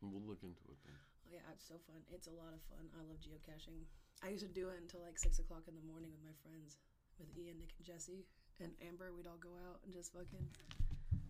many. 0.00 0.14
We'll 0.14 0.24
look 0.24 0.40
into 0.46 0.64
it 0.70 0.78
then. 0.86 0.96
Oh, 0.96 1.28
yeah, 1.28 1.44
it's 1.52 1.66
so 1.66 1.76
fun. 1.84 2.00
It's 2.08 2.30
a 2.30 2.34
lot 2.34 2.54
of 2.54 2.62
fun. 2.70 2.88
I 2.94 3.02
love 3.04 3.20
geocaching. 3.20 3.84
I 4.22 4.30
used 4.30 4.46
to 4.46 4.50
do 4.50 4.70
it 4.70 4.78
until 4.80 5.02
like 5.02 5.18
six 5.18 5.42
o'clock 5.42 5.66
in 5.66 5.74
the 5.74 5.84
morning 5.84 6.14
with 6.14 6.22
my 6.22 6.36
friends, 6.40 6.78
with 7.18 7.28
Ian, 7.34 7.58
Nick, 7.58 7.74
and 7.76 7.84
Jesse, 7.84 8.24
and 8.62 8.70
Amber. 8.80 9.10
We'd 9.12 9.26
all 9.26 9.42
go 9.42 9.52
out 9.66 9.82
and 9.82 9.90
just 9.92 10.14
fucking 10.14 10.46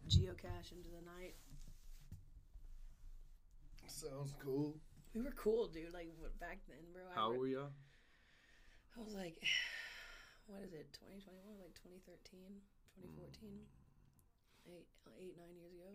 geocache 0.07 0.77
into 0.77 0.93
the 0.93 1.05
night. 1.09 1.35
Sounds 3.89 4.33
cool. 4.43 4.77
We 5.13 5.21
were 5.21 5.37
cool, 5.37 5.69
dude. 5.69 5.93
Like 5.93 6.09
back 6.41 6.65
then, 6.69 6.81
bro. 6.93 7.05
How 7.13 7.31
re- 7.31 7.39
were 7.39 7.49
y'all? 7.49 7.77
I 8.97 9.05
was 9.05 9.13
like, 9.13 9.37
what 10.49 10.65
is 10.65 10.73
it? 10.73 10.89
2021, 10.97 11.61
like 11.61 11.77
2013, 11.77 12.61
2014, 12.97 13.29
mm. 13.45 13.65
eight, 14.73 14.89
eight, 15.21 15.37
nine 15.37 15.53
years 15.57 15.73
ago. 15.77 15.93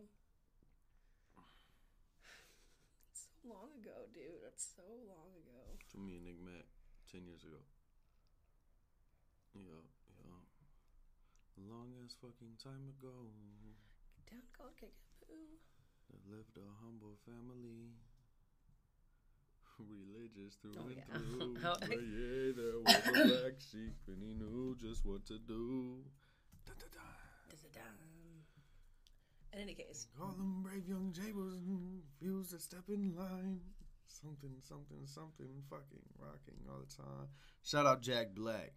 It's 3.09 3.25
so 3.25 3.49
long 3.49 3.73
ago, 3.81 4.05
dude. 4.13 4.45
That's 4.45 4.69
so 4.77 4.85
long 5.09 5.33
ago. 5.33 5.61
To 5.93 5.97
me 5.97 6.21
and 6.21 6.25
Nick 6.29 6.37
met 6.37 6.69
ten 7.09 7.25
years 7.25 7.41
ago. 7.41 7.61
Yeah, 9.57 9.81
yeah. 10.21 10.41
Long 11.57 11.97
as 12.05 12.13
fucking 12.21 12.61
time 12.61 12.93
ago. 12.93 13.33
Down 14.29 14.45
called 14.53 14.77
Kickapoo. 14.77 15.57
That 16.13 16.21
lived 16.29 16.61
a 16.61 16.69
humble 16.85 17.17
family. 17.25 17.97
Religious 19.79 20.55
through 20.61 20.73
Oh, 20.79 20.87
and 20.87 20.95
yeah. 20.97 21.03
through. 21.13 21.57
But 21.61 21.91
yeah, 21.91 22.51
there 22.55 22.79
was 22.83 22.95
a 22.95 23.27
black 23.41 23.59
sheep 23.71 23.95
and 24.07 24.21
he 24.23 24.33
knew 24.33 24.75
just 24.79 25.05
what 25.05 25.25
to 25.27 25.37
do. 25.39 25.99
Da-da-da. 26.65 26.99
Da-da-dum. 27.49 27.93
In 29.53 29.59
any 29.59 29.73
case, 29.73 30.07
All 30.21 30.31
them 30.31 30.61
brave 30.63 30.87
young 30.87 31.13
jables 31.13 31.59
refuse 31.61 32.49
to 32.51 32.59
step 32.59 32.83
in 32.89 33.15
line. 33.15 33.59
Something, 34.07 34.55
something, 34.61 35.05
something, 35.05 35.61
fucking 35.69 36.01
rocking 36.17 36.59
all 36.69 36.79
the 36.79 37.03
time. 37.03 37.27
Shout 37.63 37.85
out 37.85 38.01
Jack 38.01 38.33
Black. 38.35 38.73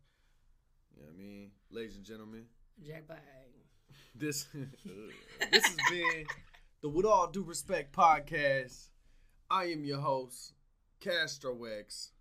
You 0.95 1.03
know 1.03 1.09
what 1.09 1.15
I 1.15 1.19
mean? 1.19 1.51
Ladies 1.71 1.97
and 1.97 2.05
gentlemen, 2.05 2.45
Jack 2.85 3.07
Black. 3.07 3.23
this 4.15 4.47
This 5.51 5.65
has 5.67 5.77
been 5.91 6.27
the 6.83 6.89
With 6.89 7.07
All 7.07 7.29
Due 7.29 7.43
Respect 7.45 7.93
podcast. 7.95 8.89
I 9.51 9.65
am 9.67 9.85
your 9.85 10.01
host, 10.01 10.53
Castro 11.01 11.65
X. 11.65 12.13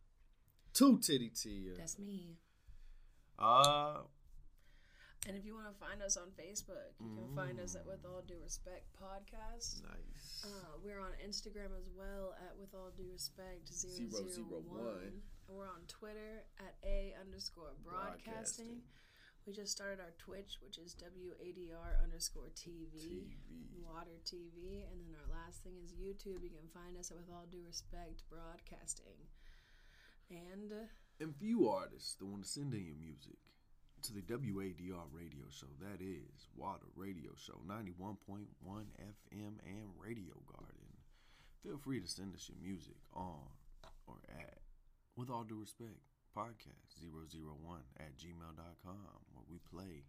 Two 0.74 1.00
Titty 1.00 1.30
Tia. 1.30 1.76
That's 1.78 2.00
me. 2.00 2.38
Uh, 3.38 4.02
And 5.28 5.36
if 5.36 5.44
you 5.46 5.54
want 5.54 5.68
to 5.68 5.76
find 5.80 6.02
us 6.02 6.16
on 6.16 6.28
Facebook, 6.40 6.96
you 7.00 7.12
can 7.16 7.36
find 7.36 7.60
us 7.60 7.76
at 7.76 7.86
With 7.86 8.06
All 8.06 8.22
Due 8.26 8.40
Respect 8.42 8.86
Podcast. 8.96 9.84
nice. 9.84 10.46
Uh, 10.46 10.78
we're 10.84 11.00
on 11.00 11.12
Instagram 11.28 11.76
as 11.78 11.90
well 11.98 12.36
at 12.40 12.58
With 12.58 12.74
All 12.74 12.92
Due 12.96 13.10
Respect 13.12 13.68
Zero, 13.68 14.10
001. 14.12 14.32
zero, 14.32 14.64
one. 14.66 15.22
And 15.50 15.58
we're 15.58 15.68
on 15.68 15.84
Twitter 15.88 16.44
at 16.60 16.76
A 16.86 17.14
underscore 17.20 17.74
broadcasting. 17.84 18.24
Broadcasting. 18.32 18.82
We 19.50 19.56
just 19.58 19.74
started 19.74 19.98
our 19.98 20.14
Twitch, 20.22 20.62
which 20.62 20.78
is 20.78 20.94
WADR 20.94 21.98
underscore 22.06 22.54
TV, 22.54 23.26
TV. 23.50 23.82
Water 23.82 24.22
TV. 24.22 24.86
And 24.86 25.02
then 25.02 25.18
our 25.18 25.26
last 25.26 25.66
thing 25.66 25.74
is 25.84 25.90
YouTube. 25.90 26.46
You 26.46 26.54
can 26.54 26.70
find 26.70 26.94
us 26.94 27.10
at 27.10 27.18
With 27.18 27.34
All 27.34 27.50
Due 27.50 27.66
Respect 27.66 28.22
Broadcasting. 28.30 29.18
And 30.30 30.70
uh, 30.70 30.86
And 31.20 31.34
you 31.42 31.68
artists 31.68 32.14
that 32.22 32.28
want 32.28 32.44
to 32.44 32.48
send 32.48 32.76
in 32.76 32.86
your 32.86 33.02
music 33.02 33.42
to 34.04 34.14
the 34.14 34.22
WADR 34.22 35.10
radio 35.10 35.50
show, 35.50 35.74
that 35.82 35.98
is 35.98 36.46
Water 36.56 36.86
Radio 36.96 37.32
Show 37.34 37.58
91.1 37.66 38.54
FM 38.62 39.54
and 39.66 39.90
Radio 39.98 40.38
Garden, 40.46 40.94
feel 41.64 41.80
free 41.80 42.00
to 42.00 42.08
send 42.08 42.36
us 42.36 42.52
your 42.54 42.62
music 42.62 43.02
on 43.16 43.50
or 44.06 44.22
at, 44.30 44.62
with 45.18 45.32
all 45.32 45.44
due 45.44 45.58
respect, 45.60 46.06
podcast 46.38 47.02
001 47.02 47.82
at 48.00 48.16
gmail.com, 48.16 49.20
we 49.50 49.58
play 49.72 50.04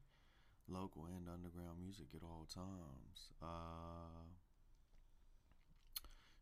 local 0.68 1.06
and 1.06 1.28
underground 1.28 1.78
music 1.80 2.06
at 2.14 2.22
all 2.22 2.46
times. 2.52 3.30
Uh, 3.42 4.26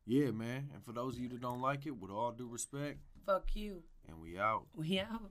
yeah, 0.07 0.31
man. 0.31 0.71
And 0.75 0.85
for 0.85 0.93
those 0.93 1.15
of 1.17 1.21
you 1.21 1.29
that 1.31 1.41
don't 1.41 1.61
like 1.61 1.87
it, 1.87 1.97
with 1.99 2.11
all 2.11 2.33
due 2.33 2.49
respect, 2.49 2.99
fuck 3.27 3.55
you. 3.55 3.83
and 4.09 4.21
we 4.21 4.39
out. 4.39 4.67
We 4.75 4.99
out. 5.01 5.31